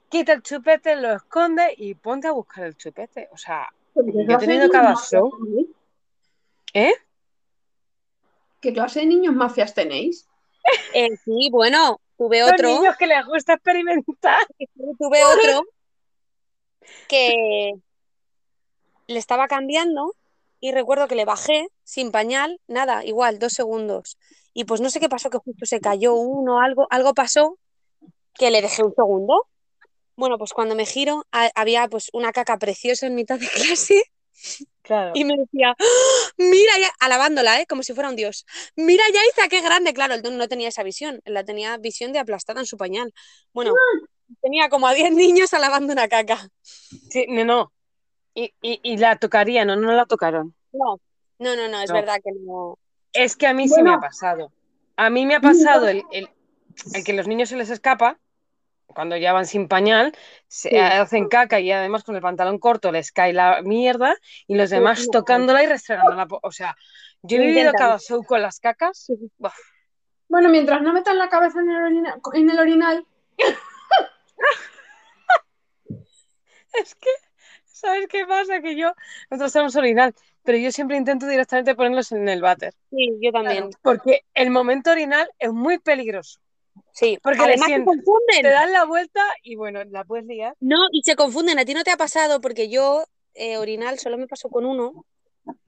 quita 0.09 0.33
el 0.33 0.43
chupete, 0.43 0.95
lo 0.95 1.13
esconde 1.13 1.73
y 1.77 1.95
ponte 1.95 2.27
a 2.27 2.31
buscar 2.31 2.65
el 2.65 2.75
chupete. 2.77 3.29
O 3.31 3.37
sea, 3.37 3.67
Yo 3.95 4.35
he 4.35 4.37
tenido 4.37 4.69
cada 4.69 4.95
show. 4.95 5.31
tenéis? 5.45 5.67
¿eh? 6.73 6.93
¿Qué 8.61 8.73
clase 8.73 9.01
de 9.01 9.05
niños 9.07 9.33
mafias 9.33 9.73
tenéis? 9.73 10.27
Eh, 10.93 11.09
sí, 11.23 11.49
bueno, 11.51 11.99
tuve 12.17 12.43
otro. 12.43 12.67
niños 12.67 12.95
que 12.97 13.07
les 13.07 13.25
gusta 13.25 13.53
experimentar. 13.53 14.45
tuve 14.97 15.23
otro 15.25 15.63
que 17.07 17.73
le 19.07 19.19
estaba 19.19 19.47
cambiando 19.47 20.15
y 20.59 20.71
recuerdo 20.71 21.07
que 21.07 21.15
le 21.15 21.25
bajé 21.25 21.67
sin 21.83 22.11
pañal, 22.11 22.59
nada, 22.67 23.03
igual, 23.03 23.39
dos 23.39 23.53
segundos. 23.53 24.17
Y 24.53 24.63
pues 24.65 24.81
no 24.81 24.89
sé 24.89 24.99
qué 24.99 25.09
pasó, 25.09 25.29
que 25.29 25.37
justo 25.39 25.65
se 25.65 25.79
cayó 25.81 26.13
uno, 26.13 26.59
algo, 26.61 26.87
algo 26.89 27.13
pasó 27.13 27.57
que 28.35 28.51
le 28.51 28.61
dejé 28.61 28.83
un 28.83 28.93
segundo. 28.95 29.47
Bueno, 30.15 30.37
pues 30.37 30.53
cuando 30.53 30.75
me 30.75 30.85
giro 30.85 31.25
ha- 31.31 31.51
había 31.55 31.87
pues 31.87 32.09
una 32.13 32.31
caca 32.31 32.57
preciosa 32.57 33.07
en 33.07 33.15
mitad 33.15 33.39
de 33.39 33.47
clase 33.53 34.03
Claro. 34.83 35.11
y 35.15 35.23
me 35.25 35.35
decía, 35.37 35.75
¡Ah! 35.77 35.83
mira 36.37 36.77
ya, 36.79 36.89
alabándola, 36.99 37.61
¿eh? 37.61 37.65
como 37.67 37.83
si 37.83 37.93
fuera 37.93 38.09
un 38.09 38.15
dios. 38.15 38.45
Mira 38.75 39.03
Yaiza, 39.13 39.47
qué 39.49 39.61
grande. 39.61 39.93
Claro, 39.93 40.13
él 40.13 40.21
no 40.37 40.47
tenía 40.47 40.67
esa 40.69 40.83
visión, 40.83 41.21
él 41.25 41.33
la 41.33 41.43
tenía 41.43 41.77
visión 41.77 42.11
de 42.13 42.19
aplastada 42.19 42.59
en 42.59 42.65
su 42.65 42.77
pañal. 42.77 43.13
Bueno, 43.53 43.73
tenía 44.41 44.69
como 44.69 44.87
a 44.87 44.93
10 44.93 45.11
niños 45.11 45.53
alabando 45.53 45.93
una 45.93 46.07
caca. 46.07 46.49
Sí, 47.09 47.25
no, 47.29 47.45
no. 47.45 47.71
Y, 48.35 48.53
y, 48.61 48.79
y 48.83 48.97
la 48.97 49.17
tocarían 49.17 49.69
o 49.69 49.75
no 49.75 49.91
la 49.91 50.05
tocaron. 50.05 50.55
No, 50.71 50.99
no, 51.39 51.55
no, 51.55 51.67
no, 51.67 51.81
es 51.81 51.89
No. 51.89 51.95
verdad 51.95 52.15
que 52.23 52.31
no. 52.39 52.77
Es 53.11 53.35
que 53.35 53.47
a 53.47 53.53
mí 53.53 53.67
sí 53.67 53.81
me 53.83 53.93
ha 53.93 53.99
pasado. 53.99 54.51
A 54.95 55.09
mí 55.09 55.25
me 55.25 55.35
ha 55.35 55.41
pasado 55.41 55.87
el, 55.87 56.03
el, 56.11 56.29
el 56.93 57.03
que 57.03 57.13
los 57.13 57.27
niños 57.27 57.49
se 57.49 57.57
les 57.57 57.69
escapa 57.69 58.19
cuando 58.87 59.17
ya 59.17 59.33
van 59.33 59.45
sin 59.47 59.67
pañal, 59.67 60.15
se 60.47 60.69
Sí. 60.69 60.77
hacen 60.77 61.27
caca 61.27 61.59
y 61.59 61.71
además 61.71 62.03
con 62.03 62.15
el 62.15 62.21
pantalón 62.21 62.59
corto 62.59 62.91
les 62.91 63.11
cae 63.11 63.33
la 63.33 63.61
mierda 63.63 64.15
y 64.47 64.55
los 64.55 64.69
demás 64.69 65.05
no. 65.05 65.11
tocándola 65.11 65.63
y 65.63 65.67
restregándola. 65.67 66.27
O 66.43 66.51
sea, 66.51 66.75
yo 67.23 67.37
he 67.37 67.47
vivido 67.47 67.71
cada 67.73 67.97
show 67.99 68.23
con 68.23 68.41
las 68.41 68.59
cacas. 68.59 69.07
Bueno, 70.27 70.49
mientras 70.49 70.81
no 70.81 70.93
metan 70.93 71.17
la 71.17 71.29
cabeza 71.29 71.59
en 71.61 71.69
el, 71.69 71.77
orina- 71.77 72.19
en 72.33 72.49
el 72.49 72.59
orinal, 72.59 73.05
Es 76.73 76.95
que, 76.95 77.09
¿sabes 77.83 78.07
qué 78.07 78.25
pasa? 78.25 78.61
Que 78.61 78.75
yo, 78.75 78.93
nosotros 79.29 79.53
tenemos 79.53 79.75
orinal, 79.75 80.15
pero 80.43 80.57
yo 80.57 80.71
siempre 80.71 80.97
intento 80.97 81.27
directamente 81.27 81.75
ponerlos 81.75 82.11
en 82.11 82.27
el 82.29 82.41
váter. 82.41 82.73
Sí, 82.89 83.11
yo 83.21 83.31
también. 83.31 83.69
Porque 83.81 84.21
el 84.33 84.49
momento 84.49 84.91
orinal 84.91 85.29
es 85.37 85.51
muy 85.51 85.79
peligroso. 85.79 86.39
Sí, 86.91 87.19
Porque 87.21 87.41
además 87.41 87.67
se 87.67 87.83
confunden. 87.83 88.41
Te 88.41 88.49
dan 88.49 88.71
la 88.71 88.85
vuelta 88.85 89.21
y 89.43 89.55
bueno, 89.55 89.83
la 89.83 90.03
puedes 90.03 90.25
liar. 90.25 90.55
No, 90.59 90.77
y 90.91 91.01
se 91.03 91.15
confunden. 91.15 91.59
A 91.59 91.65
ti 91.65 91.73
no 91.73 91.83
te 91.83 91.91
ha 91.91 91.97
pasado 91.97 92.39
porque 92.41 92.69
yo, 92.69 93.05
eh, 93.33 93.57
orinal, 93.57 93.99
solo 93.99 94.17
me 94.17 94.27
pasó 94.27 94.49
con 94.49 94.65
uno 94.65 95.05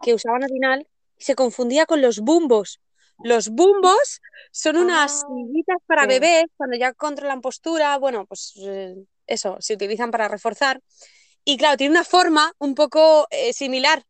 que 0.02 0.14
usaban 0.14 0.44
orinal 0.44 0.88
y 1.18 1.24
se 1.24 1.36
confundía 1.36 1.86
con 1.86 2.02
los 2.02 2.20
bumbos. 2.20 2.80
Los 3.24 3.50
bumbos 3.50 4.22
son 4.52 4.78
unas 4.78 5.24
Ah, 5.24 5.28
sillitas 5.28 5.78
para 5.86 6.04
sí. 6.04 6.08
bebés 6.10 6.46
cuando 6.58 6.78
ya 6.78 6.94
controlan 6.94 7.42
postura. 7.42 7.98
Bueno, 7.98 8.26
pues 8.26 8.54
eh, 8.62 8.96
eso, 9.26 9.58
se 9.60 9.74
utilizan 9.74 10.12
para 10.12 10.28
reforzar. 10.28 10.82
Y 11.46 11.58
claro, 11.58 11.78
tiene 11.78 11.92
una 11.92 12.04
forma 12.04 12.54
un 12.58 12.74
poco 12.74 13.28
eh, 13.30 13.54
similar. 13.54 14.04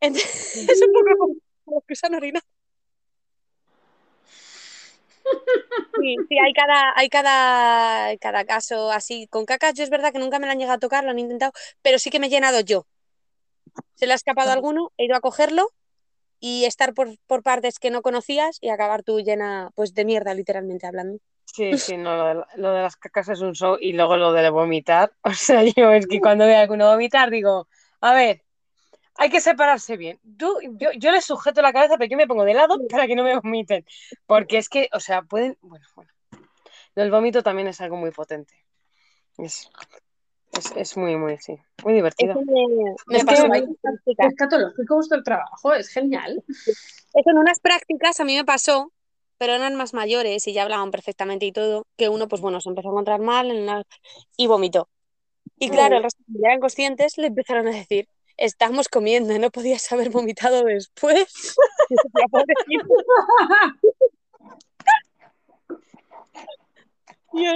Entonces, 0.00 0.56
es 0.68 0.82
un 0.82 0.92
poco 0.92 1.06
como 1.16 1.34
los 1.76 1.84
que 1.86 1.92
usan 1.92 2.14
orinal. 2.14 2.42
Sí, 6.00 6.16
sí, 6.28 6.38
hay 6.38 6.52
cada, 6.52 6.92
hay 6.96 7.08
cada, 7.08 8.16
cada 8.18 8.44
caso 8.44 8.90
así. 8.90 9.28
Con 9.28 9.44
cacas, 9.44 9.74
yo 9.74 9.84
es 9.84 9.90
verdad 9.90 10.12
que 10.12 10.18
nunca 10.18 10.40
me 10.40 10.46
la 10.46 10.52
han 10.52 10.58
llegado 10.58 10.76
a 10.76 10.80
tocar, 10.80 11.04
lo 11.04 11.10
han 11.10 11.18
intentado, 11.20 11.52
pero 11.82 12.00
sí 12.00 12.10
que 12.10 12.18
me 12.18 12.26
he 12.26 12.30
llenado 12.30 12.60
yo. 12.60 12.86
Se 13.94 14.06
le 14.06 14.12
ha 14.12 14.16
escapado 14.16 14.50
a 14.50 14.54
alguno, 14.54 14.90
he 14.96 15.04
ido 15.04 15.14
a 15.16 15.20
cogerlo 15.20 15.70
y 16.40 16.64
estar 16.64 16.94
por, 16.94 17.16
por 17.28 17.44
partes 17.44 17.78
que 17.78 17.90
no 17.90 18.02
conocías 18.02 18.58
y 18.60 18.70
acabar 18.70 19.04
tú 19.04 19.20
llena 19.20 19.70
pues 19.76 19.94
de 19.94 20.04
mierda, 20.04 20.34
literalmente 20.34 20.86
hablando. 20.88 21.20
Sí, 21.44 21.76
sí, 21.76 21.96
no, 21.96 22.16
lo 22.16 22.24
de, 22.28 22.44
lo 22.56 22.72
de 22.72 22.82
las 22.82 22.96
cacas 22.96 23.28
es 23.28 23.40
un 23.40 23.52
show 23.52 23.76
y 23.78 23.92
luego 23.92 24.16
lo 24.16 24.32
de 24.32 24.48
vomitar. 24.50 25.12
O 25.24 25.32
sea, 25.32 25.62
yo 25.64 25.90
es 25.92 26.06
que 26.06 26.20
cuando 26.20 26.46
veo 26.46 26.56
a 26.56 26.60
alguno 26.62 26.90
vomitar 26.90 27.30
digo, 27.30 27.68
a 28.00 28.14
ver, 28.14 28.42
hay 29.16 29.28
que 29.28 29.40
separarse 29.40 29.96
bien. 29.96 30.18
Tú, 30.38 30.58
yo, 30.78 30.90
yo 30.96 31.10
les 31.12 31.24
sujeto 31.24 31.60
la 31.60 31.72
cabeza, 31.72 31.96
pero 31.98 32.10
yo 32.10 32.16
me 32.16 32.26
pongo 32.26 32.44
de 32.44 32.54
lado 32.54 32.78
para 32.88 33.06
que 33.06 33.14
no 33.14 33.22
me 33.24 33.38
vomiten. 33.38 33.84
Porque 34.26 34.56
es 34.58 34.68
que, 34.68 34.88
o 34.92 35.00
sea, 35.00 35.22
pueden. 35.22 35.58
Bueno, 35.60 35.84
bueno. 35.94 36.10
El 36.94 37.10
vómito 37.10 37.42
también 37.42 37.68
es 37.68 37.80
algo 37.80 37.96
muy 37.96 38.10
potente. 38.10 38.54
Es, 39.38 39.70
es, 40.52 40.72
es 40.76 40.96
muy, 40.96 41.16
muy, 41.16 41.38
sí. 41.38 41.58
Muy 41.84 41.94
divertido. 41.94 42.32
Eso 42.32 42.42
me, 43.06 43.18
Es 43.18 43.24
pasó 43.24 43.50
que- 43.50 43.66
prácticas. 43.80 44.26
escatológico 44.28 44.94
vuestro 44.94 45.22
trabajo, 45.22 45.74
es 45.74 45.88
genial. 45.88 46.42
Eso 46.48 47.30
en 47.30 47.38
unas 47.38 47.60
prácticas 47.60 48.20
a 48.20 48.24
mí 48.24 48.36
me 48.36 48.44
pasó, 48.44 48.92
pero 49.42 49.54
eran 49.54 49.74
más 49.74 49.92
mayores 49.92 50.46
y 50.46 50.52
ya 50.52 50.62
hablaban 50.62 50.92
perfectamente 50.92 51.46
y 51.46 51.50
todo, 51.50 51.84
que 51.96 52.08
uno, 52.08 52.28
pues 52.28 52.40
bueno, 52.40 52.60
se 52.60 52.68
empezó 52.68 52.90
a 52.90 52.92
encontrar 52.92 53.20
mal 53.20 53.50
en 53.50 53.66
la- 53.66 53.82
y 54.36 54.46
vomitó. 54.46 54.88
Y 55.58 55.68
claro, 55.68 55.96
el 55.96 56.04
resto 56.04 56.22
ya 56.28 56.50
eran 56.50 56.60
conscientes, 56.60 57.18
le 57.18 57.26
empezaron 57.26 57.66
a 57.66 57.72
decir, 57.72 58.06
estamos 58.36 58.88
comiendo, 58.88 59.36
no 59.40 59.50
podías 59.50 59.90
haber 59.90 60.10
vomitado 60.10 60.62
después. 60.62 61.56
Y. 67.34 67.48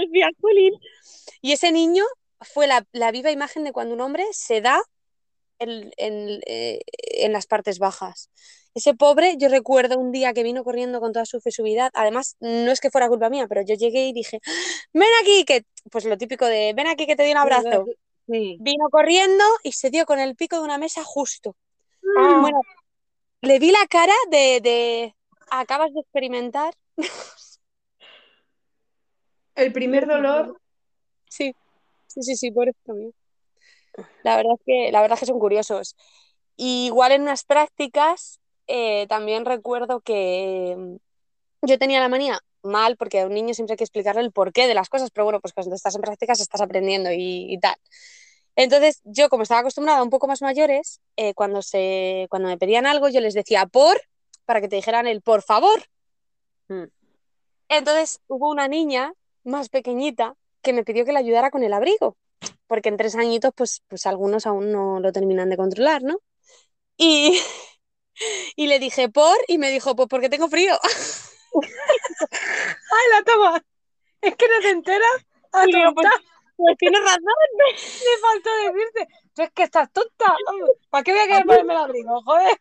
Y 1.40 1.52
ese 1.52 1.70
niño 1.70 2.04
fue 2.40 2.66
la, 2.66 2.84
la 2.90 3.12
viva 3.12 3.30
imagen 3.30 3.62
de 3.62 3.70
cuando 3.70 3.94
un 3.94 4.00
hombre 4.00 4.24
se 4.32 4.60
da 4.60 4.82
en, 5.58 5.92
en, 5.96 6.40
eh, 6.46 6.80
en 7.24 7.32
las 7.32 7.46
partes 7.46 7.78
bajas. 7.78 8.30
Ese 8.74 8.94
pobre, 8.94 9.36
yo 9.38 9.48
recuerdo 9.48 9.98
un 9.98 10.12
día 10.12 10.34
que 10.34 10.42
vino 10.42 10.62
corriendo 10.62 11.00
con 11.00 11.12
toda 11.12 11.24
su 11.24 11.40
fesuvidad. 11.40 11.90
Además, 11.94 12.36
no 12.40 12.70
es 12.70 12.80
que 12.80 12.90
fuera 12.90 13.08
culpa 13.08 13.30
mía, 13.30 13.46
pero 13.48 13.62
yo 13.62 13.74
llegué 13.74 14.06
y 14.08 14.12
dije, 14.12 14.40
ven 14.92 15.08
aquí, 15.22 15.44
que, 15.46 15.64
pues 15.90 16.04
lo 16.04 16.18
típico 16.18 16.44
de, 16.44 16.74
ven 16.76 16.86
aquí 16.86 17.06
que 17.06 17.16
te 17.16 17.22
doy 17.22 17.32
un 17.32 17.38
abrazo. 17.38 17.86
Sí. 18.28 18.58
Vino 18.60 18.88
corriendo 18.90 19.44
y 19.62 19.72
se 19.72 19.88
dio 19.88 20.04
con 20.04 20.18
el 20.18 20.36
pico 20.36 20.56
de 20.56 20.62
una 20.62 20.78
mesa 20.78 21.02
justo. 21.04 21.56
Ah, 22.18 22.38
Bueno, 22.40 22.60
le 23.40 23.58
vi 23.58 23.70
la 23.70 23.86
cara 23.88 24.14
de, 24.30 24.60
de 24.60 25.14
acabas 25.50 25.94
de 25.94 26.00
experimentar. 26.00 26.74
el 29.54 29.72
primer 29.72 30.06
dolor. 30.06 30.60
Sí, 31.30 31.54
sí, 32.08 32.22
sí, 32.22 32.36
sí, 32.36 32.50
por 32.50 32.68
eso 32.68 32.92
mío. 32.92 33.12
La 34.22 34.36
verdad 34.36 34.54
es 34.54 34.60
que, 34.64 34.92
la 34.92 35.00
verdad 35.00 35.14
es 35.16 35.20
que 35.20 35.26
son 35.26 35.38
curiosos. 35.38 35.96
Y 36.56 36.86
igual 36.86 37.12
en 37.12 37.22
unas 37.22 37.44
prácticas 37.44 38.40
eh, 38.66 39.06
también 39.08 39.44
recuerdo 39.44 40.00
que 40.00 40.74
mm, 40.76 40.96
yo 41.66 41.78
tenía 41.78 42.00
la 42.00 42.08
manía 42.08 42.40
mal, 42.62 42.96
porque 42.96 43.20
a 43.20 43.26
un 43.26 43.34
niño 43.34 43.54
siempre 43.54 43.74
hay 43.74 43.78
que 43.78 43.84
explicarle 43.84 44.22
el 44.22 44.32
porqué 44.32 44.66
de 44.66 44.74
las 44.74 44.88
cosas, 44.88 45.10
pero 45.10 45.24
bueno, 45.24 45.40
pues 45.40 45.54
cuando 45.54 45.74
estás 45.74 45.94
en 45.94 46.00
prácticas 46.00 46.40
estás 46.40 46.60
aprendiendo 46.60 47.12
y, 47.12 47.52
y 47.52 47.58
tal. 47.58 47.76
Entonces, 48.56 49.00
yo 49.04 49.28
como 49.28 49.42
estaba 49.42 49.60
acostumbrada 49.60 50.00
a 50.00 50.02
un 50.02 50.10
poco 50.10 50.26
más 50.26 50.42
mayores, 50.42 51.00
eh, 51.16 51.34
cuando, 51.34 51.62
se, 51.62 52.26
cuando 52.30 52.48
me 52.48 52.58
pedían 52.58 52.86
algo, 52.86 53.08
yo 53.08 53.20
les 53.20 53.34
decía 53.34 53.66
por, 53.66 54.00
para 54.46 54.60
que 54.60 54.68
te 54.68 54.76
dijeran 54.76 55.06
el 55.06 55.20
por 55.20 55.42
favor. 55.42 55.84
Mm. 56.68 56.84
Entonces, 57.68 58.20
hubo 58.28 58.50
una 58.50 58.66
niña 58.66 59.12
más 59.44 59.68
pequeñita 59.68 60.34
que 60.62 60.72
me 60.72 60.84
pidió 60.84 61.04
que 61.04 61.12
le 61.12 61.18
ayudara 61.18 61.50
con 61.50 61.62
el 61.62 61.72
abrigo, 61.72 62.16
porque 62.66 62.88
en 62.88 62.96
tres 62.96 63.14
añitos, 63.16 63.52
pues, 63.54 63.82
pues 63.88 64.06
algunos 64.06 64.46
aún 64.46 64.72
no 64.72 65.00
lo 65.00 65.12
terminan 65.12 65.48
de 65.50 65.56
controlar, 65.56 66.02
¿no? 66.02 66.18
Y, 66.96 67.40
y 68.56 68.66
le 68.66 68.78
dije 68.78 69.08
por, 69.08 69.36
y 69.48 69.58
me 69.58 69.70
dijo, 69.70 69.94
pues 69.96 70.08
porque 70.08 70.28
tengo 70.28 70.48
frío. 70.48 70.78
¡Ay, 71.54 73.06
la 73.12 73.22
toma! 73.24 73.62
Es 74.20 74.34
que 74.36 74.46
no 74.48 74.60
te 74.60 74.70
enteras. 74.70 75.26
Y 75.66 75.72
yo, 75.72 75.92
tonta. 75.94 76.10
Pues 76.56 76.76
tienes 76.78 77.00
razón. 77.00 77.22
Me 77.58 78.18
faltó 78.20 78.50
decirte. 78.72 79.08
Tú 79.34 79.42
es 79.42 79.50
que 79.52 79.62
estás 79.62 79.92
tonta. 79.92 80.34
¿Para 80.90 81.04
qué 81.04 81.12
voy 81.12 81.20
a 81.20 81.26
querer 81.26 81.44
ponerme 81.44 81.74
el 81.74 81.78
abrigo? 81.80 82.22
Joder. 82.22 82.58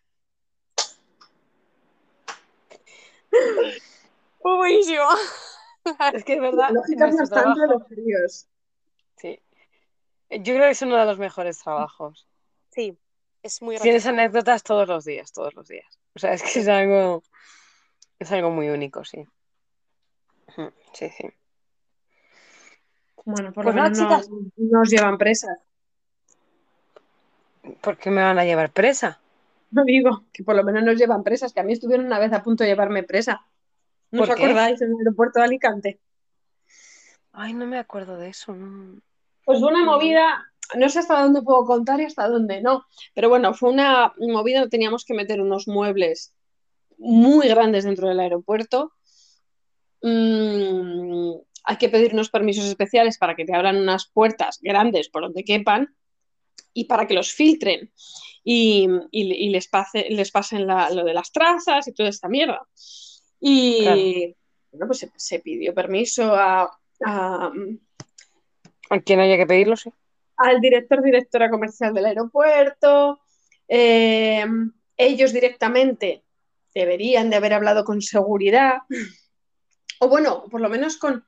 Fue 4.41 4.55
buenísimo. 4.57 5.03
Es 6.13 6.23
que 6.23 6.33
es 6.33 6.41
verdad. 6.41 6.69
Lógica 6.71 7.05
nuestro 7.07 7.23
bastante 7.25 7.59
trabajo- 7.59 7.79
los 7.79 7.87
fríos. 7.87 8.47
Sí. 9.17 9.39
Yo 10.29 10.53
creo 10.53 10.61
que 10.65 10.69
es 10.71 10.81
uno 10.81 10.97
de 10.97 11.05
los 11.05 11.19
mejores 11.19 11.59
trabajos. 11.59 12.27
Sí, 12.71 12.97
es 13.43 13.61
muy 13.61 13.77
Tienes 13.77 14.05
anécdotas 14.05 14.63
todos 14.63 14.87
los 14.87 15.05
días, 15.05 15.31
todos 15.31 15.53
los 15.53 15.67
días. 15.67 15.99
O 16.15 16.19
sea, 16.19 16.33
es 16.33 16.41
que 16.41 16.59
es 16.59 16.67
algo, 16.67 17.23
es 18.19 18.31
algo 18.31 18.49
muy 18.49 18.69
único, 18.69 19.03
sí. 19.05 19.25
Sí, 20.93 21.09
sí. 21.09 21.29
Bueno, 23.23 23.51
por 23.53 23.63
Pues 23.63 23.75
lo 23.75 23.81
nada, 23.81 23.89
menos 23.89 23.99
chicas. 24.25 24.29
no, 24.29 24.51
no 24.57 24.81
os 24.81 24.89
llevan 24.89 25.17
presas. 25.17 25.57
¿Por 27.81 27.97
qué 27.97 28.11
me 28.11 28.21
van 28.21 28.37
a 28.37 28.45
llevar 28.45 28.71
presa? 28.71 29.19
No 29.71 29.83
digo 29.83 30.23
que 30.31 30.43
por 30.43 30.55
lo 30.55 30.63
menos 30.63 30.83
nos 30.83 30.97
llevan 30.97 31.23
presas, 31.23 31.51
que 31.51 31.59
a 31.59 31.63
mí 31.63 31.73
estuvieron 31.73 32.05
una 32.05 32.19
vez 32.19 32.31
a 32.31 32.43
punto 32.43 32.63
de 32.63 32.69
llevarme 32.69 33.03
presa. 33.03 33.45
¿No 34.11 34.21
os 34.23 34.29
acordáis 34.29 34.81
en 34.81 34.91
el 34.91 34.97
aeropuerto 34.99 35.39
de 35.39 35.45
Alicante? 35.45 35.99
Ay, 37.31 37.53
no 37.53 37.65
me 37.65 37.79
acuerdo 37.79 38.17
de 38.17 38.29
eso. 38.29 38.53
no. 38.53 39.01
Pues 39.45 39.59
fue 39.59 39.69
una 39.69 39.83
movida, 39.85 40.45
no 40.75 40.89
sé 40.89 40.99
hasta 40.99 41.21
dónde 41.21 41.41
puedo 41.43 41.63
contar 41.65 42.01
y 42.01 42.05
hasta 42.05 42.27
dónde 42.27 42.61
no, 42.61 42.85
pero 43.13 43.29
bueno, 43.29 43.53
fue 43.53 43.69
una 43.71 44.13
movida 44.17 44.59
donde 44.59 44.71
teníamos 44.71 45.05
que 45.05 45.13
meter 45.13 45.39
unos 45.39 45.67
muebles 45.67 46.33
muy 46.97 47.47
grandes 47.47 47.83
dentro 47.83 48.07
del 48.07 48.19
aeropuerto. 48.19 48.91
Mm, 50.01 51.31
hay 51.63 51.77
que 51.77 51.89
pedir 51.89 52.13
unos 52.13 52.29
permisos 52.29 52.65
especiales 52.65 53.17
para 53.17 53.35
que 53.35 53.45
te 53.45 53.55
abran 53.55 53.77
unas 53.77 54.07
puertas 54.07 54.59
grandes 54.61 55.09
por 55.09 55.23
donde 55.23 55.43
quepan 55.43 55.95
y 56.73 56.85
para 56.85 57.07
que 57.07 57.13
los 57.15 57.31
filtren 57.31 57.91
y, 58.43 58.87
y- 59.11 59.33
y 59.33 59.49
les, 59.49 59.67
pase- 59.67 60.07
les 60.09 60.31
pasen 60.31 60.67
la- 60.67 60.89
lo 60.91 61.03
de 61.03 61.13
las 61.13 61.31
trazas 61.31 61.87
y 61.87 61.93
toda 61.93 62.09
esta 62.09 62.27
mierda. 62.27 62.61
Y 63.39 63.83
bueno, 64.71 64.87
pues 64.87 64.99
se, 64.99 65.11
se 65.15 65.39
pidió 65.39 65.73
permiso 65.73 66.35
a- 66.35 66.69
a, 67.03 67.51
A 68.89 68.99
quien 68.99 69.19
haya 69.19 69.37
que 69.37 69.47
pedirlo, 69.47 69.75
sí. 69.75 69.91
al 70.37 70.61
director, 70.61 71.01
directora 71.01 71.49
comercial 71.49 71.93
del 71.93 72.05
aeropuerto. 72.05 73.19
Eh, 73.67 74.45
ellos 74.97 75.33
directamente 75.33 76.23
deberían 76.73 77.29
de 77.29 77.37
haber 77.37 77.53
hablado 77.53 77.83
con 77.83 78.01
seguridad, 78.01 78.79
o 79.99 80.09
bueno, 80.09 80.43
por 80.51 80.61
lo 80.61 80.69
menos 80.69 80.97
con, 80.97 81.25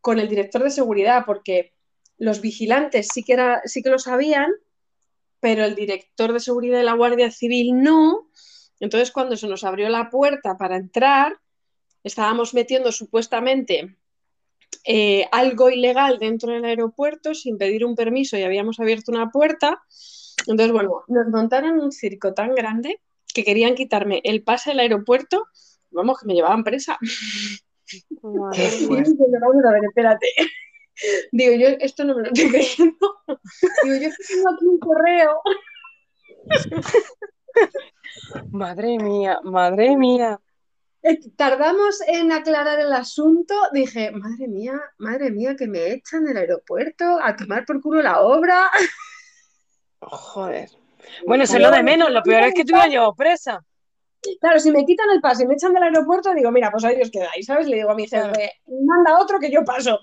con 0.00 0.18
el 0.18 0.28
director 0.28 0.62
de 0.62 0.70
seguridad, 0.70 1.24
porque 1.26 1.74
los 2.16 2.40
vigilantes 2.40 3.08
sí 3.12 3.24
que, 3.24 3.32
era, 3.32 3.62
sí 3.64 3.82
que 3.82 3.90
lo 3.90 3.98
sabían, 3.98 4.50
pero 5.40 5.64
el 5.64 5.74
director 5.74 6.32
de 6.32 6.40
seguridad 6.40 6.78
de 6.78 6.84
la 6.84 6.94
Guardia 6.94 7.30
Civil 7.32 7.82
no. 7.82 8.30
Entonces, 8.78 9.10
cuando 9.10 9.36
se 9.36 9.48
nos 9.48 9.64
abrió 9.64 9.88
la 9.88 10.08
puerta 10.08 10.56
para 10.56 10.76
entrar, 10.76 11.36
estábamos 12.04 12.54
metiendo 12.54 12.92
supuestamente 12.92 13.96
eh, 14.84 15.26
algo 15.30 15.70
ilegal 15.70 16.18
dentro 16.18 16.52
del 16.52 16.64
aeropuerto 16.64 17.34
sin 17.34 17.58
pedir 17.58 17.84
un 17.84 17.94
permiso 17.94 18.36
y 18.36 18.42
habíamos 18.42 18.80
abierto 18.80 19.12
una 19.12 19.30
puerta. 19.30 19.82
Entonces, 20.46 20.72
bueno, 20.72 21.02
nos 21.08 21.28
montaron 21.28 21.78
un 21.78 21.92
circo 21.92 22.34
tan 22.34 22.54
grande 22.54 23.00
que 23.32 23.44
querían 23.44 23.74
quitarme 23.74 24.20
el 24.24 24.42
pase 24.42 24.70
del 24.70 24.80
aeropuerto. 24.80 25.46
Vamos, 25.90 26.18
que 26.18 26.26
me 26.26 26.34
llevaban 26.34 26.64
presa. 26.64 26.98
Qué 27.86 28.00
Y 28.10 28.24
a 29.66 29.72
ver, 29.72 29.84
espérate. 29.84 30.26
Digo, 31.32 31.54
yo 31.54 31.68
esto 31.80 32.04
no 32.04 32.16
me 32.16 32.22
lo 32.22 32.28
estoy 32.28 32.50
creyendo. 32.50 33.22
Digo, 33.84 33.96
yo 33.96 34.08
tengo 34.28 34.50
aquí 34.50 34.66
un 34.66 34.78
correo. 34.78 35.40
Madre 38.50 38.98
mía, 38.98 39.40
madre 39.42 39.96
mía. 39.96 40.40
Tardamos 41.36 42.00
en 42.06 42.30
aclarar 42.32 42.78
el 42.78 42.92
asunto. 42.92 43.54
Dije, 43.72 44.12
madre 44.12 44.48
mía, 44.48 44.80
madre 44.98 45.30
mía, 45.30 45.56
que 45.56 45.66
me 45.66 45.92
echan 45.92 46.24
del 46.24 46.36
aeropuerto 46.36 47.18
a 47.22 47.34
tomar 47.36 47.64
por 47.66 47.80
culo 47.80 48.02
la 48.02 48.20
obra. 48.20 48.70
Joder. 50.00 50.70
Bueno, 51.26 51.44
eso 51.44 51.56
es 51.56 51.62
lo 51.62 51.70
de 51.70 51.82
menos. 51.82 52.10
Lo 52.10 52.22
peor 52.22 52.44
es 52.44 52.54
que 52.54 52.64
tú 52.64 52.74
me 52.74 52.82
has 52.82 52.88
llevado 52.88 53.14
presa. 53.14 53.64
Claro, 54.40 54.60
si 54.60 54.70
me 54.70 54.84
quitan 54.84 55.10
el 55.10 55.20
pase 55.20 55.42
y 55.42 55.46
me 55.46 55.54
echan 55.54 55.74
del 55.74 55.82
aeropuerto, 55.82 56.32
digo, 56.32 56.52
mira, 56.52 56.70
pues 56.70 56.84
ahí 56.84 57.00
os 57.00 57.10
quedáis, 57.10 57.44
¿sabes? 57.44 57.66
Le 57.66 57.76
digo 57.76 57.90
a 57.90 57.96
mi 57.96 58.06
jefe, 58.06 58.52
manda 58.86 59.18
otro 59.18 59.40
que 59.40 59.50
yo 59.50 59.64
paso. 59.64 59.98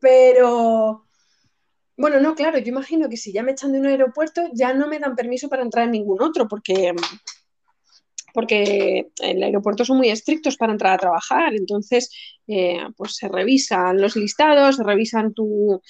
Pero, 0.00 1.06
bueno, 1.96 2.18
no, 2.18 2.34
claro, 2.34 2.58
yo 2.58 2.66
imagino 2.66 3.08
que 3.08 3.16
si 3.16 3.32
ya 3.32 3.44
me 3.44 3.52
echan 3.52 3.72
de 3.72 3.78
un 3.78 3.86
aeropuerto, 3.86 4.42
ya 4.52 4.74
no 4.74 4.88
me 4.88 4.98
dan 4.98 5.14
permiso 5.14 5.48
para 5.48 5.62
entrar 5.62 5.84
en 5.84 5.92
ningún 5.92 6.20
otro, 6.20 6.48
porque, 6.48 6.92
porque 8.32 9.10
en 9.20 9.36
el 9.36 9.42
aeropuerto 9.42 9.84
son 9.84 9.98
muy 9.98 10.08
estrictos 10.08 10.56
para 10.56 10.72
entrar 10.72 10.94
a 10.94 10.98
trabajar. 10.98 11.54
Entonces, 11.54 12.10
eh, 12.46 12.80
pues 12.96 13.16
se 13.16 13.28
revisan 13.28 14.00
los 14.00 14.16
listados, 14.16 14.76
se 14.76 14.82
revisan 14.82 15.34
tu, 15.34 15.80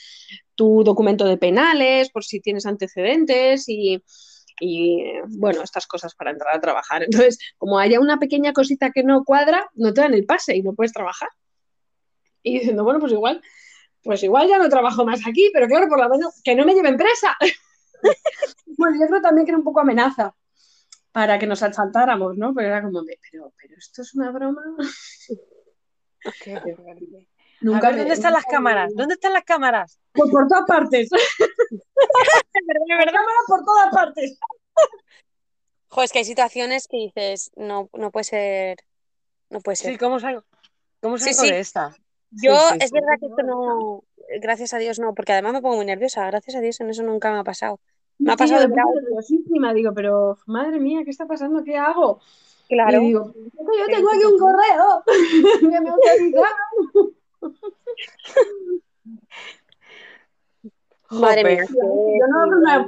tu 0.54 0.84
documento 0.84 1.24
de 1.24 1.38
penales, 1.38 2.10
por 2.10 2.24
si 2.24 2.40
tienes 2.40 2.66
antecedentes 2.66 3.68
y 3.68 4.02
y 4.60 5.02
bueno, 5.28 5.62
estas 5.62 5.88
cosas 5.88 6.14
para 6.14 6.30
entrar 6.30 6.54
a 6.54 6.60
trabajar. 6.60 7.02
Entonces, 7.10 7.38
como 7.58 7.78
haya 7.78 8.00
una 8.00 8.18
pequeña 8.18 8.52
cosita 8.52 8.90
que 8.90 9.02
no 9.02 9.24
cuadra, 9.24 9.68
no 9.74 9.92
te 9.92 10.00
dan 10.00 10.14
el 10.14 10.24
pase 10.24 10.56
y 10.56 10.62
no 10.62 10.74
puedes 10.74 10.92
trabajar. 10.92 11.28
Y 12.42 12.58
diciendo, 12.58 12.84
bueno, 12.84 13.00
pues 13.00 13.12
igual, 13.12 13.42
pues 14.02 14.22
igual 14.22 14.48
ya 14.48 14.58
no 14.58 14.68
trabajo 14.68 15.04
más 15.04 15.26
aquí, 15.26 15.50
pero 15.52 15.66
claro, 15.66 15.88
por 15.88 16.00
lo 16.00 16.08
menos 16.08 16.40
que 16.44 16.54
no 16.54 16.64
me 16.64 16.74
lleven 16.74 16.96
presa. 16.96 17.36
bueno, 18.78 18.96
yo 19.00 19.06
creo 19.08 19.20
también 19.20 19.46
que 19.46 19.50
era 19.50 19.58
un 19.58 19.64
poco 19.64 19.80
amenaza 19.80 20.34
para 21.12 21.38
que 21.38 21.46
nos 21.46 21.62
asaltáramos, 21.62 22.36
¿no? 22.36 22.54
Pero 22.54 22.68
era 22.68 22.82
como, 22.82 23.02
de, 23.02 23.18
pero, 23.30 23.52
pero 23.60 23.76
esto 23.76 24.02
es 24.02 24.14
una 24.14 24.30
broma. 24.30 24.62
Nunca 27.60 27.88
a 27.88 27.90
ver, 27.90 28.00
¿dónde 28.00 28.14
están 28.14 28.32
las 28.32 28.44
cámaras? 28.44 28.92
¿Dónde 28.94 29.14
están 29.14 29.32
las 29.32 29.44
cámaras? 29.44 30.00
Pues 30.12 30.30
por 30.30 30.48
todas 30.48 30.64
partes. 30.66 31.10
Cámaras 32.88 33.44
por 33.46 33.64
todas 33.64 33.92
partes. 33.92 34.38
Jo, 35.88 36.02
es 36.02 36.12
que 36.12 36.20
hay 36.20 36.24
situaciones 36.24 36.88
que 36.88 36.96
dices, 36.96 37.50
no, 37.54 37.88
no 37.92 38.10
puede 38.10 38.24
ser, 38.24 38.78
no 39.50 39.60
puede 39.60 39.76
ser. 39.76 39.92
Sí, 39.92 39.98
¿cómo 39.98 40.18
salgo? 40.18 40.44
¿Cómo 41.00 41.18
salgo 41.18 41.42
sí. 41.42 41.50
de 41.50 41.60
esta? 41.60 41.94
Yo, 42.30 42.56
Sí, 42.70 42.78
es 42.80 42.90
verdad 42.90 43.12
que 43.20 43.26
esto 43.26 43.42
no, 43.42 44.04
gracias 44.40 44.72
a 44.72 44.78
Dios 44.78 44.98
no, 44.98 45.14
porque 45.14 45.32
además 45.32 45.52
me 45.52 45.60
pongo 45.60 45.76
muy 45.76 45.84
nerviosa, 45.84 46.26
gracias 46.26 46.56
a 46.56 46.60
Dios 46.60 46.80
en 46.80 46.90
eso 46.90 47.02
nunca 47.02 47.30
me 47.30 47.38
ha 47.38 47.44
pasado. 47.44 47.78
Me 48.22 48.32
ha 48.32 48.36
pasado 48.36 48.60
de 48.60 48.68
nerviosísima, 48.68 49.74
digo, 49.74 49.92
pero 49.92 50.38
madre 50.46 50.78
mía, 50.78 51.00
¿qué 51.04 51.10
está 51.10 51.26
pasando? 51.26 51.64
¿Qué 51.64 51.76
hago? 51.76 52.20
Y 52.68 52.74
claro. 52.74 53.00
digo, 53.00 53.32
"Es 53.34 53.52
que 53.52 53.78
yo 53.78 53.86
¿Qué 53.86 53.94
tengo 53.94 54.08
aquí 54.10 54.24
un 54.24 54.38
correo 54.38 55.02
que 55.60 55.80
me. 55.80 55.90
Madre 61.10 61.44
mía, 61.44 61.52
Digo, 61.54 61.62
"Es 61.62 61.68
que 61.68 61.74
que 61.74 62.18
yo 62.20 62.26
no 62.28 62.42
abro 62.42 62.58
una, 62.58 62.86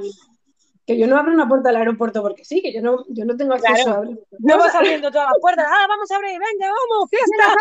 que 0.87 0.97
yo 0.97 1.07
no 1.07 1.17
abro 1.17 1.33
una 1.33 1.47
puerta 1.47 1.69
del 1.69 1.77
aeropuerto 1.77 2.21
porque 2.21 2.45
sí, 2.45 2.61
que 2.61 2.73
yo 2.73 2.81
no, 2.81 3.03
yo 3.09 3.25
no 3.25 3.35
tengo 3.35 3.53
acceso 3.53 3.73
Claro. 3.83 3.91
a 3.91 3.97
abrir. 3.97 4.19
No 4.39 4.57
vas 4.57 4.73
abriendo 4.73 5.11
todas 5.11 5.27
las 5.27 5.39
puertas. 5.41 5.65
¡Ah, 5.69 5.85
vamos 5.87 6.09
a 6.09 6.15
abrir! 6.15 6.31
¡Venga, 6.39 6.67
vamos! 6.71 7.09
¡Buenas 7.11 7.29
¡Fiesta! 7.29 7.55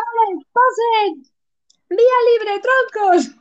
¡Pasen! 0.53 1.23
¡Vía 1.91 2.19
libre, 2.31 2.63
troncos! 2.63 3.35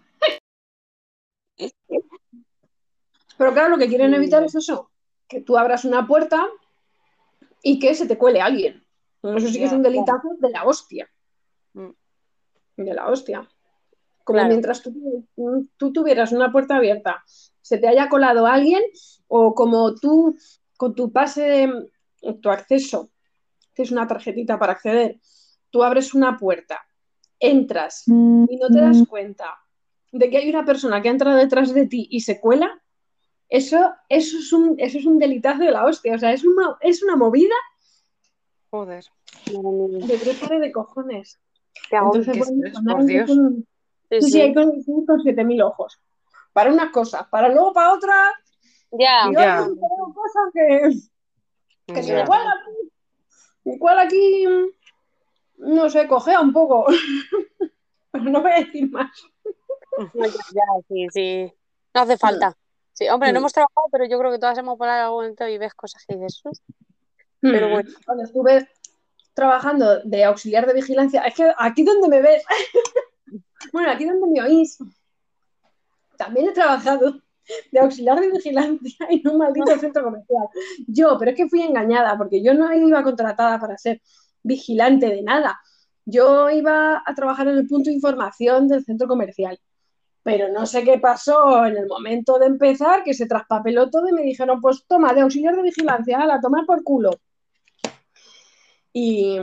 Pero 3.38 3.54
claro, 3.54 3.70
lo 3.70 3.78
que 3.78 3.88
quieren 3.88 4.14
evitar 4.14 4.44
es 4.44 4.56
eso, 4.56 4.92
que 5.28 5.42
tú 5.42 5.58
abras 5.58 5.86
una 5.86 6.08
puerta 6.08 6.48
y 7.62 7.80
que 7.80 7.96
se 7.96 8.08
te 8.08 8.18
cuele 8.18 8.42
alguien. 8.42 8.84
Eso 9.24 9.48
sí 9.48 9.58
que 9.58 9.66
es 9.66 9.72
un 9.72 9.84
delitazo 9.84 10.36
de 10.40 10.50
la 10.50 10.66
hostia. 10.66 11.10
Mm. 11.74 11.92
De 12.78 12.94
la 12.94 13.08
hostia. 13.08 13.48
Como 14.24 14.38
Claro. 14.38 14.50
mientras 14.50 14.82
tú, 14.82 15.26
tú 15.78 15.94
tuvieras 15.94 16.32
una 16.32 16.52
puerta 16.52 16.78
abierta, 16.78 17.24
se 17.62 17.78
te 17.78 17.88
haya 17.88 18.10
colado 18.10 18.46
alguien, 18.46 18.82
o 19.28 19.56
como 19.56 19.96
tú, 19.96 20.36
con 20.78 20.94
tu 20.94 21.12
pase, 21.12 21.42
de, 21.42 22.34
tu 22.42 22.50
acceso, 22.50 23.12
que 23.74 23.84
es 23.84 23.92
una 23.92 24.08
tarjetita 24.08 24.60
para 24.60 24.74
acceder, 24.74 25.20
tú 25.70 25.84
abres 25.84 26.14
una 26.14 26.38
puerta, 26.38 26.82
entras 27.40 28.04
y 28.08 28.12
no 28.12 28.70
te 28.72 28.80
das 28.80 29.04
cuenta 29.10 29.58
de 30.12 30.30
que 30.30 30.38
hay 30.38 30.50
una 30.50 30.64
persona 30.64 31.02
que 31.02 31.10
ha 31.10 31.12
entrado 31.12 31.38
detrás 31.38 31.74
de 31.74 31.88
ti 31.88 32.08
y 32.12 32.22
se 32.22 32.40
cuela, 32.40 32.83
eso, 33.54 33.94
eso, 34.10 34.38
es, 34.40 34.52
un, 34.52 34.76
eso 34.80 34.98
es 34.98 35.06
un 35.06 35.20
delitazo 35.20 35.60
de 35.64 35.72
la 35.72 35.86
hostia. 35.86 36.16
O 36.16 36.18
sea, 36.18 36.34
es 36.34 36.44
una, 36.44 36.76
es 36.82 37.04
una 37.04 37.16
movida 37.16 37.56
Joder. 38.72 39.04
De 39.46 40.18
tres 40.18 40.60
de 40.62 40.72
cojones. 40.72 41.40
agobio. 41.92 42.22
Entonces, 42.22 42.38
bueno, 42.40 42.62
pues 42.72 42.84
nada, 42.84 42.98
por 42.98 43.06
Dios. 43.06 43.28
con- 43.30 43.68
Sí, 44.10 44.22
sí, 44.32 44.42
hay 44.42 44.54
con, 44.54 44.84
con 45.06 45.22
7000 45.24 45.62
ojos. 45.62 46.00
Para 46.54 46.72
unas 46.72 46.92
cosas, 46.92 47.28
para 47.30 47.50
luego 47.50 47.74
para 47.74 47.94
otras, 47.94 48.34
Ya, 48.92 49.28
y 49.30 49.34
Ya. 49.36 49.68
cosas 50.14 50.52
que, 50.54 51.94
que 51.94 52.04
si 52.04 52.12
aquí, 52.12 52.92
igual 53.66 54.00
aquí, 54.00 54.46
no 55.58 55.90
sé, 55.90 56.08
cojea 56.08 56.40
un 56.42 56.54
poco. 56.54 56.86
Pero 58.12 58.24
no 58.26 58.42
voy 58.42 58.52
a 58.52 58.60
decir 58.60 58.90
más. 58.92 59.12
No, 59.98 60.12
ya, 60.28 60.64
sí, 60.88 61.08
sí. 61.12 61.54
No 61.94 62.02
hace 62.02 62.18
falta. 62.18 62.56
Sí, 62.94 63.10
hombre, 63.10 63.30
no 63.32 63.40
Mm. 63.40 63.42
hemos 63.42 63.54
trabajado, 63.54 63.88
pero 63.92 64.06
yo 64.06 64.20
creo 64.20 64.32
que 64.32 64.40
todas 64.40 64.58
hemos 64.58 64.78
volado 64.78 64.98
en 64.98 65.04
algún 65.06 65.20
momento 65.22 65.48
y 65.48 65.58
ves 65.58 65.74
cosas 65.74 66.04
que 66.08 66.16
dices. 66.16 66.42
Pero 67.42 67.70
bueno. 67.70 67.90
Cuando 68.06 68.24
estuve 68.24 68.70
trabajando 69.34 70.00
de 70.04 70.24
auxiliar 70.24 70.66
de 70.68 70.74
vigilancia, 70.74 71.22
es 71.22 71.34
que 71.34 71.52
aquí 71.58 71.84
donde 71.84 72.08
me 72.08 72.22
ves, 72.22 72.44
bueno, 73.74 73.92
aquí 73.92 74.06
donde 74.06 74.28
me 74.28 74.42
oís, 74.42 74.78
también 76.18 76.48
he 76.50 76.52
trabajado 76.52 77.20
de 77.72 77.80
auxiliar 77.80 78.20
de 78.20 78.32
vigilancia 78.32 79.08
en 79.10 79.28
un 79.28 79.38
maldito 79.38 79.78
centro 79.78 80.04
comercial. 80.04 80.48
Yo, 80.88 81.18
pero 81.18 81.32
es 81.32 81.38
que 81.38 81.50
fui 81.50 81.62
engañada, 81.62 82.18
porque 82.18 82.42
yo 82.42 82.54
no 82.54 82.72
iba 82.74 83.04
contratada 83.04 83.60
para 83.60 83.78
ser 83.78 84.02
vigilante 84.44 85.08
de 85.08 85.24
nada. 85.24 85.60
Yo 86.06 86.50
iba 86.50 87.02
a 87.06 87.16
trabajar 87.16 87.48
en 87.48 87.58
el 87.58 87.68
punto 87.68 87.90
de 87.90 87.96
información 87.96 88.68
del 88.68 88.84
centro 88.86 89.08
comercial. 89.08 89.60
Pero 90.24 90.48
no 90.50 90.66
sé 90.66 90.84
qué 90.86 91.00
pasó 91.00 91.66
en 91.66 91.76
el 91.78 91.86
momento 91.88 92.40
de 92.40 92.46
empezar, 92.46 93.04
que 93.04 93.14
se 93.14 93.26
traspapeló 93.26 93.90
todo 93.90 94.08
y 94.08 94.14
me 94.14 94.22
dijeron, 94.22 94.62
pues 94.62 94.86
toma, 94.88 95.14
de 95.14 95.22
auxiliar 95.22 95.56
de 95.56 95.64
vigilancia, 95.64 96.20
a 96.22 96.40
tomar 96.40 96.66
por 96.66 96.82
culo. 96.84 97.12
Y, 98.94 99.38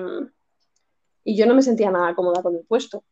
y 1.25 1.37
yo 1.37 1.45
no 1.47 1.55
me 1.55 1.63
sentía 1.63 1.91
nada 1.91 2.15
cómoda 2.15 2.43
con 2.43 2.55
el 2.57 2.65
puesto. 2.65 3.05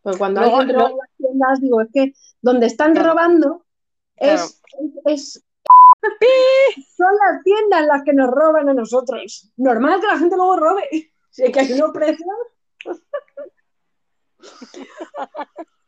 Porque 0.00 0.18
cuando 0.18 0.40
Luego- 0.42 0.58
alguien 0.58 0.78
roba 0.78 0.90
las 0.90 1.10
tiendas, 1.16 1.60
digo, 1.60 1.80
es 1.80 1.88
que 1.92 2.12
donde 2.40 2.66
están 2.66 2.92
Claro. 2.92 3.08
robando 3.10 3.64
es, 4.16 4.60
es- 5.06 5.44
son 6.96 7.14
las 7.26 7.42
tiendas 7.44 7.86
las 7.86 8.02
que 8.04 8.12
nos 8.12 8.30
roban 8.30 8.68
a 8.68 8.74
nosotros. 8.74 9.50
Normal 9.56 10.00
que 10.00 10.06
la 10.06 10.18
gente 10.18 10.36
luego 10.36 10.56
robe. 10.56 10.84
Si 11.30 11.44
es 11.44 11.50
que 11.52 11.60
hay 11.60 11.72
unos 11.72 11.90
precios. 11.92 12.28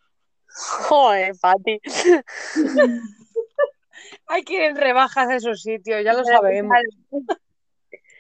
Joder, 0.55 1.35
Pati. 1.41 1.81
Hay 4.27 4.43
que 4.45 4.55
ir 4.55 4.61
en 4.63 4.77
rebajas 4.77 5.29
a 5.29 5.37
esos 5.37 5.61
sitios, 5.63 6.03
ya 6.05 6.13
lo 6.13 6.25
sabemos. 6.25 6.73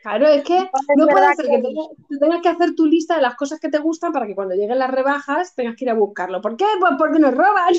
Claro, 0.02 0.28
es 0.28 0.44
que 0.44 0.58
no 0.96 1.06
puede 1.06 1.34
ser 1.34 1.46
que- 1.46 1.62
tú 1.62 2.18
tengas 2.20 2.42
que 2.42 2.48
hacer 2.50 2.74
tu 2.74 2.84
lista 2.86 3.16
de 3.16 3.22
las 3.22 3.36
cosas 3.36 3.58
que 3.58 3.70
te 3.70 3.78
gustan 3.78 4.12
para 4.12 4.26
que 4.26 4.34
cuando 4.34 4.54
lleguen 4.54 4.78
las 4.78 4.90
rebajas 4.90 5.54
tengas 5.54 5.76
que 5.76 5.84
ir 5.84 5.90
a 5.90 5.94
buscarlo. 5.94 6.40
¿Por 6.42 6.56
qué? 6.56 6.66
Pues 6.78 6.92
porque 6.98 7.18
nos 7.18 7.32
roban. 7.34 7.72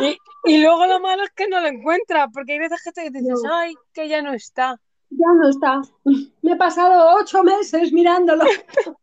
Y, 0.00 0.16
y 0.44 0.62
luego 0.62 0.86
lo 0.86 1.00
malo 1.00 1.22
es 1.24 1.30
que 1.30 1.46
no 1.46 1.60
lo 1.60 1.66
encuentras, 1.66 2.28
porque 2.32 2.52
hay 2.54 2.58
veces 2.60 2.80
que 2.82 2.92
te 2.92 3.10
dices, 3.10 3.38
No. 3.44 3.54
ay, 3.54 3.74
que 3.92 4.08
ya 4.08 4.22
no 4.22 4.32
está. 4.32 4.80
Ya 5.10 5.26
no 5.34 5.48
está. 5.48 5.82
Me 6.40 6.52
he 6.52 6.56
pasado 6.56 7.16
ocho 7.16 7.42
meses 7.42 7.92
mirándolo. 7.92 8.44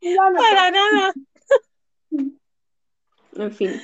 Ya 0.00 0.30
no 0.30 0.38
está. 0.38 0.48
Para 0.48 0.70
nada. 0.70 1.12
En 3.38 3.52
fin. 3.52 3.80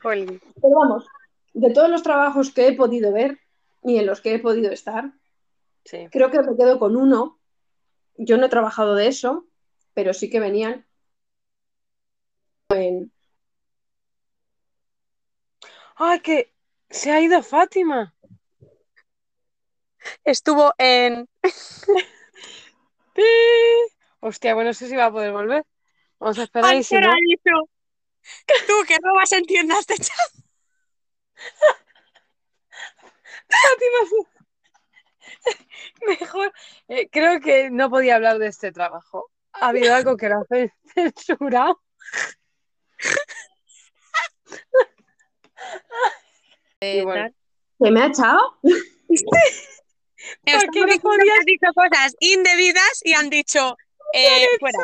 Jolín. 0.00 0.40
Pero 0.62 0.74
vamos, 0.74 1.06
de 1.52 1.70
todos 1.70 1.90
los 1.90 2.02
trabajos 2.02 2.52
que 2.52 2.68
he 2.68 2.72
podido 2.74 3.12
ver 3.12 3.40
y 3.82 3.98
en 3.98 4.06
los 4.06 4.20
que 4.20 4.34
he 4.34 4.38
podido 4.38 4.70
estar, 4.72 5.12
Sí. 5.84 6.08
creo 6.10 6.30
que 6.30 6.40
me 6.40 6.56
quedo 6.56 6.78
con 6.78 6.96
uno. 6.96 7.38
Yo 8.16 8.38
no 8.38 8.46
he 8.46 8.48
trabajado 8.48 8.94
de 8.94 9.08
eso, 9.08 9.44
pero 9.92 10.14
sí 10.14 10.30
que 10.30 10.40
venían 10.40 10.86
en... 12.70 13.12
Ay, 15.96 16.20
que 16.20 16.52
se 16.88 17.10
ha 17.10 17.20
ido 17.20 17.42
Fátima. 17.42 18.14
Estuvo 20.24 20.72
en. 20.78 21.28
¡Pi! 23.14 23.22
Hostia, 24.20 24.54
bueno, 24.54 24.70
no 24.70 24.74
sé 24.74 24.88
si 24.88 24.96
va 24.96 25.06
a 25.06 25.12
poder 25.12 25.32
volver. 25.32 25.64
Vamos 26.18 26.38
a 26.38 26.44
esperar 26.44 26.74
y 26.74 26.82
si 26.82 26.94
no. 26.96 27.12
Tú 28.66 28.84
que 28.86 28.96
robas 29.02 29.32
en 29.32 29.44
tiendas 29.44 29.86
de 29.86 29.96
chat. 29.96 30.32
Mejor. 36.06 36.52
eh, 36.88 37.08
creo 37.10 37.40
que 37.40 37.70
no 37.70 37.90
podía 37.90 38.16
hablar 38.16 38.38
de 38.38 38.48
este 38.48 38.72
trabajo. 38.72 39.30
Ha 39.52 39.68
habido 39.68 39.94
algo 39.94 40.16
que 40.16 40.28
lo 40.28 40.36
ha 40.36 40.44
censurado. 40.94 41.80
Bueno, 47.04 47.34
¿Se 47.78 47.90
me 47.90 48.02
ha 48.02 48.06
echado? 48.06 48.58
Qué 50.44 50.52
no 50.52 50.98
podías? 51.00 51.44
dicho 51.44 51.66
cosas 51.74 52.14
indebidas 52.20 53.00
y 53.04 53.14
han 53.14 53.30
dicho 53.30 53.76
eh, 54.12 54.46
fuera. 54.58 54.78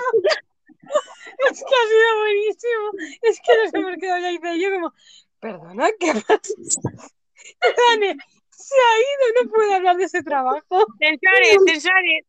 Es 1.51 1.59
que 1.59 1.74
ha 1.74 1.88
sido 1.88 2.18
buenísimo. 2.18 2.91
Es 3.22 3.41
que 3.41 3.57
nos 3.57 3.74
hemos 3.74 3.97
quedado 3.99 4.20
ya 4.20 4.30
y 4.30 4.38
dice 4.38 4.61
yo 4.61 4.70
como, 4.70 4.93
perdona, 5.41 5.88
¿qué 5.99 6.12
pasa? 6.14 6.55
Dani, 7.61 8.16
se 8.51 8.74
ha 8.74 8.99
ido, 8.99 9.43
no 9.43 9.51
puede 9.51 9.74
hablar 9.74 9.97
de 9.97 10.05
ese 10.05 10.22
trabajo. 10.22 10.86
Censores, 10.99 11.59
censores. 11.66 12.24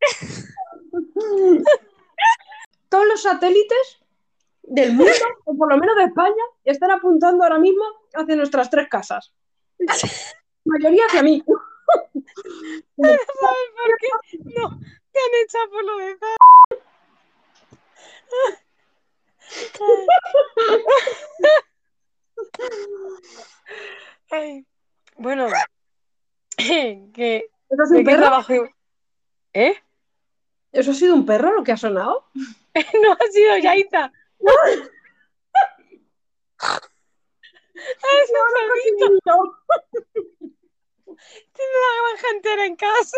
Todos 2.88 3.06
los 3.06 3.22
satélites 3.22 4.00
del 4.62 4.92
mundo, 4.92 5.12
o 5.44 5.56
por 5.56 5.70
lo 5.70 5.78
menos 5.78 5.96
de 5.96 6.04
España, 6.04 6.44
están 6.64 6.90
apuntando 6.90 7.44
ahora 7.44 7.58
mismo 7.58 7.84
hacia 8.14 8.36
nuestras 8.36 8.70
tres 8.70 8.88
casas. 8.88 9.32
La 9.78 9.94
mayoría 10.64 11.06
hacia 11.06 11.22
mí. 11.22 11.42
¿Sabes 12.96 13.20
por 13.76 13.96
qué? 13.98 14.38
No, 14.44 14.78
te 15.12 15.18
han 15.18 15.44
echado 15.44 15.70
por 15.70 15.84
lo 15.84 15.96
de 15.98 16.16
Zara. 16.18 16.51
Ay, 24.30 24.66
Bueno, 25.16 25.46
que 26.56 27.50
¿Eso 27.70 27.82
es 27.84 27.90
¿de 27.90 27.98
un 27.98 28.04
perro? 28.04 28.18
trabajo? 28.20 28.52
¿Eh? 29.52 29.82
¿Eso 30.72 30.90
ha 30.92 30.94
sido 30.94 31.14
un 31.14 31.26
perro 31.26 31.52
lo 31.52 31.64
que 31.64 31.72
ha 31.72 31.76
sonado? 31.76 32.26
No 33.02 33.12
ha 33.12 33.26
sido 33.30 33.56
Yaiza. 33.58 34.12
Ah, 36.64 38.16
es 38.22 38.30
un 38.30 38.36
perrito. 38.54 39.58
Tiene 41.52 41.72
la 41.72 41.90
granja 41.98 42.28
entera 42.30 42.64
en 42.66 42.76
casa. 42.76 43.16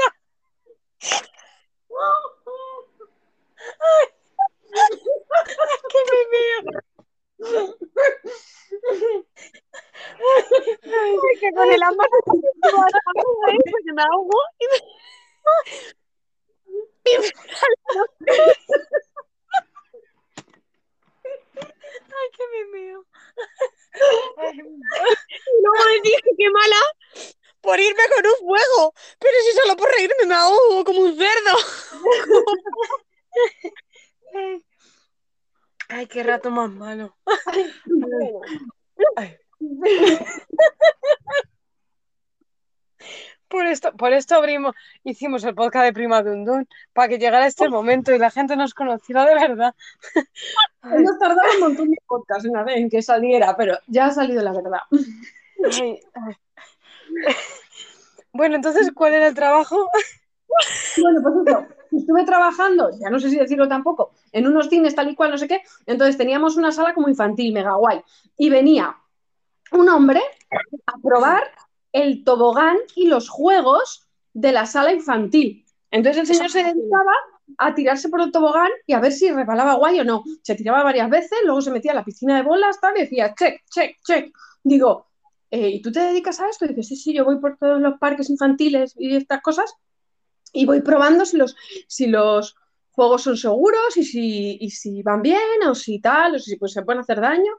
¡Qué 4.75 6.01
me 6.11 6.19
que 11.41 11.53
con 11.53 11.71
el 11.71 11.83
hambre 11.83 12.09
porque 12.25 13.93
me 13.95 14.03
ahogo 14.03 14.39
y 14.59 14.67
me... 14.71 14.79
me 17.05 17.31
¡Ay, 22.17 22.29
qué 22.37 22.45
me! 22.73 22.81
Y 22.81 22.93
luego 25.63 25.85
le 25.89 26.01
dije 26.03 26.31
qué 26.37 26.51
mala 26.51 26.77
por 27.61 27.81
irme 27.81 28.03
con 28.15 28.27
un 28.27 28.37
fuego. 28.37 28.95
Pero 29.19 29.37
si 29.41 29.53
solo 29.53 29.77
por 29.77 29.91
reírme 29.91 30.27
me 30.27 30.35
ahogo 30.35 30.85
como 30.85 31.01
un 31.01 31.17
cerdo. 31.17 31.59
Ay, 36.05 36.09
qué 36.09 36.23
rato 36.23 36.51
más 36.51 36.71
malo. 36.71 37.17
Ay. 39.17 39.39
Por 43.49 43.65
esto, 43.65 43.93
por 43.97 44.13
esto 44.13 44.35
abrimos, 44.35 44.75
hicimos 45.03 45.45
el 45.45 45.55
podcast 45.55 45.87
de 45.87 45.95
Prima 45.95 46.23
Dundun, 46.23 46.69
para 46.93 47.09
que 47.09 47.19
llegara 47.19 47.47
este 47.47 47.71
momento 47.71 48.15
y 48.15 48.19
la 48.19 48.31
gente 48.31 48.55
nos 48.55 48.75
conociera 48.75 49.25
de 49.25 49.35
verdad. 49.35 49.75
Nos 50.83 51.19
tardaba 51.19 51.49
un 51.55 51.61
montón 51.61 51.91
de 51.91 51.97
podcasts 52.07 52.45
en, 52.45 52.69
en 52.69 52.91
que 52.91 53.01
saliera, 53.01 53.57
pero 53.57 53.79
ya 53.87 54.07
ha 54.07 54.11
salido 54.11 54.43
la 54.43 54.53
verdad. 54.53 54.81
Ay. 55.73 56.01
Bueno, 58.33 58.57
entonces, 58.57 58.93
¿cuál 58.95 59.15
era 59.15 59.29
el 59.29 59.35
trabajo? 59.35 59.89
Bueno, 61.01 61.23
pues 61.23 61.35
eso, 61.47 61.67
estuve 61.99 62.25
trabajando, 62.25 62.91
ya 63.01 63.11
no 63.11 63.19
sé 63.19 63.31
si 63.31 63.37
decirlo 63.37 63.69
tampoco, 63.69 64.13
en 64.33 64.47
unos 64.47 64.69
cines 64.69 64.95
tal 64.95 65.11
y 65.11 65.15
cual, 65.15 65.31
no 65.31 65.39
sé 65.39 65.49
qué. 65.49 65.63
Entonces 65.87 66.17
teníamos 66.17 66.57
una 66.57 66.73
sala 66.73 66.95
como 66.95 67.09
infantil, 67.09 67.53
mega 67.53 67.75
guay. 67.75 68.03
Y 68.37 68.51
venía 68.51 68.97
un 69.73 69.89
hombre 69.89 70.23
a 70.87 70.99
probar 71.03 71.45
el 71.93 72.25
tobogán 72.25 72.77
y 72.97 73.07
los 73.07 73.29
juegos 73.29 74.09
de 74.33 74.53
la 74.53 74.67
sala 74.67 74.93
infantil. 74.93 75.65
Entonces 75.91 76.29
el 76.29 76.35
señor 76.35 76.51
se 76.51 76.65
dedicaba 76.65 77.13
a 77.59 77.75
tirarse 77.75 78.09
por 78.09 78.21
el 78.21 78.33
tobogán 78.33 78.71
y 78.87 78.95
a 78.95 79.01
ver 79.01 79.13
si 79.13 79.31
resbalaba 79.31 79.75
guay 79.75 80.01
o 80.01 80.05
no. 80.05 80.25
Se 80.43 80.55
tiraba 80.55 80.83
varias 80.83 81.09
veces, 81.09 81.39
luego 81.45 81.61
se 81.61 81.71
metía 81.71 81.93
a 81.93 81.95
la 81.95 82.05
piscina 82.05 82.37
de 82.37 82.43
bolas, 82.43 82.81
tal, 82.81 82.97
y 82.97 83.03
decía, 83.03 83.35
check, 83.35 83.63
check, 83.71 83.97
check. 84.05 84.35
Digo, 84.63 85.07
eh, 85.51 85.69
¿y 85.69 85.83
tú 85.83 85.93
te 85.93 86.01
dedicas 86.01 86.41
a 86.41 86.49
esto? 86.49 86.65
Y 86.65 86.69
dice, 86.69 86.83
sí, 86.83 86.97
sí, 86.97 87.15
yo 87.15 87.25
voy 87.25 87.39
por 87.39 87.57
todos 87.59 87.81
los 87.81 87.99
parques 87.99 88.29
infantiles 88.29 88.95
y 88.99 89.15
estas 89.15 89.41
cosas 89.41 89.73
y 90.55 90.65
voy 90.65 90.81
probando 90.81 91.27
si 91.27 91.37
los, 91.37 91.55
si 91.87 92.07
los 92.07 92.57
juegos 92.93 93.23
son 93.23 93.37
seguros 93.37 93.97
y 93.97 94.05
si, 94.05 94.57
y 94.61 94.71
si 94.71 95.03
van 95.03 95.21
bien 95.21 95.63
o 95.69 95.75
si 95.75 96.01
tal, 96.01 96.37
o 96.37 96.39
si 96.39 96.57
pues, 96.57 96.73
se 96.73 96.83
pueden 96.83 97.01
hacer 97.01 97.21
daño. 97.21 97.53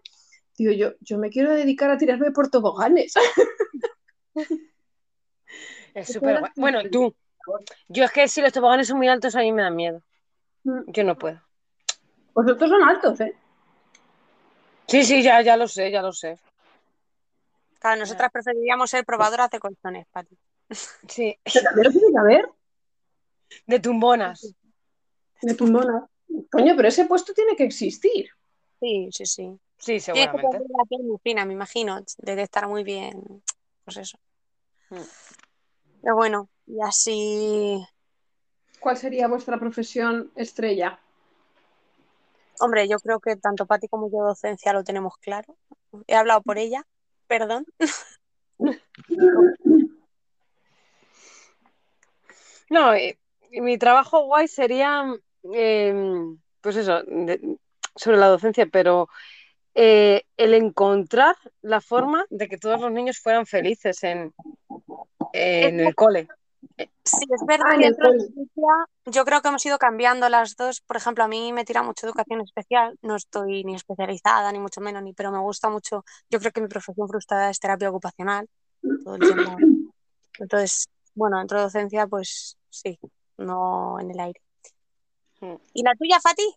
Digo, 0.57 0.71
yo, 0.71 0.93
yo 1.01 1.17
me 1.17 1.29
quiero 1.29 1.53
dedicar 1.53 1.91
a 1.91 1.97
tirarme 1.97 2.31
por 2.31 2.49
toboganes. 2.49 3.13
Es 5.93 6.11
súper 6.11 6.41
guay. 6.41 6.51
Bueno, 6.57 6.81
tú. 6.91 7.15
Yo 7.87 8.03
es 8.03 8.11
que 8.11 8.27
si 8.27 8.41
los 8.41 8.51
toboganes 8.51 8.89
son 8.89 8.97
muy 8.97 9.07
altos, 9.07 9.33
a 9.33 9.39
mí 9.39 9.53
me 9.53 9.61
dan 9.61 9.77
miedo. 9.77 10.03
Yo 10.87 11.05
no 11.05 11.17
puedo. 11.17 11.41
Vosotros 12.33 12.69
son 12.69 12.83
altos, 12.83 13.21
¿eh? 13.21 13.33
Sí, 14.87 15.05
sí, 15.05 15.23
ya, 15.23 15.41
ya 15.41 15.55
lo 15.55 15.69
sé, 15.69 15.89
ya 15.91 16.01
lo 16.01 16.11
sé. 16.11 16.37
Claro, 17.79 18.01
nosotras 18.01 18.29
preferiríamos 18.29 18.89
ser 18.89 19.05
probadoras 19.05 19.49
de 19.51 19.59
colchones, 19.59 20.05
Pati. 20.07 20.37
Sí, 21.07 21.37
Pero 21.43 21.63
también 21.63 21.85
lo 21.85 21.91
tiene 21.91 22.11
que 22.11 22.19
haber. 22.19 22.49
De 23.65 23.79
tumbonas. 23.79 24.55
De 25.41 25.53
tumbona. 25.53 26.07
Coño, 26.51 26.75
pero 26.75 26.87
ese 26.87 27.05
puesto 27.05 27.33
tiene 27.33 27.55
que 27.55 27.63
existir. 27.63 28.29
Sí, 28.79 29.09
sí, 29.11 29.25
sí. 29.25 29.59
Sí, 29.77 29.93
que 29.93 29.99
seguramente. 29.99 30.47
tener 30.51 30.67
la 30.69 30.85
piel 30.85 31.03
muy 31.03 31.17
fina, 31.21 31.45
me 31.45 31.53
imagino, 31.53 31.99
debe 32.17 32.43
estar 32.43 32.67
muy 32.67 32.83
bien, 32.83 33.43
pues 33.83 33.97
eso. 33.97 34.17
Mm. 34.89 34.95
Pero 36.01 36.15
bueno, 36.15 36.49
y 36.65 36.81
así, 36.81 37.85
¿Cuál 38.85 38.97
sería 38.97 39.27
vuestra 39.27 39.59
profesión 39.59 40.31
estrella? 40.35 40.99
hombre, 42.59 42.87
yo 42.87 42.99
creo 42.99 43.19
que 43.19 43.35
tanto 43.35 43.65
Pati 43.65 43.87
como 43.87 44.11
yo 44.11 44.23
docencia 44.23 44.73
lo 44.73 44.83
tenemos 44.83 45.17
claro. 45.17 45.57
He 46.05 46.15
hablado 46.15 46.43
por 46.43 46.59
ella, 46.59 46.85
perdón. 47.27 47.65
No, 52.67 52.93
eh, 52.95 53.19
mi 53.61 53.77
trabajo 53.77 54.25
guay 54.25 54.47
sería, 54.47 55.05
eh, 55.53 55.93
pues 56.61 56.75
eso, 56.75 57.03
de- 57.03 57.57
sobre 57.95 58.17
la 58.17 58.27
docencia, 58.27 58.65
pero 58.65 59.09
eh, 59.73 60.23
el 60.37 60.53
encontrar 60.53 61.35
la 61.61 61.81
forma 61.81 62.25
de 62.29 62.47
que 62.47 62.57
todos 62.57 62.79
los 62.81 62.91
niños 62.91 63.19
fueran 63.19 63.45
felices 63.45 64.03
en, 64.03 64.33
en 65.33 65.79
el 65.79 65.95
cole. 65.95 66.27
Sí, 66.77 67.25
es 67.33 67.45
verdad 67.45 67.67
Ah, 67.69 67.77
que 67.77 67.85
dentro 67.85 68.11
de 68.11 68.29
yo 69.05 69.25
creo 69.25 69.41
que 69.41 69.47
hemos 69.49 69.65
ido 69.65 69.77
cambiando 69.77 70.27
las 70.29 70.55
dos. 70.55 70.81
Por 70.81 70.97
ejemplo, 70.97 71.23
a 71.23 71.27
mí 71.27 71.53
me 71.53 71.63
tira 71.63 71.83
mucho 71.83 72.07
educación 72.07 72.41
especial. 72.41 72.97
No 73.01 73.15
estoy 73.15 73.63
ni 73.63 73.75
especializada, 73.75 74.51
ni 74.51 74.59
mucho 74.59 74.81
menos, 74.81 75.03
ni, 75.03 75.13
pero 75.13 75.31
me 75.31 75.39
gusta 75.39 75.69
mucho. 75.69 76.03
Yo 76.29 76.39
creo 76.39 76.51
que 76.51 76.61
mi 76.61 76.67
profesión 76.67 77.07
frustrada 77.07 77.49
es 77.49 77.59
terapia 77.59 77.89
ocupacional. 77.89 78.47
Todo 79.03 79.15
el 79.15 79.21
tiempo. 79.21 79.55
Entonces, 80.39 80.87
bueno, 81.13 81.37
dentro 81.37 81.59
de 81.59 81.63
docencia, 81.65 82.07
pues 82.07 82.57
sí, 82.69 82.99
no 83.37 83.99
en 83.99 84.11
el 84.11 84.19
aire. 84.19 84.41
Mm. 85.41 85.55
¿Y 85.73 85.83
la 85.83 85.95
tuya, 85.95 86.19
Fati? 86.21 86.55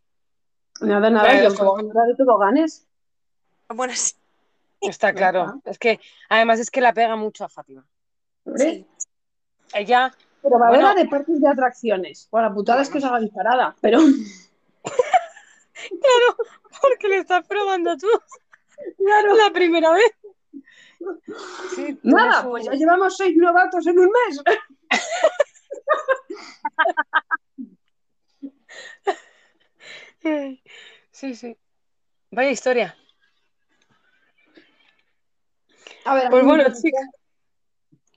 Nada, 0.80 1.10
nada, 1.10 1.26
Pero 1.28 1.42
yo 1.42 1.48
eso- 1.48 1.58
probadora 1.58 2.04
de 2.06 2.14
toboganes. 2.14 2.86
Bueno, 3.68 3.92
sí. 3.96 4.14
Está 4.80 5.12
claro. 5.12 5.60
Es 5.64 5.78
que 5.78 5.98
además 6.28 6.60
es 6.60 6.70
que 6.70 6.80
la 6.80 6.92
pega 6.92 7.16
mucho 7.16 7.44
a 7.44 7.48
Fátima. 7.48 7.84
Hombre, 8.44 8.86
Ella, 9.74 10.14
Probadora 10.40 10.92
Bueno. 10.92 10.94
de 10.94 11.08
parques 11.08 11.40
de 11.40 11.48
atracciones. 11.48 12.28
Bueno, 12.30 12.48
la 12.48 12.54
putada 12.54 12.82
es 12.82 12.88
que 12.88 12.98
os 12.98 13.04
haga 13.04 13.18
disparada, 13.18 13.74
pero 13.80 13.98
porque 16.80 17.08
le 17.08 17.18
estás 17.18 17.44
probando 17.46 17.96
tú 17.96 18.06
claro. 18.96 19.34
la 19.34 19.50
primera 19.52 19.90
vez. 19.92 20.12
Sí, 21.76 21.96
Nada, 22.02 22.42
pues 22.48 22.64
ya 22.64 22.72
llevamos 22.72 23.16
seis 23.16 23.36
novatos 23.36 23.86
en 23.86 23.98
un 24.00 24.06
mes. 24.06 24.42
Sí, 31.10 31.34
sí. 31.34 31.56
Vaya 32.30 32.50
historia. 32.50 32.96
A 36.04 36.14
ver, 36.14 36.30
Pues 36.30 36.44
bueno, 36.44 36.64
chicas. 36.80 37.06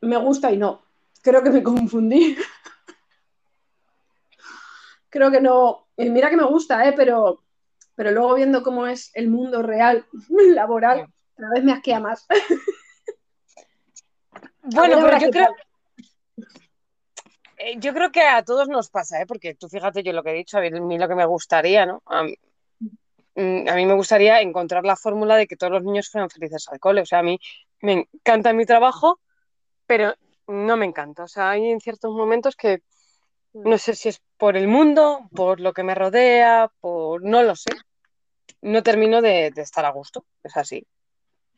me 0.01 0.17
gusta 0.17 0.51
y 0.51 0.57
no. 0.57 0.84
Creo 1.24 1.41
que 1.43 1.49
me 1.49 1.63
confundí. 1.63 2.38
Creo 5.09 5.32
que 5.32 5.41
no. 5.41 5.88
eh, 5.97 6.09
Mira 6.09 6.30
que 6.30 6.38
me 6.38 6.45
gusta, 6.45 6.88
¿eh? 6.88 6.93
Pero, 6.95 7.43
pero 7.95 8.11
luego 8.11 8.36
viendo 8.36 8.63
cómo 8.63 8.88
es 8.88 9.11
el 9.13 9.30
mundo 9.30 9.61
real, 9.61 10.05
laboral, 10.30 11.07
cada 11.36 11.53
vez 11.53 11.63
me 11.63 11.74
asquea 11.74 11.99
más. 11.99 12.26
Bueno, 14.61 14.99
pero 15.01 15.17
yo 15.19 15.32
creo, 15.32 15.47
tal. 15.47 15.55
Eh, 17.64 17.76
yo 17.78 17.93
creo 17.93 18.12
que 18.12 18.22
a 18.22 18.43
todos 18.43 18.68
nos 18.68 18.89
pasa, 18.89 19.22
¿eh? 19.22 19.26
Porque 19.26 19.55
tú 19.55 19.70
fíjate 19.70 20.03
yo 20.03 20.14
lo 20.14 20.24
que 20.24 20.32
he 20.32 20.36
dicho, 20.36 20.57
a 20.57 20.62
mí 20.62 20.97
lo 20.97 21.07
que 21.07 21.16
me 21.16 21.26
gustaría, 21.26 21.86
¿no? 21.86 22.01
A 22.05 22.24
mí, 22.24 22.36
mm, 23.36 23.70
a 23.70 23.76
mí 23.76 23.86
me 23.86 23.93
gustaría 23.93 24.41
encontrar 24.41 24.84
la 24.84 24.95
fórmula 24.95 25.36
de 25.36 25.47
que 25.47 25.55
todos 25.55 25.74
los 25.74 25.84
niños 25.84 26.09
fueran 26.09 26.30
felices 26.30 26.68
al 26.70 26.80
cole. 26.80 27.01
O 27.01 27.05
sea, 27.05 27.20
a 27.20 27.24
mí 27.24 27.39
me 27.82 28.07
encanta 28.14 28.53
mi 28.53 28.66
trabajo, 28.66 29.20
pero 29.86 30.16
no 30.47 30.78
me 30.78 30.86
encanta. 30.86 31.24
O 31.24 31.28
sea, 31.28 31.51
hay 31.51 31.70
en 31.70 31.80
ciertos 31.80 32.12
momentos 32.14 32.55
que 32.55 32.82
no 33.53 33.78
sé 33.78 33.95
si 33.95 34.09
es 34.09 34.22
por 34.38 34.57
el 34.57 34.68
mundo, 34.68 35.30
por 35.36 35.59
lo 35.59 35.74
que 35.74 35.84
me 35.84 35.95
rodea, 35.95 36.72
por 36.80 37.24
no 37.24 37.43
lo 37.43 37.55
sé. 37.55 37.72
No 38.62 38.84
termino 38.84 39.22
de, 39.22 39.51
de 39.51 39.62
estar 39.62 39.86
a 39.86 39.91
gusto. 39.91 40.26
Es 40.43 40.57
así. 40.57 40.86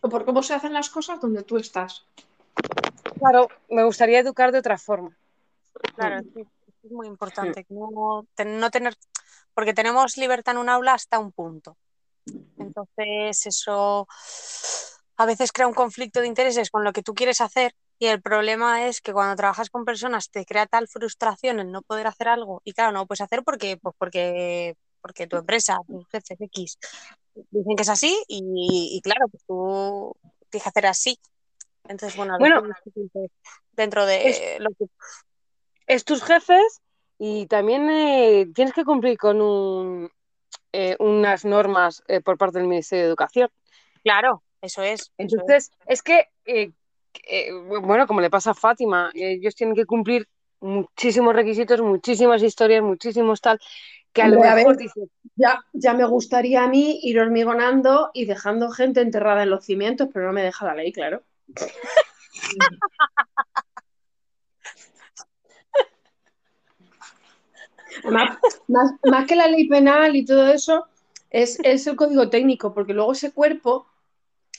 O 0.02 0.10
por 0.10 0.26
cómo 0.26 0.44
se 0.44 0.54
hacen 0.54 0.74
las 0.74 0.90
cosas 0.90 1.22
donde 1.22 1.44
tú 1.44 1.58
estás. 1.58 2.06
Claro, 3.20 3.48
me 3.70 3.84
gustaría 3.84 4.20
educar 4.20 4.52
de 4.52 4.60
otra 4.60 4.78
forma. 4.78 5.16
Claro, 5.96 6.22
sí, 6.34 6.46
es 6.84 6.92
muy 6.92 7.08
importante 7.08 7.66
no, 7.70 8.26
no 8.46 8.70
tener, 8.72 8.96
porque 9.54 9.74
tenemos 9.74 10.18
libertad 10.18 10.56
en 10.56 10.62
un 10.62 10.70
aula 10.70 10.94
hasta 10.94 11.20
un 11.20 11.32
punto. 11.32 11.78
Entonces, 12.58 13.46
eso 13.46 14.08
a 15.18 15.26
veces 15.26 15.52
crea 15.52 15.68
un 15.68 15.74
conflicto 15.74 16.22
de 16.22 16.28
intereses 16.28 16.70
con 16.70 16.84
lo 16.84 16.94
que 16.94 17.04
tú 17.04 17.14
quieres 17.14 17.42
hacer 17.42 17.76
y 18.00 18.08
el 18.08 18.22
problema 18.22 18.88
es 18.88 19.02
que 19.02 19.14
cuando 19.14 19.36
trabajas 19.36 19.70
con 19.70 19.86
personas 19.86 20.30
te 20.30 20.46
crea 20.46 20.66
tal 20.66 20.88
frustración 20.88 21.60
el 21.60 21.72
no 21.72 21.82
poder 21.82 22.08
hacer 22.08 22.28
algo 22.28 22.62
y 22.64 22.74
claro, 22.74 22.92
no 22.92 23.00
lo 23.00 23.06
puedes 23.06 23.22
hacer 23.22 23.44
porque, 23.44 23.78
pues 23.78 23.96
porque, 23.98 24.76
porque 25.02 25.28
tu 25.28 25.38
empresa, 25.38 25.78
tus 25.88 26.08
jefes 26.10 26.40
X 26.40 26.78
dicen 27.52 27.76
que 27.76 27.84
es 27.84 27.90
así 27.90 28.18
y, 28.28 28.90
y 28.98 29.02
claro, 29.02 29.28
pues 29.30 29.44
tú 29.46 30.16
tienes 30.50 30.64
que 30.64 30.70
hacer 30.70 30.88
así. 30.88 31.20
Entonces, 31.86 32.16
bueno, 32.16 32.38
veces 32.40 33.32
dentro 33.74 34.06
de 34.06 34.58
lo 34.60 34.70
que 34.72 34.86
es 35.88 36.06
tus 36.06 36.24
jefes 36.24 36.82
y 37.18 37.48
también 37.48 37.90
eh, 37.90 38.48
tienes 38.54 38.74
que 38.74 38.86
cumplir 38.86 39.18
con 39.18 39.42
un, 39.42 40.12
eh, 40.72 40.96
unas 41.00 41.46
normas 41.46 42.04
eh, 42.08 42.22
por 42.22 42.38
parte 42.38 42.60
del 42.60 42.68
Ministerio 42.68 43.04
de 43.04 43.10
Educación. 43.10 43.50
Claro, 44.04 44.44
eso 44.62 44.82
es. 44.82 45.02
eso 45.02 45.12
es. 45.18 45.24
Entonces, 45.34 45.72
es 45.88 46.02
que, 46.02 46.28
eh, 46.46 46.72
eh, 47.28 47.52
bueno, 47.54 48.08
como 48.08 48.22
le 48.22 48.30
pasa 48.30 48.52
a 48.52 48.56
Fátima, 48.56 49.12
ellos 49.14 49.56
tienen 49.56 49.76
que 49.76 49.86
cumplir 49.86 50.28
muchísimos 50.60 51.36
requisitos, 51.36 51.82
muchísimas 51.82 52.42
historias, 52.42 52.82
muchísimos 52.82 53.42
tal, 53.42 53.60
que 54.14 54.22
a 54.22 54.30
lo 54.30 54.44
a 54.44 54.56
mejor 54.56 54.76
ver. 54.76 54.84
dices, 54.84 55.10
Ya, 55.36 55.64
ya 55.74 55.94
me 55.94 56.06
gustaría 56.06 56.64
a 56.64 56.68
mí 56.68 57.00
ir 57.04 57.20
hormigonando 57.20 58.12
y 58.14 58.26
dejando 58.26 58.72
gente 58.72 59.02
enterrada 59.02 59.44
en 59.44 59.50
los 59.50 59.66
cimientos, 59.66 60.10
pero 60.14 60.28
no 60.28 60.34
me 60.34 60.44
deja 60.44 60.66
la 60.66 60.76
ley, 60.76 60.92
claro. 60.92 61.24
Más, 68.68 68.92
más 69.06 69.28
que 69.28 69.36
la 69.36 69.48
ley 69.48 69.68
penal 69.68 70.16
y 70.16 70.26
todo 70.26 70.52
eso, 70.52 70.86
es, 71.30 71.60
es 71.64 71.88
el 71.88 71.96
código 71.96 72.30
técnico, 72.30 72.74
porque 72.74 72.94
luego 72.94 73.12
ese 73.14 73.32
cuerpo 73.32 73.88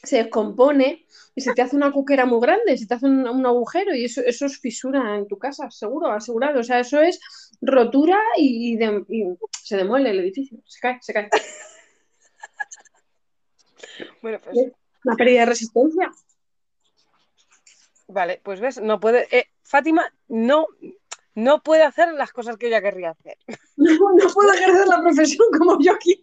se 0.03 0.17
descompone 0.19 1.07
y 1.35 1.41
se 1.41 1.55
te 1.55 1.63
hace 1.63 1.77
una 1.77 1.91
cuquera 1.91 2.27
muy 2.27 2.41
grande, 2.41 2.77
se 2.77 2.87
te 2.87 2.95
hace 2.95 3.07
un, 3.07 3.27
un 3.27 3.47
agujero 3.47 3.95
y 3.95 4.05
eso, 4.05 4.21
eso 4.25 4.47
es 4.47 4.59
fisura 4.59 5.17
en 5.17 5.27
tu 5.27 5.39
casa, 5.39 5.71
seguro, 5.71 6.09
asegurado. 6.11 6.61
O 6.61 6.63
sea, 6.65 6.81
eso 6.81 7.01
es 7.01 7.19
rotura 7.63 8.19
y, 8.37 8.77
de- 8.77 9.05
y 9.09 9.25
se 9.63 9.77
demuele 9.79 10.11
el 10.11 10.21
edificio, 10.21 10.59
se 10.67 10.81
cae, 10.81 10.99
se 11.01 11.13
cae. 11.15 11.31
bueno, 14.23 14.39
pues, 14.45 14.59
Una 15.05 15.17
pérdida 15.17 15.41
de 15.41 15.47
resistencia. 15.47 16.11
vale, 18.09 18.41
pues 18.43 18.61
ves, 18.61 18.81
no 18.81 19.01
puede, 19.01 19.27
eh, 19.37 19.47
Fátima 19.63 20.13
no, 20.29 20.67
no 21.35 21.63
puede 21.63 21.83
hacer 21.83 22.13
las 22.15 22.33
cosas 22.33 22.57
que 22.57 22.69
ella 22.69 22.81
querría 22.81 23.11
hacer. 23.11 23.39
No, 23.77 23.93
no 24.15 24.33
puedo 24.33 24.53
ejercer 24.53 24.87
la 24.87 25.01
profesión 25.01 25.47
como 25.59 25.79
yo 25.81 25.99
quiero. 25.99 26.23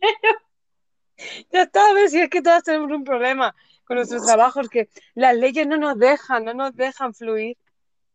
Ya 1.52 1.64
está, 1.64 1.94
ves, 1.94 2.12
si 2.12 2.22
es 2.22 2.30
que 2.30 2.42
todas 2.42 2.64
tenemos 2.64 2.90
un 2.92 3.04
problema 3.04 3.54
con 3.84 3.98
nuestros 3.98 4.26
trabajos, 4.26 4.70
que 4.70 4.90
las 5.16 5.36
leyes 5.36 5.68
no 5.68 5.78
nos 5.78 5.98
dejan, 6.00 6.46
no 6.46 6.54
nos 6.54 6.74
dejan 6.76 7.14
fluir. 7.14 7.58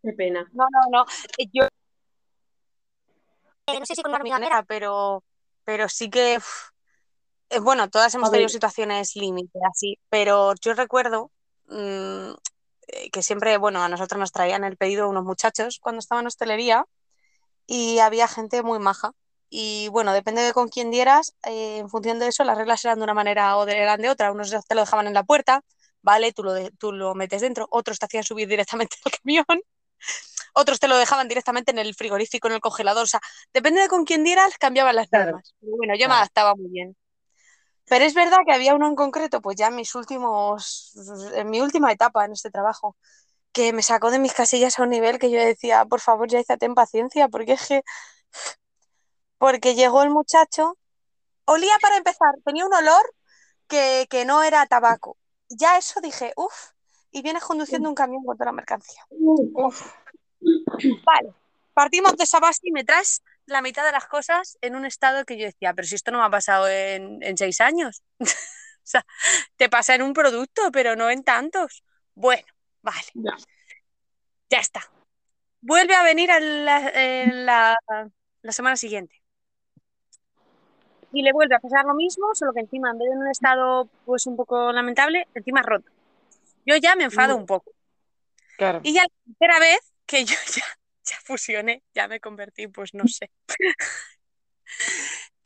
Qué 0.03 0.13
pena. 0.15 0.49
No, 0.53 0.65
no, 0.73 0.81
no. 0.91 1.05
Eh, 1.39 1.49
Yo 1.53 1.65
eh, 3.67 3.79
no 3.79 3.85
sé 3.87 3.95
si 3.95 4.03
con 4.03 4.11
una 4.11 4.19
hormigonera, 4.19 4.63
pero, 4.63 5.23
pero 5.65 5.89
sí 5.89 6.09
que, 6.09 6.37
uf, 6.39 6.71
eh, 7.51 7.61
bueno, 7.61 7.91
todas 7.91 8.15
hemos 8.15 8.29
A 8.29 8.31
ver. 8.31 8.39
tenido 8.39 8.49
situaciones 8.49 9.17
límite 9.17 9.59
así, 9.71 9.99
pero 10.09 10.55
yo 10.61 10.75
recuerdo 10.75 11.31
mm, 11.67 12.31
eh, 12.31 12.35
que 13.13 13.23
siempre, 13.23 13.57
bueno, 13.59 13.83
a 13.83 13.89
nosotros 13.89 14.19
nos 14.19 14.33
traían 14.33 14.65
el 14.65 14.77
pedido 14.77 15.09
unos 15.09 15.25
muchachos 15.25 15.79
cuando 15.81 15.99
estaba 16.01 16.21
en 16.21 16.27
hostelería 16.29 16.85
y 17.67 17.99
había 18.01 18.29
gente 18.29 18.63
muy 18.63 18.79
maja. 18.79 19.13
Y 19.49 19.89
bueno, 19.89 20.13
depende 20.13 20.43
de 20.43 20.53
con 20.53 20.69
quién 20.69 20.91
dieras, 20.91 21.35
eh, 21.47 21.79
en 21.79 21.89
función 21.89 22.19
de 22.19 22.29
eso, 22.29 22.45
las 22.45 22.59
reglas 22.59 22.85
eran 22.85 22.99
de 22.99 23.05
una 23.05 23.15
manera 23.15 23.57
o 23.59 23.67
de- 23.67 23.79
eran 23.79 24.01
de 24.03 24.11
otra. 24.11 24.33
Unos 24.33 24.51
te 24.51 24.75
lo 24.75 24.81
dejaban 24.83 25.07
en 25.07 25.15
la 25.15 25.25
puerta, 25.25 25.63
¿vale? 26.03 26.33
Tú 26.33 26.43
lo, 26.45 26.53
de- 26.53 26.71
tú 26.73 26.93
lo 26.93 27.15
metes 27.15 27.43
dentro, 27.43 27.67
otros 27.71 27.99
te 27.99 28.07
hacían 28.07 28.25
subir 28.25 28.49
directamente 28.49 28.97
al 29.05 29.13
camión, 29.13 29.45
otros 30.55 30.81
te 30.81 30.89
lo 30.89 30.97
dejaban 30.97 31.29
directamente 31.29 31.71
en 31.71 31.79
el 31.79 31.95
frigorífico, 31.95 32.49
en 32.49 32.55
el 32.55 32.61
congelador. 32.61 33.05
O 33.05 33.07
sea, 33.07 33.21
depende 33.53 33.81
de 33.83 33.89
con 33.89 34.05
quién 34.05 34.25
dieras, 34.25 34.57
cambiaban 34.59 34.97
las 34.97 35.09
Claro. 35.09 35.27
normas. 35.27 35.55
Pero 35.61 35.77
bueno, 35.77 35.95
yo 35.97 36.09
me 36.09 36.15
adaptaba 36.15 36.55
muy 36.55 36.69
bien. 36.71 36.97
Pero 37.89 38.05
es 38.05 38.15
verdad 38.15 38.39
que 38.45 38.53
había 38.53 38.75
uno 38.75 38.89
en 38.89 38.97
concreto, 38.97 39.41
pues 39.41 39.57
ya 39.57 39.69
en 39.69 39.77
mis 39.77 39.95
últimos, 39.95 40.93
en 41.35 41.51
mi 41.51 41.61
última 41.61 41.93
etapa 41.93 42.25
en 42.25 42.33
este 42.33 42.51
trabajo, 42.51 42.97
que 43.53 43.73
me 43.73 43.83
sacó 43.83 44.11
de 44.11 44.19
mis 44.19 44.35
casillas 44.35 44.79
a 44.79 44.83
un 44.83 44.91
nivel 44.91 45.19
que 45.19 45.31
yo 45.31 45.39
decía, 45.39 45.85
por 45.85 46.01
favor, 46.01 46.29
ya 46.29 46.43
ten 46.43 46.75
paciencia, 46.75 47.29
porque 47.29 47.53
es 47.53 47.67
que, 47.69 47.83
porque 49.39 49.75
llegó 49.75 50.03
el 50.03 50.11
muchacho, 50.11 50.77
olía 51.45 51.77
para 51.81 51.97
empezar, 51.97 52.35
tenía 52.45 52.67
un 52.67 52.75
olor 52.75 53.15
que, 53.69 54.07
que 54.11 54.25
no 54.25 54.43
era 54.43 54.67
tabaco. 54.67 55.17
Ya 55.49 55.79
eso 55.79 56.01
dije, 56.01 56.33
uff, 56.37 56.71
y 57.13 57.23
vienes 57.23 57.45
conduciendo 57.45 57.89
un 57.89 57.95
camión 57.95 58.25
con 58.25 58.37
toda 58.37 58.47
la 58.47 58.53
mercancía. 58.53 59.07
Uf, 59.11 59.93
Vale, 61.05 61.33
partimos 61.73 62.17
de 62.17 62.25
esa 62.25 62.41
base 62.41 62.61
y 62.65 62.73
me 62.73 62.85
traes 62.85 63.23
la 63.47 63.63
mitad 63.63 63.85
de 63.85 63.93
las 63.93 64.07
cosas 64.07 64.59
en 64.61 64.77
un 64.77 64.85
estado 64.85 65.25
que 65.25 65.39
yo 65.39 65.47
decía, 65.47 65.75
pero 65.75 65.87
si 65.89 65.95
esto 65.95 66.11
no 66.11 66.19
me 66.19 66.25
ha 66.27 66.31
pasado 66.31 66.69
en, 66.69 67.23
en 67.23 67.37
seis 67.39 67.61
años. 67.61 68.03
O 68.87 68.89
sea, 68.89 69.05
te 69.57 69.69
pasa 69.69 69.97
en 69.97 70.03
un 70.03 70.13
producto, 70.13 70.71
pero 70.73 70.95
no 70.95 71.11
en 71.11 71.25
tantos. 71.25 71.83
Bueno, 72.15 72.47
vale, 72.83 73.03
Ya. 73.15 73.33
ya 74.49 74.59
está. 74.61 74.81
Vuelve 75.61 75.95
a 75.97 76.05
venir 76.05 76.31
a 76.31 76.39
la, 76.39 76.93
la, 77.33 77.77
la 78.43 78.53
semana 78.53 78.77
siguiente. 78.77 79.17
Y 81.13 81.23
le 81.23 81.33
vuelve 81.33 81.55
a 81.57 81.61
pasar 81.61 81.85
lo 81.85 81.95
mismo, 81.95 82.35
solo 82.35 82.53
que 82.53 82.61
encima, 82.61 82.91
en 82.91 82.99
vez 82.99 83.09
de 83.09 83.15
en 83.15 83.19
un 83.21 83.29
estado 83.29 83.89
pues 84.05 84.27
un 84.27 84.37
poco 84.37 84.71
lamentable, 84.73 85.27
encima 85.35 85.63
roto. 85.63 85.91
Yo 86.65 86.77
ya 86.77 86.95
me 86.97 87.05
enfado 87.05 87.37
un 87.37 87.47
poco. 87.47 87.73
claro. 88.57 88.81
Y 88.85 88.93
ya 88.95 89.03
la 89.03 89.09
tercera 89.39 89.59
vez 89.61 89.81
que 90.07 90.25
yo 90.25 90.37
ya, 90.57 90.65
ya 91.07 91.17
fusioné, 91.25 91.83
ya 91.95 92.09
me 92.09 92.21
convertí, 92.21 92.69
pues 92.69 92.95
no 92.95 93.07
sé. 93.09 93.31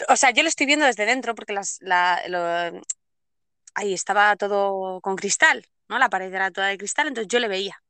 O 0.08 0.16
sea, 0.16 0.30
yo 0.30 0.42
lo 0.42 0.48
estoy 0.48 0.66
viendo 0.66 0.86
desde 0.86 1.06
dentro 1.06 1.34
porque 1.34 1.52
las, 1.52 1.78
la, 1.80 2.22
lo- 2.28 2.80
ahí 3.74 3.92
estaba 3.94 4.34
todo 4.36 5.00
con 5.00 5.16
cristal, 5.16 5.66
¿no? 5.88 5.98
La 5.98 6.08
pared 6.08 6.32
era 6.32 6.50
toda 6.50 6.68
de 6.68 6.78
cristal, 6.78 7.08
entonces 7.08 7.28
yo 7.28 7.38
le 7.38 7.48
veía. 7.48 7.82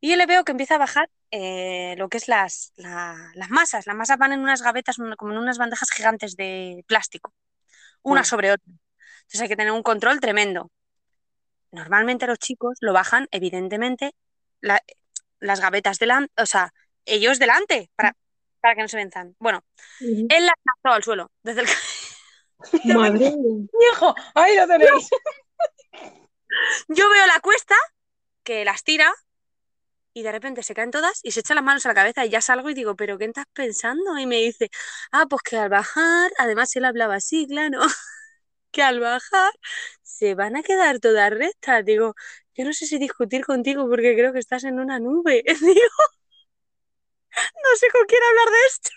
Y 0.00 0.10
yo 0.10 0.16
le 0.16 0.26
veo 0.26 0.44
que 0.44 0.52
empieza 0.52 0.76
a 0.76 0.78
bajar 0.78 1.10
eh, 1.30 1.94
lo 1.98 2.08
que 2.08 2.18
es 2.18 2.28
las, 2.28 2.72
la- 2.76 3.32
las 3.34 3.50
masas. 3.50 3.86
Las 3.86 3.96
masas 3.96 4.18
van 4.18 4.32
en 4.32 4.40
unas 4.40 4.62
gavetas, 4.62 4.96
como 5.16 5.32
en 5.32 5.38
unas 5.38 5.58
bandejas 5.58 5.90
gigantes 5.90 6.36
de 6.36 6.84
plástico, 6.86 7.34
una 8.02 8.22
sobre 8.24 8.52
otra. 8.52 8.72
Entonces 9.22 9.40
hay 9.40 9.48
que 9.48 9.56
tener 9.56 9.72
un 9.72 9.82
control 9.82 10.20
tremendo. 10.20 10.70
Normalmente 11.72 12.26
los 12.26 12.38
chicos 12.38 12.78
lo 12.80 12.92
bajan, 12.92 13.26
evidentemente, 13.32 14.12
la- 14.60 14.82
las 15.40 15.60
gavetas 15.60 15.98
delante, 15.98 16.32
o 16.40 16.46
sea, 16.46 16.72
ellos 17.04 17.38
delante, 17.38 17.90
para, 17.96 18.14
para 18.60 18.74
que 18.74 18.82
no 18.82 18.88
se 18.88 18.96
venzan. 18.96 19.36
Bueno, 19.38 19.64
él 20.00 20.28
la 20.28 20.52
lanzó 20.64 20.94
al 20.94 21.02
suelo, 21.02 21.30
desde 21.42 21.62
el... 21.62 21.68
Madre. 22.84 23.32
Hijo, 23.92 24.14
ahí 24.34 24.56
lo 24.56 24.66
tenéis. 24.66 25.08
Yo 26.88 27.08
veo 27.10 27.26
la 27.26 27.40
cuesta, 27.40 27.74
que 28.42 28.64
las 28.64 28.82
tira, 28.82 29.12
y 30.16 30.22
de 30.22 30.32
repente 30.32 30.62
se 30.62 30.74
caen 30.74 30.90
todas 30.90 31.20
y 31.22 31.32
se 31.32 31.40
echa 31.40 31.54
las 31.54 31.62
manos 31.62 31.84
a 31.84 31.90
la 31.90 31.94
cabeza 31.94 32.24
y 32.24 32.30
ya 32.30 32.40
salgo 32.40 32.70
y 32.70 32.74
digo, 32.74 32.96
¿pero 32.96 33.18
qué 33.18 33.26
estás 33.26 33.44
pensando? 33.52 34.18
Y 34.18 34.24
me 34.24 34.36
dice, 34.36 34.70
ah, 35.12 35.26
pues 35.28 35.42
que 35.42 35.58
al 35.58 35.68
bajar, 35.68 36.32
además 36.38 36.74
él 36.74 36.86
hablaba 36.86 37.16
así, 37.16 37.46
claro, 37.46 37.80
que 38.70 38.82
al 38.82 39.00
bajar 39.00 39.52
se 40.02 40.34
van 40.34 40.56
a 40.56 40.62
quedar 40.62 41.00
todas 41.00 41.30
rectas. 41.30 41.84
Digo, 41.84 42.14
yo 42.56 42.64
no 42.64 42.72
sé 42.72 42.86
si 42.86 42.98
discutir 42.98 43.44
contigo 43.44 43.88
porque 43.88 44.14
creo 44.14 44.32
que 44.32 44.38
estás 44.38 44.64
en 44.64 44.78
una 44.78 44.98
nube. 44.98 45.44
Digo, 45.60 46.02
no 47.36 47.76
sé 47.76 47.86
con 47.92 48.06
quién 48.06 48.22
hablar 48.22 48.52
de 48.52 48.66
esto. 48.66 48.90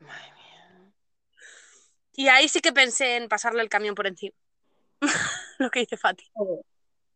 Madre 0.00 0.32
mía. 0.34 0.92
Y 2.14 2.28
ahí 2.28 2.48
sí 2.48 2.60
que 2.60 2.72
pensé 2.72 3.16
en 3.16 3.28
pasarle 3.28 3.62
el 3.62 3.68
camión 3.68 3.94
por 3.94 4.06
encima. 4.06 4.36
Lo 5.58 5.70
que 5.70 5.80
dice 5.80 5.96
Fati. 5.96 6.24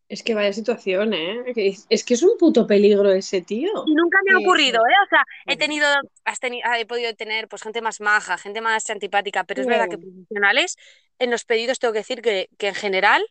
Es 0.08 0.22
que 0.22 0.34
vaya 0.34 0.52
situación, 0.52 1.14
¿eh? 1.14 1.42
Es, 1.88 2.04
que 2.04 2.14
es 2.14 2.22
un 2.22 2.36
puto 2.36 2.66
peligro 2.66 3.12
ese 3.12 3.40
tío. 3.40 3.70
Y 3.86 3.94
nunca 3.94 4.18
me 4.24 4.34
ha 4.34 4.38
ocurrido. 4.38 4.80
¿eh? 4.80 4.94
O 5.06 5.08
sea, 5.08 5.24
he 5.46 5.56
tenido, 5.56 5.86
has 6.24 6.38
teni- 6.38 6.60
ah, 6.64 6.78
he 6.78 6.84
podido 6.84 7.14
tener 7.14 7.48
pues 7.48 7.62
gente 7.62 7.80
más 7.80 8.00
maja, 8.00 8.36
gente 8.36 8.60
más 8.60 8.90
antipática, 8.90 9.44
pero 9.44 9.62
es 9.62 9.66
verdad 9.66 9.88
que 9.88 9.96
profesionales 9.98 10.76
en 11.18 11.30
los 11.30 11.44
pedidos 11.44 11.78
tengo 11.78 11.92
que 11.92 12.00
decir 12.00 12.20
que, 12.20 12.50
que 12.58 12.68
en 12.68 12.74
general 12.74 13.24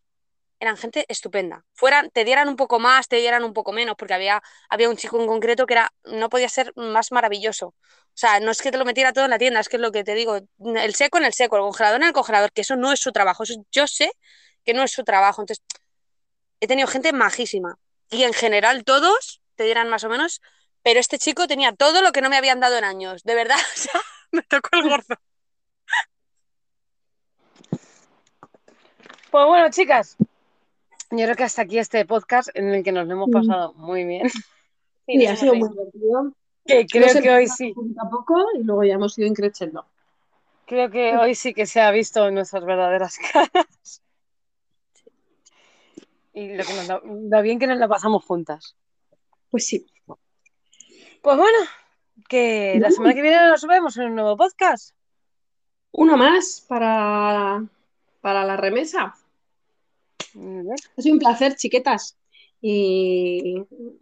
eran 0.62 0.78
gente 0.78 1.05
estupenda. 1.09 1.66
Fueran, 1.74 2.12
te 2.12 2.24
dieran 2.24 2.47
un 2.47 2.55
poco 2.55 2.80
más, 2.80 3.07
te 3.07 3.16
dieran 3.16 3.43
un 3.43 3.51
poco 3.51 3.72
menos, 3.72 3.95
porque 3.97 4.14
había, 4.14 4.43
había 4.70 4.89
un 4.89 4.95
chico 4.95 5.20
en 5.20 5.26
concreto 5.26 5.66
que 5.66 5.74
era, 5.74 5.91
no 6.05 6.30
podía 6.30 6.49
ser 6.49 6.72
más 6.76 7.12
maravilloso. 7.12 7.70
O 7.70 7.76
sea, 8.14 8.39
no 8.39 8.51
es 8.51 8.62
que 8.62 8.72
te 8.72 8.78
lo 8.78 8.86
metiera 8.86 9.12
todo 9.12 9.26
en 9.26 9.32
la 9.32 9.39
tienda, 9.39 9.59
es 9.59 9.70
que 9.70 9.78
es 9.78 9.82
lo 9.82 9.91
que 9.91 10.03
te 10.03 10.14
digo, 10.14 10.38
el 10.59 10.93
seco 10.93 11.18
en 11.18 11.26
el 11.26 11.34
seco, 11.34 11.55
el 11.55 11.64
congelador 11.64 12.01
en 12.01 12.07
el 12.07 12.14
congelador, 12.14 12.51
que 12.51 12.62
eso 12.62 12.76
no 12.76 12.91
es 12.91 12.99
su 12.99 13.12
trabajo. 13.12 13.41
Eso 13.41 13.55
yo 13.72 13.88
sé 13.88 14.12
que 14.64 14.76
no 14.76 14.84
es 14.84 14.91
su 14.91 15.03
trabajo. 15.03 15.41
Entonces, 15.41 15.66
he 16.59 16.68
tenido 16.68 16.88
gente 16.88 17.12
majísima. 17.12 17.80
Y 18.12 18.24
en 18.24 18.34
general 18.34 18.84
todos 18.84 19.41
te 19.55 19.64
dieran 19.64 19.89
más 19.89 20.03
o 20.03 20.09
menos, 20.09 20.41
pero 20.84 20.99
este 20.99 21.18
chico 21.18 21.47
tenía 21.47 21.74
todo 21.74 22.03
lo 22.03 22.12
que 22.12 22.22
no 22.22 22.30
me 22.30 22.38
habían 22.38 22.59
dado 22.59 22.78
en 22.78 22.84
años. 22.84 23.24
De 23.24 23.34
verdad, 23.34 23.57
o 23.76 23.80
sea, 23.80 23.99
me 24.32 24.43
tocó 24.43 24.70
el 24.74 24.88
gordo. 24.88 25.16
Pues 29.32 29.45
bueno, 29.47 29.72
chicas, 29.72 30.18
yo 31.12 31.26
creo 31.26 31.36
que 31.36 31.43
hasta 31.43 31.62
aquí 31.64 31.78
este 31.80 32.05
podcast 32.05 32.49
en 32.53 32.70
el 32.70 32.84
que 32.84 32.91
nos 32.91 33.07
lo 33.07 33.14
hemos 33.14 33.28
Mm. 33.30 33.32
pasado 33.32 33.74
muy 33.74 34.03
bien. 34.05 34.30
Sí, 34.30 34.39
Sí, 35.07 35.26
ha 35.28 35.36
sido 35.36 35.55
muy 35.55 35.70
divertido. 35.70 36.34
Que 36.66 36.86
creo 36.86 37.22
que 37.22 37.30
hoy 37.32 37.47
sí, 37.47 37.74
poquito 37.74 38.01
a 38.01 38.09
poco 38.09 38.45
y 38.57 38.64
luego 38.64 38.84
ya 38.84 38.93
hemos 38.93 39.18
ido 39.18 39.28
increciendo. 39.28 39.86
creo 40.68 40.89
que 40.89 41.18
hoy 41.18 41.36
sí 41.36 41.53
que 41.53 41.66
se 41.66 41.82
ha 41.82 41.91
visto 41.91 42.30
nuestras 42.32 42.64
verdaderas 42.64 43.18
caras. 43.34 44.01
Y 46.34 46.55
lo, 46.55 46.64
que 46.64 46.74
nos, 46.74 46.88
lo, 46.88 47.01
lo 47.03 47.41
bien 47.41 47.59
que 47.59 47.68
nos 47.68 47.78
la 47.78 47.88
pasamos 47.89 48.24
juntas. 48.24 48.76
Pues 49.49 49.68
sí. 49.68 49.86
Pues 51.22 51.38
bueno, 51.38 51.57
que 52.30 52.78
la 52.80 52.89
semana 52.89 53.14
que 53.14 53.22
viene 53.22 53.38
nos 53.49 53.66
vemos 53.68 53.97
en 53.97 54.05
un 54.05 54.16
nuevo 54.16 54.38
podcast. 54.38 54.95
Uno 55.91 56.16
más 56.16 56.64
para, 56.70 57.62
para 58.22 58.45
la 58.45 58.55
remesa. 58.55 59.14
Ha 60.36 61.01
sido 61.01 61.13
un 61.13 61.19
placer, 61.19 61.55
chiquetas. 61.55 62.17
Y 62.61 63.55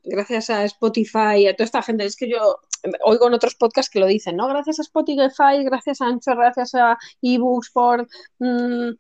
gracias 0.04 0.50
a 0.50 0.66
Spotify 0.66 1.38
y 1.38 1.48
a 1.48 1.56
toda 1.56 1.66
esta 1.66 1.82
gente, 1.82 2.06
es 2.06 2.18
que 2.18 2.30
yo 2.30 2.60
oigo 3.06 3.28
en 3.28 3.34
otros 3.34 3.56
podcasts 3.56 3.90
que 3.90 4.00
lo 4.02 4.06
dicen, 4.06 4.36
¿no? 4.36 4.48
Gracias 4.48 4.80
a 4.80 4.82
Spotify, 4.82 5.64
gracias 5.64 6.02
a 6.02 6.08
Ancho, 6.08 6.36
gracias 6.36 6.76
a 6.76 6.98
eBooks 7.22 7.72
por 7.72 8.08
mm, 8.40 8.92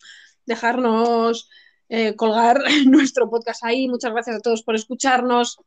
dejarnos 0.45 1.49
eh, 1.89 2.15
colgar 2.15 2.61
nuestro 2.85 3.29
podcast 3.29 3.63
ahí. 3.65 3.87
Muchas 3.89 4.13
gracias 4.13 4.37
a 4.37 4.39
todos 4.39 4.63
por 4.63 4.75
escucharnos. 4.75 5.59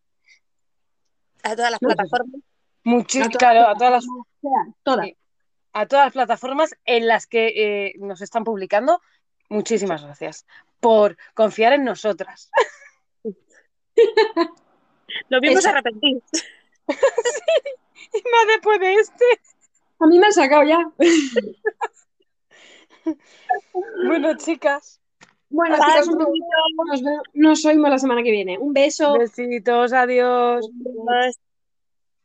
A 1.43 1.55
todas 1.55 1.73
las 1.73 1.83
No, 1.83 1.89
plataformas. 1.89 2.41
Todas 2.85 3.29
claro, 3.37 3.69
a 3.69 3.75
todas 3.75 3.93
las 3.93 4.05
plataformas, 4.07 4.77
Todas. 4.83 5.07
Sí. 5.07 5.17
a 5.73 5.87
todas 5.87 6.07
las 6.07 6.13
plataformas 6.13 6.71
en 6.85 7.07
las 7.07 7.27
que 7.27 7.49
eh, 7.87 7.93
nos 7.99 8.23
están 8.23 8.45
publicando, 8.45 9.01
muchísimas 9.53 10.03
gracias 10.03 10.47
por 10.81 11.17
confiar 11.35 11.73
en 11.75 11.85
nosotras. 11.85 12.51
Lo 15.29 15.41
vimos 15.41 15.61
Eso. 15.61 15.69
arrepentir. 15.69 16.23
Y 18.15 18.19
más 18.31 18.47
después 18.47 18.79
de 18.79 18.95
este. 18.95 19.25
A 20.01 20.07
mí 20.07 20.19
me 20.19 20.27
han 20.27 20.33
sacado 20.33 20.65
ya. 20.65 20.91
Bueno, 24.07 24.37
chicas, 24.37 25.01
Bueno, 25.49 25.75
chicas, 25.77 26.07
un 26.07 26.19
besito. 26.19 26.47
Nos, 26.87 27.03
nos 27.33 27.65
oímos 27.65 27.91
la 27.91 27.99
semana 27.99 28.23
que 28.23 28.31
viene. 28.31 28.59
Un 28.59 28.73
beso. 28.73 29.19
besitos, 29.19 29.93
adiós. 29.93 30.69